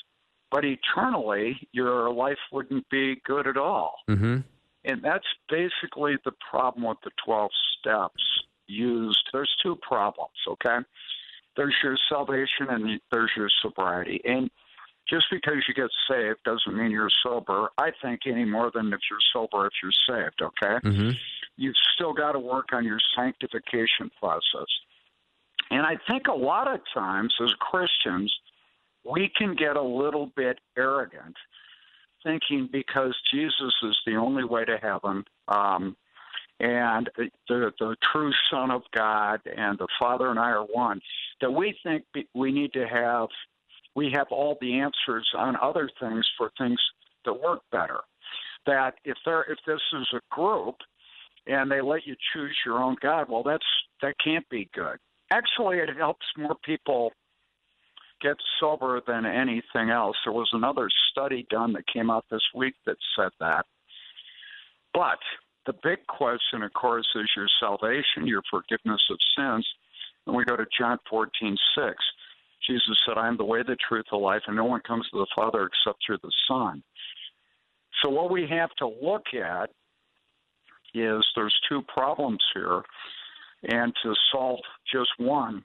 but 0.51 0.65
eternally, 0.65 1.67
your 1.71 2.11
life 2.11 2.37
wouldn't 2.51 2.89
be 2.89 3.21
good 3.25 3.45
at 3.45 3.57
all. 3.57 3.97
Mm-hmm. 4.09 4.37
And 4.85 5.03
that's 5.03 5.25
basically 5.49 6.15
the 6.25 6.31
problem 6.49 6.85
with 6.87 6.97
the 7.03 7.11
12 7.25 7.51
steps 7.79 8.23
used. 8.67 9.19
There's 9.31 9.53
two 9.61 9.77
problems, 9.81 10.37
okay? 10.47 10.77
There's 11.55 11.75
your 11.83 11.97
salvation 12.09 12.69
and 12.69 12.99
there's 13.11 13.31
your 13.35 13.49
sobriety. 13.61 14.21
And 14.25 14.49
just 15.09 15.25
because 15.31 15.63
you 15.67 15.73
get 15.73 15.89
saved 16.09 16.39
doesn't 16.45 16.75
mean 16.75 16.91
you're 16.91 17.09
sober, 17.23 17.69
I 17.77 17.91
think, 18.01 18.21
any 18.25 18.45
more 18.45 18.71
than 18.73 18.87
if 18.87 18.99
you're 19.09 19.19
sober 19.33 19.67
if 19.67 19.73
you're 19.81 19.91
saved, 20.09 20.41
okay? 20.41 20.79
Mm-hmm. 20.83 21.09
You've 21.57 21.75
still 21.95 22.13
got 22.13 22.33
to 22.33 22.39
work 22.39 22.69
on 22.73 22.83
your 22.83 22.99
sanctification 23.15 24.09
process. 24.19 24.67
And 25.71 25.85
I 25.85 25.97
think 26.09 26.27
a 26.27 26.33
lot 26.33 26.73
of 26.73 26.79
times 26.93 27.33
as 27.41 27.53
Christians, 27.59 28.33
we 29.09 29.31
can 29.37 29.55
get 29.55 29.77
a 29.77 29.81
little 29.81 30.31
bit 30.35 30.59
arrogant 30.77 31.35
thinking 32.23 32.67
because 32.71 33.15
Jesus 33.31 33.73
is 33.83 33.97
the 34.05 34.15
only 34.15 34.43
way 34.43 34.65
to 34.65 34.77
heaven, 34.81 35.23
um, 35.47 35.95
and 36.59 37.09
the, 37.17 37.29
the 37.47 37.71
the 37.79 37.95
true 38.01 38.31
Son 38.49 38.71
of 38.71 38.81
God 38.93 39.41
and 39.45 39.77
the 39.77 39.87
Father 39.99 40.29
and 40.29 40.39
I 40.39 40.51
are 40.51 40.63
one, 40.63 41.01
that 41.41 41.51
we 41.51 41.77
think 41.83 42.03
we 42.33 42.51
need 42.51 42.73
to 42.73 42.87
have 42.87 43.27
we 43.95 44.11
have 44.13 44.27
all 44.29 44.57
the 44.61 44.79
answers 44.79 45.27
on 45.37 45.55
other 45.61 45.89
things 45.99 46.27
for 46.37 46.51
things 46.57 46.79
that 47.25 47.33
work 47.33 47.61
better. 47.71 48.01
That 48.65 48.95
if 49.03 49.17
there 49.25 49.43
if 49.43 49.57
this 49.65 49.81
is 49.93 50.07
a 50.13 50.35
group 50.35 50.75
and 51.47 51.71
they 51.71 51.81
let 51.81 52.05
you 52.05 52.15
choose 52.33 52.55
your 52.65 52.81
own 52.81 52.95
God, 53.01 53.27
well 53.29 53.43
that's 53.43 53.65
that 54.01 54.15
can't 54.23 54.47
be 54.49 54.69
good. 54.73 54.97
Actually, 55.31 55.77
it 55.77 55.89
helps 55.97 56.25
more 56.37 56.55
people 56.63 57.11
get 58.21 58.35
sober 58.59 59.01
than 59.07 59.25
anything 59.25 59.89
else. 59.89 60.15
There 60.23 60.33
was 60.33 60.49
another 60.53 60.89
study 61.11 61.45
done 61.49 61.73
that 61.73 61.87
came 61.91 62.09
out 62.09 62.25
this 62.29 62.43
week 62.53 62.75
that 62.85 62.97
said 63.17 63.31
that. 63.39 63.65
But 64.93 65.19
the 65.65 65.73
big 65.83 66.05
question, 66.07 66.63
of 66.63 66.73
course, 66.73 67.07
is 67.15 67.29
your 67.35 67.47
salvation, 67.59 68.25
your 68.25 68.43
forgiveness 68.49 69.01
of 69.09 69.17
sins. 69.37 69.67
And 70.25 70.35
we 70.35 70.45
go 70.45 70.55
to 70.55 70.65
John 70.77 70.97
14, 71.09 71.57
6. 71.75 71.95
Jesus 72.67 72.97
said, 73.05 73.17
I 73.17 73.27
am 73.27 73.37
the 73.37 73.45
way, 73.45 73.63
the 73.63 73.77
truth, 73.87 74.05
the 74.11 74.17
life, 74.17 74.41
and 74.47 74.55
no 74.55 74.65
one 74.65 74.81
comes 74.81 75.07
to 75.11 75.19
the 75.19 75.27
Father 75.35 75.67
except 75.67 75.99
through 76.05 76.17
the 76.23 76.31
Son. 76.47 76.83
So 78.01 78.09
what 78.09 78.31
we 78.31 78.47
have 78.49 78.71
to 78.79 78.87
look 79.01 79.23
at 79.33 79.69
is 80.93 81.23
there's 81.35 81.55
two 81.69 81.81
problems 81.83 82.43
here. 82.53 82.81
And 83.67 83.93
to 84.03 84.13
solve 84.31 84.59
just 84.91 85.09
one, 85.17 85.63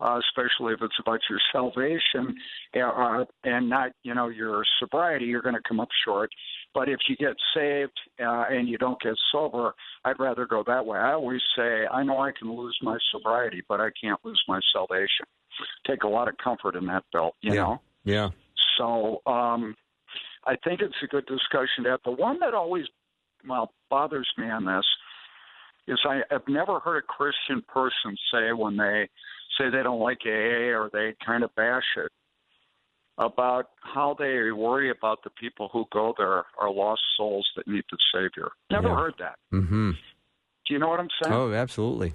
uh, 0.00 0.18
especially 0.18 0.72
if 0.72 0.80
it's 0.80 0.98
about 1.00 1.20
your 1.28 1.40
salvation 1.52 2.34
uh, 2.80 3.24
and 3.44 3.68
not, 3.68 3.90
you 4.02 4.14
know, 4.14 4.28
your 4.28 4.64
sobriety, 4.78 5.26
you're 5.26 5.42
going 5.42 5.54
to 5.54 5.68
come 5.68 5.80
up 5.80 5.88
short. 6.04 6.30
But 6.72 6.88
if 6.88 6.98
you 7.08 7.16
get 7.16 7.34
saved 7.54 7.98
uh, 8.20 8.44
and 8.50 8.68
you 8.68 8.78
don't 8.78 9.00
get 9.00 9.14
sober, 9.32 9.74
I'd 10.04 10.20
rather 10.20 10.46
go 10.46 10.62
that 10.66 10.86
way. 10.86 10.98
I 10.98 11.12
always 11.12 11.42
say, 11.56 11.86
I 11.92 12.02
know 12.02 12.18
I 12.20 12.32
can 12.38 12.54
lose 12.56 12.78
my 12.82 12.96
sobriety, 13.12 13.62
but 13.68 13.80
I 13.80 13.88
can't 14.00 14.20
lose 14.24 14.42
my 14.46 14.60
salvation. 14.72 15.26
Take 15.86 16.02
a 16.04 16.08
lot 16.08 16.28
of 16.28 16.36
comfort 16.42 16.76
in 16.76 16.86
that, 16.86 17.04
Bill, 17.12 17.32
You 17.40 17.54
Yeah. 17.54 17.62
know. 17.62 17.80
Yeah. 18.04 18.28
So 18.78 19.22
um, 19.26 19.74
I 20.44 20.56
think 20.64 20.80
it's 20.80 20.94
a 21.02 21.06
good 21.06 21.26
discussion 21.26 21.84
to 21.84 21.90
have. 21.90 22.00
The 22.04 22.12
one 22.12 22.38
that 22.40 22.54
always, 22.54 22.86
well, 23.46 23.72
bothers 23.90 24.28
me 24.38 24.48
on 24.50 24.64
this 24.64 24.84
is 25.86 25.98
I 26.08 26.20
have 26.30 26.46
never 26.48 26.78
heard 26.80 26.98
a 26.98 27.06
Christian 27.06 27.62
person 27.68 28.16
say 28.32 28.52
when 28.52 28.76
they 28.76 29.08
say 29.58 29.70
they 29.70 29.82
don't 29.82 30.00
like 30.00 30.18
AA 30.24 30.70
or 30.76 30.90
they 30.92 31.14
kind 31.24 31.42
of 31.42 31.54
bash 31.56 31.82
it, 31.96 32.12
about 33.18 33.70
how 33.80 34.14
they 34.16 34.52
worry 34.52 34.90
about 34.90 35.18
the 35.24 35.30
people 35.30 35.68
who 35.72 35.84
go 35.92 36.14
there 36.16 36.44
are 36.60 36.70
lost 36.70 37.00
souls 37.16 37.46
that 37.56 37.66
need 37.66 37.82
the 37.90 37.98
Savior. 38.14 38.50
Never 38.70 38.88
Yeah. 38.88 38.96
heard 38.96 39.14
that. 39.18 39.38
Mm-hmm. 39.52 39.90
Do 39.90 40.74
you 40.74 40.78
know 40.78 40.88
what 40.88 41.00
I'm 41.00 41.08
saying? 41.20 41.34
Oh, 41.34 41.52
absolutely. 41.52 42.14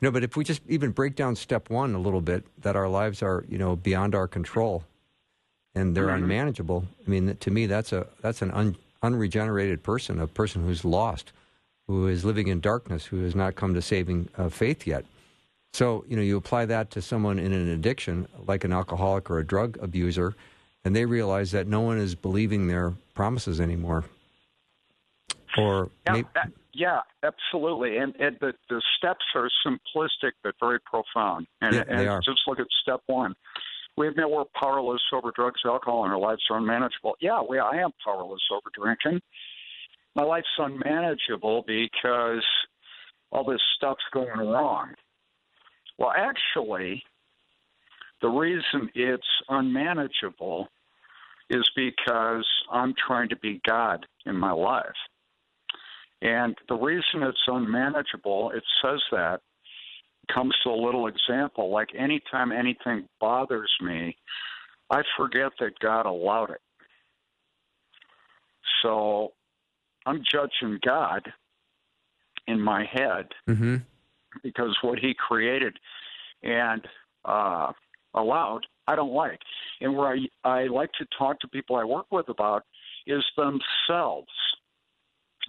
No, 0.00 0.10
but 0.10 0.24
if 0.24 0.36
we 0.36 0.44
just 0.44 0.62
even 0.68 0.90
break 0.92 1.14
down 1.14 1.36
step 1.36 1.68
one 1.68 1.94
a 1.94 1.98
little 1.98 2.20
bit, 2.22 2.44
that 2.62 2.76
our 2.76 2.88
lives 2.88 3.22
are, 3.22 3.44
you 3.48 3.58
know, 3.58 3.76
beyond 3.76 4.14
our 4.14 4.26
control, 4.26 4.84
and 5.74 5.94
they're 5.96 6.06
Mhm. 6.08 6.22
unmanageable. 6.22 6.86
I 7.06 7.10
mean, 7.10 7.36
to 7.36 7.50
me, 7.50 7.66
that's 7.66 7.92
a 7.92 8.06
that's 8.22 8.42
an 8.42 8.50
un, 8.52 8.76
unregenerated 9.02 9.82
person, 9.82 10.18
a 10.18 10.26
person 10.26 10.64
who's 10.64 10.84
lost, 10.84 11.32
who 11.86 12.06
is 12.06 12.24
living 12.24 12.48
in 12.48 12.60
darkness, 12.60 13.06
who 13.06 13.22
has 13.22 13.34
not 13.34 13.56
come 13.56 13.74
to 13.74 13.82
saving 13.82 14.28
uh, 14.38 14.48
faith 14.48 14.86
yet. 14.86 15.04
So, 15.72 16.04
you 16.08 16.16
know, 16.16 16.22
you 16.22 16.36
apply 16.36 16.66
that 16.66 16.90
to 16.92 17.02
someone 17.02 17.38
in 17.38 17.52
an 17.52 17.68
addiction, 17.68 18.26
like 18.46 18.64
an 18.64 18.72
alcoholic 18.72 19.30
or 19.30 19.38
a 19.38 19.46
drug 19.46 19.78
abuser, 19.80 20.34
and 20.84 20.96
they 20.96 21.04
realize 21.04 21.52
that 21.52 21.68
no 21.68 21.80
one 21.80 21.98
is 21.98 22.14
believing 22.14 22.66
their 22.66 22.94
promises 23.14 23.60
anymore. 23.60 24.04
Or 25.60 25.90
Yeah, 26.06 26.12
may- 26.12 26.24
uh, 26.36 26.44
yeah, 26.72 27.00
absolutely. 27.22 27.96
And, 27.98 28.14
and 28.16 28.36
the, 28.40 28.52
the 28.68 28.80
steps 28.98 29.24
are 29.34 29.48
simplistic 29.66 30.32
but 30.42 30.54
very 30.60 30.78
profound. 30.80 31.46
And, 31.60 31.74
Yeah, 31.74 31.84
they 31.84 32.06
are. 32.06 32.20
just 32.20 32.40
look 32.46 32.60
at 32.60 32.66
step 32.82 33.00
one. 33.06 33.34
We 33.96 34.08
admit 34.08 34.30
we're 34.30 34.44
powerless 34.58 35.02
over 35.12 35.32
drugs, 35.34 35.60
alcohol, 35.64 36.04
and 36.04 36.12
our 36.12 36.18
lives 36.18 36.42
are 36.50 36.58
unmanageable. 36.58 37.16
Yeah, 37.20 37.42
we, 37.48 37.58
I 37.58 37.76
am 37.78 37.90
powerless 38.04 38.40
over 38.52 38.70
drinking. 38.74 39.20
My 40.14 40.22
life's 40.22 40.46
unmanageable 40.58 41.64
because 41.66 42.44
all 43.32 43.44
this 43.44 43.60
stuff's 43.76 44.02
going 44.12 44.38
wrong. 44.38 44.94
Well, 45.98 46.12
actually, 46.16 47.02
the 48.22 48.28
reason 48.28 48.90
it's 48.94 49.26
unmanageable 49.48 50.68
is 51.50 51.68
because 51.76 52.46
I'm 52.70 52.94
trying 53.06 53.28
to 53.30 53.36
be 53.36 53.60
God 53.68 54.06
in 54.24 54.36
my 54.36 54.52
life. 54.52 54.86
And 56.22 56.56
the 56.68 56.74
reason 56.74 57.22
it's 57.22 57.38
unmanageable, 57.46 58.50
it 58.54 58.62
says 58.82 59.00
that, 59.12 59.40
comes 60.32 60.54
to 60.62 60.70
a 60.70 60.74
little 60.74 61.06
example. 61.06 61.70
Like 61.70 61.88
anytime 61.98 62.52
anything 62.52 63.08
bothers 63.20 63.70
me, 63.80 64.16
I 64.90 65.02
forget 65.16 65.52
that 65.60 65.78
God 65.80 66.06
allowed 66.06 66.50
it. 66.50 66.60
So 68.82 69.32
I'm 70.06 70.22
judging 70.30 70.78
God 70.84 71.32
in 72.46 72.60
my 72.60 72.84
head 72.84 73.26
hmm 73.46 73.76
because 74.44 74.76
what 74.82 74.98
he 74.98 75.12
created 75.12 75.76
and 76.44 76.86
uh, 77.24 77.72
allowed, 78.14 78.60
I 78.86 78.94
don't 78.94 79.12
like. 79.12 79.40
And 79.80 79.96
where 79.96 80.08
I, 80.08 80.48
I 80.48 80.66
like 80.66 80.92
to 80.98 81.06
talk 81.18 81.40
to 81.40 81.48
people 81.48 81.74
I 81.76 81.84
work 81.84 82.06
with 82.12 82.28
about 82.28 82.62
is 83.06 83.24
themselves. 83.36 84.28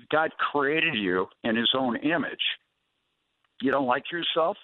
God 0.09 0.31
created 0.51 0.95
you 0.95 1.27
in 1.43 1.55
his 1.55 1.69
own 1.77 1.97
image. 1.97 2.41
You 3.61 3.71
don't 3.71 3.85
like 3.85 4.11
yourself? 4.11 4.57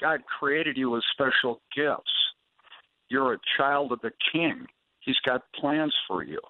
God 0.00 0.20
created 0.38 0.76
you 0.76 0.90
with 0.90 1.04
special 1.12 1.60
gifts. 1.76 2.10
You're 3.08 3.34
a 3.34 3.38
child 3.56 3.92
of 3.92 4.00
the 4.00 4.12
king. 4.32 4.66
He's 5.00 5.18
got 5.26 5.42
plans 5.54 5.94
for 6.08 6.24
you. 6.24 6.40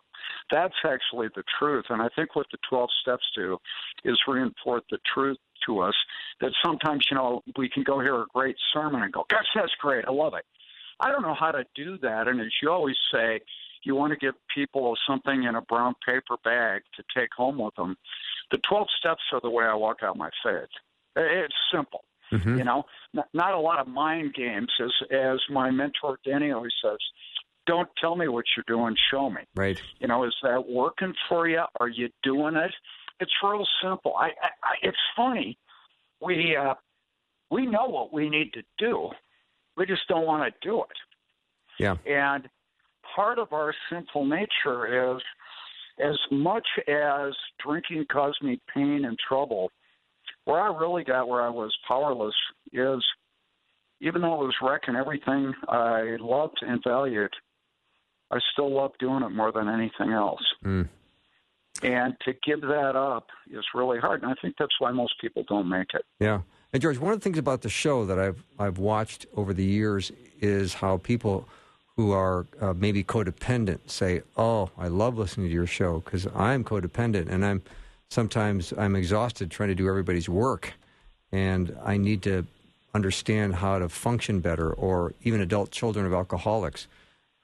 That's 0.50 0.74
actually 0.84 1.28
the 1.34 1.42
truth. 1.58 1.86
And 1.90 2.00
I 2.00 2.08
think 2.14 2.36
what 2.36 2.46
the 2.52 2.58
12 2.68 2.88
steps 3.02 3.24
do 3.34 3.58
is 4.04 4.18
reinforce 4.28 4.82
the 4.90 4.98
truth 5.12 5.38
to 5.66 5.80
us 5.80 5.94
that 6.40 6.52
sometimes, 6.64 7.06
you 7.10 7.16
know, 7.16 7.42
we 7.56 7.68
can 7.68 7.82
go 7.82 8.00
hear 8.00 8.22
a 8.22 8.26
great 8.32 8.56
sermon 8.72 9.02
and 9.02 9.12
go, 9.12 9.24
gosh, 9.30 9.46
that's 9.54 9.72
great. 9.80 10.04
I 10.06 10.12
love 10.12 10.34
it. 10.34 10.44
I 11.00 11.10
don't 11.10 11.22
know 11.22 11.34
how 11.38 11.50
to 11.50 11.64
do 11.74 11.98
that. 11.98 12.28
And 12.28 12.40
as 12.40 12.52
you 12.62 12.70
always 12.70 12.96
say, 13.12 13.40
you 13.85 13.95
want 13.95 14.12
to 14.12 14.18
give 14.18 14.35
people 14.55 14.97
something 15.07 15.45
in 15.45 15.55
a 15.55 15.62
brown 15.62 15.95
paper 16.07 16.37
bag 16.43 16.82
to 16.97 17.03
take 17.16 17.30
home 17.37 17.59
with 17.59 17.74
them. 17.76 17.97
The 18.51 18.59
12 18.68 18.89
steps 18.99 19.22
are 19.32 19.41
the 19.41 19.51
way 19.51 19.64
I 19.64 19.74
walk 19.74 19.99
out 20.03 20.16
my 20.16 20.30
faith. 20.43 20.68
It's 21.16 21.55
simple. 21.72 22.05
hmm 22.30 22.59
You 22.59 22.64
know, 22.64 22.85
not, 23.12 23.28
not 23.32 23.55
a 23.55 23.59
lot 23.59 23.78
of 23.78 23.87
mind 23.87 24.35
games, 24.35 24.70
as 24.82 24.93
as 25.11 25.41
my 25.51 25.70
mentor 25.70 26.18
Danny 26.24 26.51
always 26.51 26.72
says. 26.82 26.99
Don't 27.66 27.89
tell 27.99 28.14
me 28.14 28.28
what 28.28 28.45
you're 28.55 28.64
doing, 28.66 28.95
show 29.11 29.30
me. 29.30 29.41
Right. 29.55 29.80
You 29.99 30.07
know, 30.09 30.24
is 30.24 30.35
that 30.43 30.68
working 30.68 31.14
for 31.28 31.49
you? 31.49 31.62
Are 31.80 31.89
you 31.89 32.11
doing 32.22 32.57
it? 32.57 32.74
It's 33.20 33.32
real 33.43 33.66
simple. 33.82 34.14
I, 34.16 34.26
I, 34.26 34.49
I 34.62 34.74
it's 34.82 34.99
funny. 35.16 35.57
We 36.20 36.57
uh, 36.57 36.74
we 37.51 37.66
know 37.66 37.87
what 37.87 38.12
we 38.12 38.28
need 38.28 38.53
to 38.55 38.62
do. 38.78 39.11
We 39.76 39.87
just 39.87 40.07
don't 40.09 40.26
want 40.26 40.53
to 40.53 40.68
do 40.68 40.82
it. 40.82 40.97
Yeah. 41.78 41.97
And 42.07 42.49
part 43.14 43.38
of 43.38 43.52
our 43.52 43.74
sinful 43.90 44.26
nature 44.26 45.14
is, 45.14 45.22
as 46.04 46.18
much 46.30 46.66
as 46.88 47.32
drinking 47.64 48.06
caused 48.10 48.42
me 48.42 48.60
pain 48.74 49.04
and 49.04 49.16
trouble, 49.28 49.70
where 50.44 50.60
I 50.60 50.76
really 50.76 51.04
got 51.04 51.28
where 51.28 51.42
I 51.42 51.50
was 51.50 51.72
powerless 51.86 52.34
is, 52.72 53.04
even 54.00 54.22
though 54.22 54.42
it 54.42 54.46
was 54.46 54.56
wrecking 54.60 54.96
everything 54.96 55.54
I 55.68 56.16
loved 56.20 56.58
and 56.62 56.80
valued, 56.86 57.32
I 58.30 58.38
still 58.52 58.74
loved 58.74 58.96
doing 58.98 59.22
it 59.22 59.30
more 59.30 59.52
than 59.52 59.68
anything 59.68 60.12
else. 60.12 60.42
Mm. 60.64 60.88
And 61.82 62.14
to 62.24 62.32
give 62.44 62.60
that 62.62 62.96
up 62.96 63.28
is 63.50 63.64
really 63.74 63.98
hard. 63.98 64.22
And 64.22 64.30
I 64.30 64.34
think 64.40 64.54
that's 64.58 64.78
why 64.78 64.90
most 64.90 65.14
people 65.20 65.44
don't 65.48 65.68
make 65.68 65.88
it. 65.94 66.04
Yeah. 66.18 66.40
And 66.72 66.82
George, 66.82 66.98
one 66.98 67.12
of 67.12 67.20
the 67.20 67.24
things 67.24 67.38
about 67.38 67.62
the 67.62 67.68
show 67.68 68.04
that 68.06 68.18
I've 68.18 68.42
I've 68.58 68.78
watched 68.78 69.26
over 69.36 69.54
the 69.54 69.64
years 69.64 70.10
is 70.40 70.74
how 70.74 70.98
people 70.98 71.48
who 71.97 72.11
are 72.11 72.47
uh, 72.61 72.74
maybe 72.74 73.05
codependent 73.05 73.90
say, 73.90 74.22
"Oh, 74.36 74.70
I 74.76 74.88
love 74.88 75.16
listening 75.16 75.49
to 75.49 75.53
your 75.53 75.66
show 75.66 76.01
because 76.01 76.26
I'm 76.34 76.64
codependent 76.64 77.28
and 77.28 77.45
I'm 77.45 77.62
sometimes 78.09 78.72
I'm 78.76 78.97
exhausted 78.97 79.51
trying 79.51 79.68
to 79.68 79.74
do 79.74 79.88
everybody's 79.88 80.28
work, 80.28 80.74
and 81.32 81.76
I 81.84 81.97
need 81.97 82.22
to 82.22 82.47
understand 82.95 83.57
how 83.57 83.78
to 83.78 83.88
function 83.88 84.40
better." 84.40 84.72
Or 84.72 85.14
even 85.22 85.40
adult 85.40 85.70
children 85.70 86.07
of 86.07 86.12
alcoholics 86.12 86.86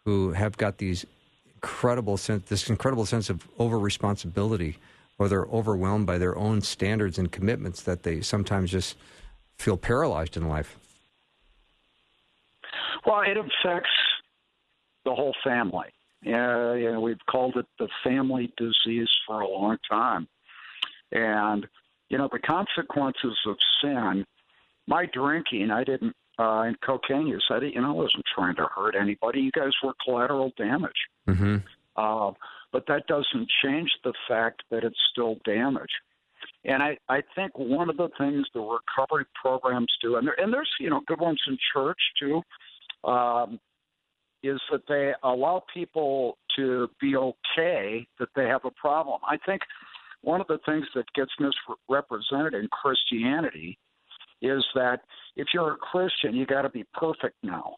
who 0.05 0.32
have 0.32 0.57
got 0.57 0.78
these 0.78 1.07
incredible 1.55 2.16
sense, 2.16 2.48
this 2.48 2.68
incredible 2.68 3.07
sense 3.07 3.30
of 3.30 3.46
over 3.59 3.78
responsibility, 3.78 4.78
or 5.18 5.28
they're 5.28 5.46
overwhelmed 5.53 6.07
by 6.07 6.18
their 6.18 6.36
own 6.36 6.61
standards 6.61 7.18
and 7.18 7.30
commitments 7.30 7.82
that 7.82 8.03
they 8.03 8.20
sometimes 8.20 8.70
just 8.70 8.96
feel 9.59 9.76
paralyzed 9.76 10.36
in 10.36 10.48
life. 10.48 10.76
Well, 13.07 13.20
it 13.20 13.36
affects 13.36 13.90
the 15.11 15.14
whole 15.16 15.34
family. 15.42 15.88
Uh, 16.24 16.74
you 16.74 16.92
know, 16.92 17.00
we've 17.00 17.26
called 17.28 17.56
it 17.56 17.66
the 17.78 17.88
family 18.04 18.52
disease 18.56 19.08
for 19.26 19.40
a 19.40 19.48
long 19.48 19.76
time. 19.90 20.28
And, 21.11 21.66
you 22.08 22.18
know, 22.18 22.28
the 22.30 22.38
consequences 22.38 23.36
of 23.46 23.56
sin, 23.82 24.24
my 24.86 25.06
drinking, 25.12 25.70
I 25.70 25.82
didn't, 25.82 26.14
uh, 26.38 26.62
and 26.62 26.80
cocaine 26.80 27.26
use, 27.26 27.44
I, 27.50 27.58
didn't- 27.58 27.74
you 27.74 27.80
know, 27.80 27.88
I 27.88 27.92
wasn't 27.92 28.24
trying 28.32 28.54
to 28.56 28.68
hurt 28.74 28.94
anybody. 28.94 29.40
You 29.40 29.50
guys 29.50 29.72
were 29.82 29.94
collateral 30.04 30.52
damage. 30.56 30.92
Mm-hmm. 31.28 31.56
Uh, 31.96 32.32
but 32.72 32.86
that 32.86 33.06
doesn't 33.08 33.48
change 33.64 33.90
the 34.04 34.12
fact 34.28 34.62
that 34.70 34.84
it's 34.84 35.00
still 35.11 35.38
damage. 35.44 35.90
And 36.64 36.82
I, 36.82 36.98
I 37.08 37.22
think 37.34 37.58
one 37.58 37.90
of 37.90 37.96
the 37.96 38.11
things 38.16 38.46
the 38.54 38.61
recovery 38.61 39.24
programs 39.42 39.92
do, 40.00 40.16
and, 40.16 40.26
there, 40.26 40.38
and 40.38 40.52
there's 40.52 40.70
you 40.78 40.90
know 40.90 41.00
good 41.06 41.20
ones 41.20 41.40
in 41.48 41.58
church 41.72 41.98
too, 42.18 42.42
um, 43.11 43.58
is 44.43 44.61
that 44.70 44.82
they 44.88 45.12
allow 45.22 45.62
people 45.72 46.38
to 46.57 46.88
be 47.01 47.16
okay 47.16 48.07
that 48.18 48.28
they 48.34 48.45
have 48.45 48.64
a 48.64 48.70
problem. 48.72 49.20
I 49.28 49.36
think 49.45 49.62
one 50.22 50.41
of 50.41 50.47
the 50.47 50.59
things 50.66 50.86
that 50.95 51.05
gets 51.14 51.30
misrepresented 51.38 52.55
in 52.55 52.68
Christianity 52.68 53.78
is 54.43 54.64
that 54.74 55.01
if 55.36 55.49
you're 55.53 55.72
a 55.72 55.76
Christian, 55.76 56.34
you 56.34 56.47
got 56.47 56.62
to 56.62 56.70
be 56.70 56.84
perfect 56.95 57.36
now, 57.43 57.76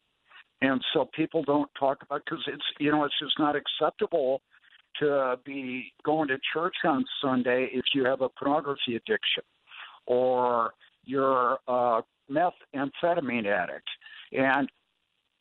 and 0.60 0.80
so 0.92 1.08
people 1.14 1.42
don't 1.42 1.70
talk 1.78 1.98
about 2.02 2.22
because 2.24 2.42
it's 2.46 2.64
you 2.78 2.90
know 2.90 3.04
it's 3.04 3.18
just 3.20 3.38
not 3.38 3.56
acceptable 3.56 4.40
to 5.00 5.38
be 5.44 5.92
going 6.04 6.28
to 6.28 6.38
church 6.52 6.76
on 6.84 7.04
Sunday 7.22 7.68
if 7.72 7.84
you 7.94 8.04
have 8.04 8.20
a 8.20 8.28
pornography 8.28 8.96
addiction 8.96 9.42
or 10.06 10.72
you're 11.04 11.58
a 11.68 12.02
methamphetamine 12.30 13.46
addict. 13.46 13.88
And 14.32 14.68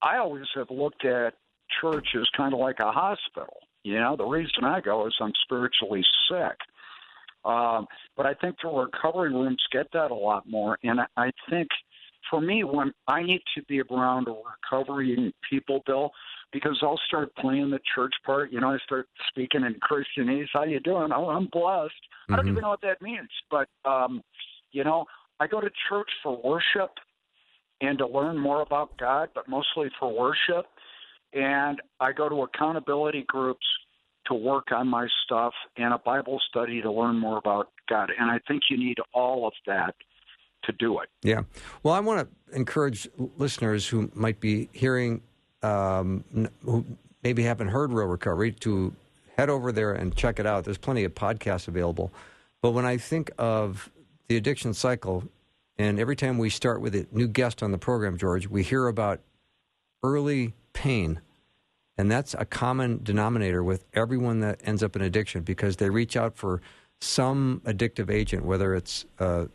I 0.01 0.17
always 0.17 0.45
have 0.55 0.69
looked 0.69 1.05
at 1.05 1.33
church 1.81 2.07
as 2.15 2.27
kind 2.35 2.53
of 2.53 2.59
like 2.59 2.79
a 2.79 2.91
hospital. 2.91 3.57
You 3.83 3.99
know, 3.99 4.15
the 4.15 4.25
reason 4.25 4.63
I 4.63 4.81
go 4.81 5.07
is 5.07 5.15
I'm 5.19 5.33
spiritually 5.43 6.03
sick. 6.29 6.57
Um, 7.43 7.87
but 8.15 8.25
I 8.25 8.33
think 8.35 8.57
the 8.61 8.69
recovery 8.69 9.33
rooms 9.33 9.61
get 9.71 9.87
that 9.93 10.11
a 10.11 10.15
lot 10.15 10.47
more. 10.47 10.77
And 10.83 10.99
I, 11.17 11.31
think 11.49 11.67
for 12.29 12.39
me, 12.39 12.63
when 12.63 12.93
I 13.07 13.23
need 13.23 13.41
to 13.55 13.63
be 13.63 13.81
around 13.81 14.27
a 14.27 14.35
recovery 14.71 15.33
people, 15.49 15.81
Bill, 15.87 16.11
because 16.53 16.77
I'll 16.83 16.99
start 17.07 17.35
playing 17.37 17.71
the 17.71 17.79
church 17.95 18.13
part. 18.25 18.51
You 18.51 18.59
know, 18.61 18.71
I 18.71 18.77
start 18.85 19.07
speaking 19.29 19.63
in 19.63 19.75
Christianese. 19.79 20.47
How 20.53 20.63
you 20.63 20.79
doing? 20.81 21.11
Oh, 21.13 21.29
I'm 21.29 21.47
blessed. 21.51 21.93
I 22.29 22.35
don't 22.35 22.45
Mhm. 22.45 22.49
even 22.49 22.61
know 22.61 22.69
what 22.69 22.81
that 22.81 23.01
means, 23.01 23.29
but 23.49 23.67
um, 23.85 24.23
you 24.71 24.83
know, 24.83 25.05
I 25.39 25.47
go 25.47 25.59
to 25.59 25.71
church 25.89 26.09
for 26.21 26.37
worship 26.37 26.91
and 27.81 27.97
to 27.97 28.07
learn 28.07 28.37
more 28.37 28.61
about 28.61 28.97
God, 28.97 29.29
but 29.33 29.49
mostly 29.49 29.89
for 29.99 30.11
worship. 30.17 30.65
and 31.33 31.81
I 31.99 32.11
go 32.11 32.27
to 32.29 32.43
accountability 32.43 33.23
groups 33.27 33.65
to 34.27 34.33
work 34.33 34.71
on 34.71 34.87
my 34.87 35.07
stuff 35.25 35.53
and 35.77 35.93
a 35.93 35.97
Bible 35.97 36.39
study 36.49 36.81
to 36.81 36.91
learn 36.91 37.17
more 37.17 37.37
about 37.37 37.69
God. 37.89 38.11
And 38.17 38.29
I 38.29 38.39
think 38.47 38.63
you 38.69 38.77
need 38.77 38.97
all 39.13 39.47
of 39.47 39.53
that 39.65 39.95
to 40.63 40.71
do 40.73 40.99
it. 40.99 41.09
Yeah. 41.23 41.41
Well, 41.81 41.93
I 41.93 41.99
want 41.99 42.27
to 42.27 42.55
encourage 42.55 43.07
listeners 43.37 43.87
who 43.87 44.11
might 44.13 44.39
be 44.39 44.69
hearing, 44.73 45.21
um, 45.63 46.23
who 46.63 46.85
maybe 47.23 47.43
haven't 47.43 47.69
heard 47.69 47.91
Real 47.91 48.07
Recovery, 48.07 48.51
to 48.51 48.93
head 49.37 49.49
over 49.49 49.71
there 49.71 49.93
and 49.93 50.15
check 50.15 50.37
it 50.39 50.45
out. 50.45 50.65
There's 50.65 50.77
plenty 50.77 51.03
of 51.03 51.15
podcasts 51.15 51.67
available. 51.67 52.11
But 52.61 52.71
when 52.71 52.85
I 52.85 52.97
think 52.97 53.31
of 53.39 53.89
the 54.27 54.37
addiction 54.37 54.73
cycle, 54.73 55.23
and 55.77 55.99
every 55.99 56.15
time 56.15 56.37
we 56.37 56.49
start 56.49 56.81
with 56.81 56.95
a 56.95 57.07
new 57.11 57.27
guest 57.27 57.63
on 57.63 57.71
the 57.71 57.77
program, 57.77 58.17
George, 58.17 58.47
we 58.47 58.63
hear 58.63 58.87
about 58.87 59.19
early 60.03 60.53
pain. 60.73 61.21
And 61.97 62.09
that's 62.09 62.33
a 62.37 62.45
common 62.45 62.99
denominator 63.03 63.63
with 63.63 63.85
everyone 63.93 64.39
that 64.39 64.59
ends 64.63 64.81
up 64.83 64.95
in 64.95 65.01
addiction 65.01 65.43
because 65.43 65.75
they 65.75 65.89
reach 65.89 66.15
out 66.15 66.35
for 66.35 66.61
some 66.99 67.61
addictive 67.65 68.09
agent, 68.09 68.45
whether 68.45 68.75
it's 68.75 69.05
uh, 69.19 69.45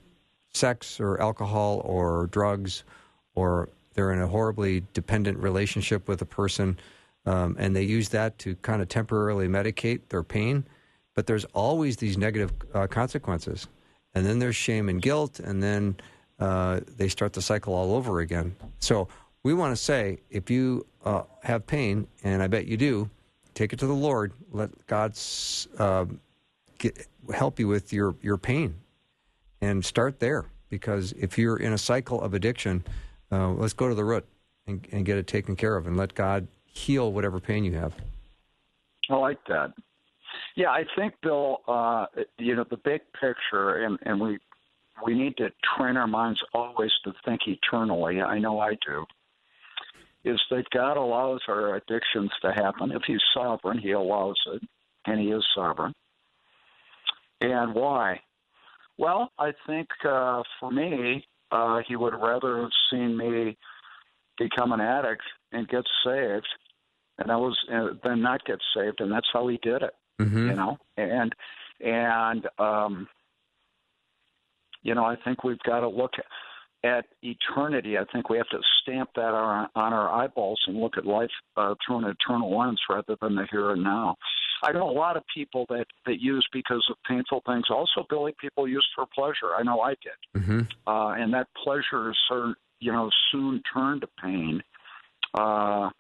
sex 0.53 1.01
or 1.01 1.21
alcohol 1.21 1.81
or 1.85 2.29
drugs, 2.29 2.85
or 3.35 3.69
they're 3.95 4.13
in 4.13 4.21
a 4.21 4.27
horribly 4.27 4.85
dependent 4.93 5.39
relationship 5.39 6.09
with 6.09 6.23
a 6.23 6.27
person, 6.27 6.79
um, 7.25 7.57
and 7.59 7.75
they 7.75 7.83
use 7.83 8.09
that 8.11 8.39
to 8.39 8.55
kind 8.57 8.83
of 8.83 8.89
temporarily 8.89 9.49
medicate 9.49 10.01
their 10.09 10.23
pain. 10.23 10.65
But 11.15 11.27
there's 11.27 11.45
always 11.47 11.97
these 11.97 12.19
negative 12.19 12.53
uh, 12.75 12.87
consequences. 12.87 13.69
And 14.17 14.25
then 14.25 14.39
there's 14.39 14.57
shame 14.57 14.89
and 14.89 15.03
guilt, 15.03 15.41
and 15.41 15.63
then 15.63 15.95
uh, 16.41 16.81
they 16.97 17.07
start 17.07 17.35
the 17.35 17.43
cycle 17.43 17.75
all 17.75 17.95
over 17.95 18.21
again. 18.21 18.57
So 18.79 19.09
we 19.43 19.53
want 19.53 19.77
to 19.77 19.77
say 19.77 20.21
if 20.31 20.49
you 20.51 20.87
uh, 21.05 21.25
have 21.43 21.67
pain, 21.67 22.07
and 22.25 22.43
I 22.43 22.47
bet 22.47 22.67
you 22.67 22.79
do, 22.79 23.11
take 23.53 23.75
it 23.75 23.79
to 23.81 23.87
the 23.87 23.93
Lord. 23.93 24.33
Let 24.53 24.71
God 24.87 25.19
uh, 25.79 26.07
help 27.35 27.61
you 27.61 27.69
with 27.69 27.93
your, 27.93 28.17
your 28.23 28.39
pain 28.39 28.77
and 29.61 29.85
start 29.85 30.19
there. 30.19 30.47
Because 30.71 31.13
if 31.13 31.37
you're 31.37 31.59
in 31.59 31.75
a 31.75 31.79
cycle 31.79 32.23
of 32.23 32.33
addiction, 32.33 32.85
uh, 33.31 33.51
let's 33.51 33.75
go 33.75 33.87
to 33.87 33.95
the 33.95 34.03
root 34.03 34.25
and, 34.67 34.89
and 34.93 35.05
get 35.05 35.19
it 35.19 35.27
taken 35.27 35.57
care 35.57 35.77
of 35.77 35.87
and 35.87 35.99
let 35.99 36.15
God 36.15 36.49
heal 36.65 37.13
whatever 37.13 37.39
pain 37.39 37.67
you 37.67 37.75
have. 37.75 37.95
I 39.11 39.17
like 39.17 39.45
that. 39.49 39.75
Yeah, 40.57 40.71
I 40.71 40.85
think, 40.97 41.15
Bill, 41.23 41.59
uh, 41.69 42.07
you 42.39 42.57
know, 42.57 42.65
the 42.69 42.79
big 42.79 43.03
picture, 43.21 43.85
and, 43.85 43.99
and 44.03 44.21
we 44.21 44.39
we 45.05 45.13
need 45.13 45.37
to 45.37 45.51
train 45.77 45.99
our 45.99 46.07
minds 46.07 46.41
always 46.55 46.91
to 47.05 47.13
think 47.27 47.43
eternally. 47.47 48.23
I 48.23 48.39
know 48.39 48.61
I 48.61 48.79
do. 48.87 49.05
Is 50.25 50.41
that 50.51 50.65
God 50.73 50.97
allows 50.97 51.41
our 51.49 51.77
addictions 51.77 52.31
to 52.41 52.53
happen. 52.53 52.91
If 52.91 53.03
He's 53.07 53.21
sovereign, 53.35 53.79
He 53.79 53.91
allows 53.91 54.37
it, 54.55 54.63
and 55.05 55.21
He 55.21 55.27
is 55.27 55.45
sovereign. 55.55 55.93
And 57.43 57.75
why? 57.75 58.21
Well, 58.97 59.31
I 59.39 59.53
think 59.67 59.89
uh, 60.09 60.43
for 60.59 60.73
me, 60.73 61.23
uh, 61.53 61.81
He 61.87 61.97
would 61.97 62.15
rather 62.15 62.63
have 62.63 62.71
seen 62.91 63.15
me 63.19 63.59
become 64.39 64.73
an 64.73 64.81
addict 64.81 65.23
and 65.53 65.69
get 65.69 65.85
saved, 66.03 66.49
and 67.19 67.29
that 67.29 67.39
was 67.39 67.57
uh, 67.71 67.89
than 68.03 68.23
not 68.23 68.45
get 68.47 68.59
saved, 68.75 69.03
and 69.03 69.13
that's 69.13 69.29
how 69.35 69.47
He 69.49 69.59
did 69.63 69.83
it. 69.83 69.93
Mm-hmm. 70.21 70.49
You 70.49 70.55
know, 70.55 70.79
and 70.97 71.35
and 71.81 72.47
um, 72.59 73.09
you 74.83 74.95
know, 74.95 75.05
I 75.05 75.17
think 75.25 75.45
we've 75.45 75.63
got 75.67 75.81
to 75.81 75.89
look 75.89 76.13
at, 76.19 76.89
at 76.89 77.05
eternity. 77.23 77.99
I 77.99 78.05
think 78.13 78.31
we 78.31 78.37
have 78.37 78.49
to 78.51 78.61
stamp 78.83 79.11
that 79.17 79.35
on, 79.35 79.69
on 79.75 79.93
our 79.93 80.09
eyeballs 80.09 80.61
and 80.69 80.79
look 80.79 80.97
at 80.97 81.05
life 81.05 81.31
uh, 81.57 81.75
through 81.85 81.99
an 81.99 82.05
eternal 82.05 82.57
lens 82.57 82.81
rather 82.89 83.17
than 83.21 83.35
the 83.35 83.47
here 83.51 83.73
and 83.73 83.83
now. 83.83 84.15
I 84.63 84.73
know 84.73 84.89
a 84.89 84.93
lot 84.93 85.17
of 85.17 85.25
people 85.35 85.67
that 85.69 85.87
that 86.07 86.21
use 86.21 86.47
because 86.53 86.85
of 86.91 86.97
painful 87.07 87.43
things. 87.47 87.65
Also, 87.69 88.07
Billy, 88.09 88.35
people 88.41 88.67
use 88.67 88.87
for 88.95 89.05
pleasure. 89.15 89.55
I 89.59 89.63
know 89.63 89.81
I 89.81 89.91
did, 89.91 90.43
mm-hmm. 90.43 90.61
uh, 90.87 91.11
and 91.11 91.35
that 91.35 91.49
pleasure 91.63 92.11
is 92.11 92.17
certain, 92.29 92.55
you 92.81 92.93
know 92.93 93.11
soon 93.33 93.63
turned 93.75 94.01
to 94.03 94.09
pain. 94.23 94.63
Uh, 95.35 95.91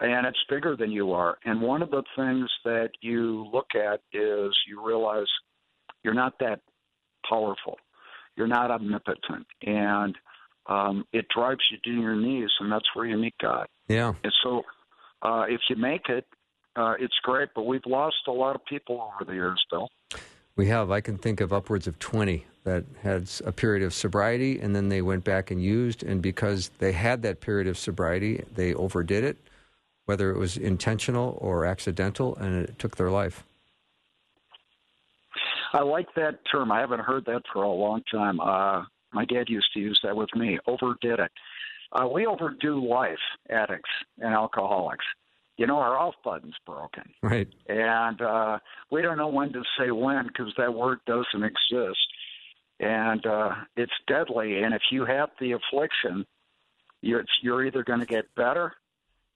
and 0.00 0.26
it's 0.26 0.38
bigger 0.48 0.76
than 0.76 0.90
you 0.90 1.12
are. 1.12 1.36
And 1.44 1.60
one 1.60 1.82
of 1.82 1.90
the 1.90 2.02
things 2.16 2.48
that 2.64 2.90
you 3.00 3.46
look 3.52 3.68
at 3.74 4.00
is 4.12 4.52
you 4.68 4.84
realize 4.84 5.26
you're 6.02 6.14
not 6.14 6.38
that 6.40 6.60
powerful. 7.28 7.76
You're 8.36 8.46
not 8.46 8.70
omnipotent, 8.70 9.46
and 9.62 10.16
um, 10.66 11.04
it 11.12 11.26
drives 11.34 11.60
you 11.70 11.78
to 11.84 12.00
your 12.00 12.16
knees, 12.16 12.48
and 12.60 12.72
that's 12.72 12.86
where 12.94 13.04
you 13.04 13.18
meet 13.18 13.34
God. 13.40 13.66
Yeah. 13.88 14.14
And 14.22 14.32
so, 14.42 14.62
uh, 15.22 15.44
if 15.48 15.60
you 15.68 15.76
make 15.76 16.08
it, 16.08 16.24
uh, 16.76 16.94
it's 16.98 17.14
great. 17.22 17.50
But 17.54 17.64
we've 17.66 17.84
lost 17.86 18.16
a 18.28 18.32
lot 18.32 18.54
of 18.54 18.64
people 18.64 19.12
over 19.14 19.24
the 19.26 19.34
years, 19.34 19.62
Bill. 19.70 19.90
We 20.56 20.68
have. 20.68 20.90
I 20.90 21.00
can 21.00 21.18
think 21.18 21.40
of 21.40 21.52
upwards 21.52 21.86
of 21.86 21.98
20 21.98 22.46
that 22.64 22.84
had 23.02 23.30
a 23.44 23.52
period 23.52 23.82
of 23.82 23.94
sobriety 23.94 24.60
and 24.60 24.76
then 24.76 24.90
they 24.90 25.00
went 25.00 25.24
back 25.24 25.50
and 25.50 25.62
used. 25.62 26.02
And 26.02 26.20
because 26.20 26.70
they 26.78 26.92
had 26.92 27.22
that 27.22 27.40
period 27.40 27.66
of 27.66 27.78
sobriety, 27.78 28.44
they 28.54 28.74
overdid 28.74 29.24
it, 29.24 29.38
whether 30.06 30.30
it 30.30 30.38
was 30.38 30.56
intentional 30.56 31.38
or 31.40 31.64
accidental, 31.64 32.36
and 32.36 32.68
it 32.68 32.78
took 32.78 32.96
their 32.96 33.10
life. 33.10 33.44
I 35.72 35.82
like 35.82 36.08
that 36.16 36.40
term. 36.50 36.72
I 36.72 36.80
haven't 36.80 37.00
heard 37.00 37.24
that 37.26 37.42
for 37.52 37.62
a 37.62 37.70
long 37.70 38.02
time. 38.10 38.40
Uh, 38.40 38.84
my 39.12 39.24
dad 39.24 39.48
used 39.48 39.68
to 39.74 39.80
use 39.80 40.00
that 40.02 40.16
with 40.16 40.34
me. 40.34 40.58
Overdid 40.66 41.20
it. 41.20 41.30
Uh, 41.92 42.06
we 42.06 42.26
overdo 42.26 42.86
life, 42.86 43.18
addicts 43.48 43.90
and 44.18 44.34
alcoholics. 44.34 45.04
You 45.56 45.66
know, 45.66 45.76
our 45.76 45.98
off 45.98 46.14
button's 46.24 46.56
broken. 46.64 47.04
Right. 47.22 47.48
And 47.68 48.20
uh, 48.20 48.58
we 48.90 49.02
don't 49.02 49.18
know 49.18 49.28
when 49.28 49.52
to 49.52 49.62
say 49.78 49.90
when 49.90 50.26
because 50.26 50.52
that 50.56 50.72
word 50.72 51.00
doesn't 51.06 51.42
exist. 51.42 51.98
And 52.78 53.24
uh, 53.26 53.54
it's 53.76 53.92
deadly. 54.06 54.62
And 54.62 54.72
if 54.72 54.82
you 54.90 55.04
have 55.04 55.30
the 55.38 55.52
affliction, 55.52 56.24
you're, 57.02 57.24
you're 57.42 57.64
either 57.66 57.84
going 57.84 58.00
to 58.00 58.06
get 58.06 58.34
better 58.34 58.72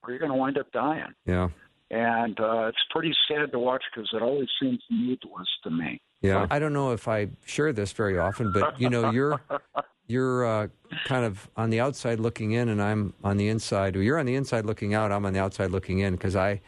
or 0.05 0.11
you're 0.11 0.19
going 0.19 0.31
to 0.31 0.37
wind 0.37 0.57
up 0.57 0.71
dying. 0.71 1.13
Yeah. 1.25 1.49
And 1.91 2.39
uh, 2.39 2.67
it's 2.67 2.83
pretty 2.89 3.13
sad 3.27 3.51
to 3.51 3.59
watch 3.59 3.83
because 3.93 4.09
it 4.13 4.21
always 4.21 4.47
seems 4.61 4.81
needless 4.89 5.47
to 5.63 5.69
me. 5.69 6.01
Yeah, 6.21 6.47
I 6.49 6.57
don't 6.57 6.73
know 6.73 6.91
if 6.91 7.07
I 7.07 7.29
share 7.45 7.71
this 7.71 7.91
very 7.91 8.17
often, 8.17 8.51
but 8.51 8.79
you 8.81 8.89
know, 8.89 9.11
you're 9.11 9.39
you're 10.07 10.45
uh, 10.45 10.67
kind 11.05 11.25
of 11.25 11.47
on 11.55 11.69
the 11.69 11.79
outside 11.79 12.19
looking 12.19 12.53
in, 12.53 12.69
and 12.69 12.81
I'm 12.81 13.13
on 13.23 13.37
the 13.37 13.47
inside. 13.49 13.95
You're 13.95 14.17
on 14.17 14.25
the 14.25 14.35
inside 14.35 14.65
looking 14.65 14.95
out. 14.95 15.11
I'm 15.11 15.25
on 15.25 15.33
the 15.33 15.39
outside 15.39 15.69
looking 15.69 15.99
in 15.99 16.13
because 16.15 16.35
I 16.35 16.61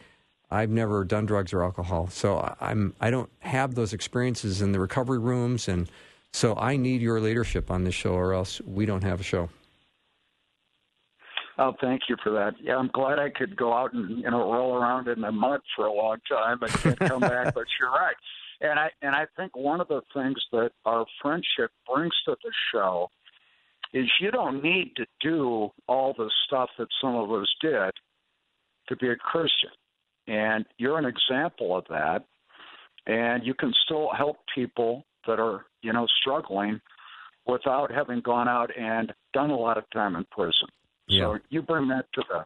I've 0.50 0.70
never 0.70 1.04
done 1.04 1.26
drugs 1.26 1.52
or 1.52 1.64
alcohol, 1.64 2.08
so 2.08 2.54
I'm 2.60 2.94
I 3.00 3.10
don't 3.10 3.30
have 3.40 3.74
those 3.74 3.92
experiences 3.92 4.62
in 4.62 4.70
the 4.70 4.78
recovery 4.78 5.18
rooms, 5.18 5.66
and 5.66 5.90
so 6.32 6.54
I 6.56 6.76
need 6.76 7.00
your 7.00 7.20
leadership 7.20 7.70
on 7.70 7.82
this 7.82 7.94
show, 7.94 8.12
or 8.12 8.34
else 8.34 8.60
we 8.60 8.86
don't 8.86 9.02
have 9.02 9.20
a 9.20 9.24
show. 9.24 9.48
Oh, 11.58 11.74
thank 11.80 12.02
you 12.08 12.16
for 12.22 12.30
that. 12.30 12.54
Yeah, 12.62 12.76
I'm 12.76 12.90
glad 12.94 13.18
I 13.18 13.30
could 13.30 13.56
go 13.56 13.72
out 13.72 13.92
and 13.92 14.18
you 14.18 14.30
know 14.30 14.52
roll 14.52 14.76
around 14.76 15.08
in 15.08 15.20
the 15.20 15.32
mud 15.32 15.60
for 15.74 15.86
a 15.86 15.92
long 15.92 16.18
time 16.28 16.62
and 16.62 16.72
can't 16.72 16.98
come 16.98 17.20
back. 17.20 17.52
But 17.54 17.64
you're 17.80 17.90
right, 17.90 18.14
and 18.60 18.78
I 18.78 18.90
and 19.02 19.16
I 19.16 19.26
think 19.36 19.56
one 19.56 19.80
of 19.80 19.88
the 19.88 20.02
things 20.14 20.36
that 20.52 20.70
our 20.84 21.04
friendship 21.20 21.72
brings 21.92 22.14
to 22.26 22.36
the 22.42 22.52
show 22.72 23.10
is 23.92 24.06
you 24.20 24.30
don't 24.30 24.62
need 24.62 24.92
to 24.96 25.06
do 25.20 25.70
all 25.88 26.14
the 26.16 26.30
stuff 26.46 26.68
that 26.78 26.88
some 27.00 27.16
of 27.16 27.32
us 27.32 27.48
did 27.60 27.90
to 28.88 28.96
be 28.96 29.08
a 29.08 29.16
Christian, 29.16 29.70
and 30.28 30.64
you're 30.76 30.98
an 30.98 31.06
example 31.06 31.76
of 31.76 31.84
that. 31.90 32.24
And 33.06 33.44
you 33.44 33.54
can 33.54 33.72
still 33.84 34.10
help 34.16 34.36
people 34.54 35.04
that 35.26 35.40
are 35.40 35.64
you 35.82 35.92
know 35.92 36.06
struggling 36.20 36.80
without 37.46 37.90
having 37.90 38.20
gone 38.20 38.46
out 38.46 38.70
and 38.78 39.12
done 39.32 39.50
a 39.50 39.56
lot 39.56 39.76
of 39.76 39.84
time 39.90 40.14
in 40.14 40.24
prison. 40.30 40.68
Yeah. 41.08 41.22
So 41.24 41.38
you 41.50 41.62
bring 41.62 41.88
that 41.88 42.06
to 42.14 42.22
the 42.28 42.44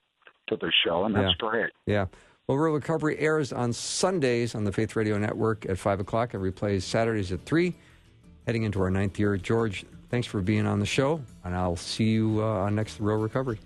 to 0.49 0.57
the 0.57 0.73
show, 0.85 1.05
and 1.05 1.15
that's 1.15 1.35
Yeah. 1.41 1.49
great. 1.51 1.71
Yeah. 1.87 2.07
Well, 2.49 2.59
Real 2.59 2.75
Recovery 2.75 3.17
airs 3.19 3.53
on 3.53 3.73
Sundays 3.73 4.55
on 4.55 4.65
the 4.65 4.73
Faith 4.73 4.97
Radio 4.97 5.17
Network 5.17 5.65
at 5.69 5.79
5 5.79 6.01
o'clock. 6.01 6.35
It 6.35 6.39
replays 6.39 6.83
Saturdays 6.83 7.31
at 7.31 7.41
3, 7.45 7.75
heading 8.47 8.65
into 8.65 8.83
our 8.83 8.91
ninth 8.91 9.19
year. 9.19 9.37
George, 9.37 9.85
thanks 10.11 10.27
for 10.27 10.41
being 10.41 10.67
on 10.67 10.81
the 10.81 10.87
show, 10.87 11.23
and 11.45 11.55
I'll 11.55 11.77
see 11.77 12.11
you 12.11 12.41
uh, 12.43 12.65
on 12.65 12.75
next 12.75 12.99
Real 13.01 13.19
Recovery. 13.19 13.61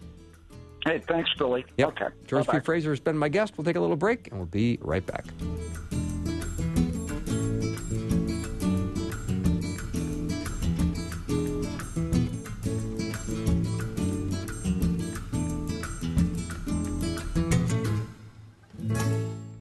Hey, 0.85 0.99
thanks, 1.09 1.31
Billy. 1.39 1.65
Yep. 1.79 1.89
Okay. 1.89 2.07
George 2.27 2.47
Bye-bye. 2.47 2.59
P. 2.61 2.65
Fraser 2.65 2.91
has 2.91 3.01
been 3.01 3.17
my 3.19 3.29
guest. 3.31 3.55
We'll 3.57 3.65
take 3.65 3.77
a 3.77 3.81
little 3.81 3.97
break, 3.97 4.29
and 4.29 4.37
we'll 4.39 4.47
be 4.47 4.79
right 4.83 5.05
back. 5.05 5.25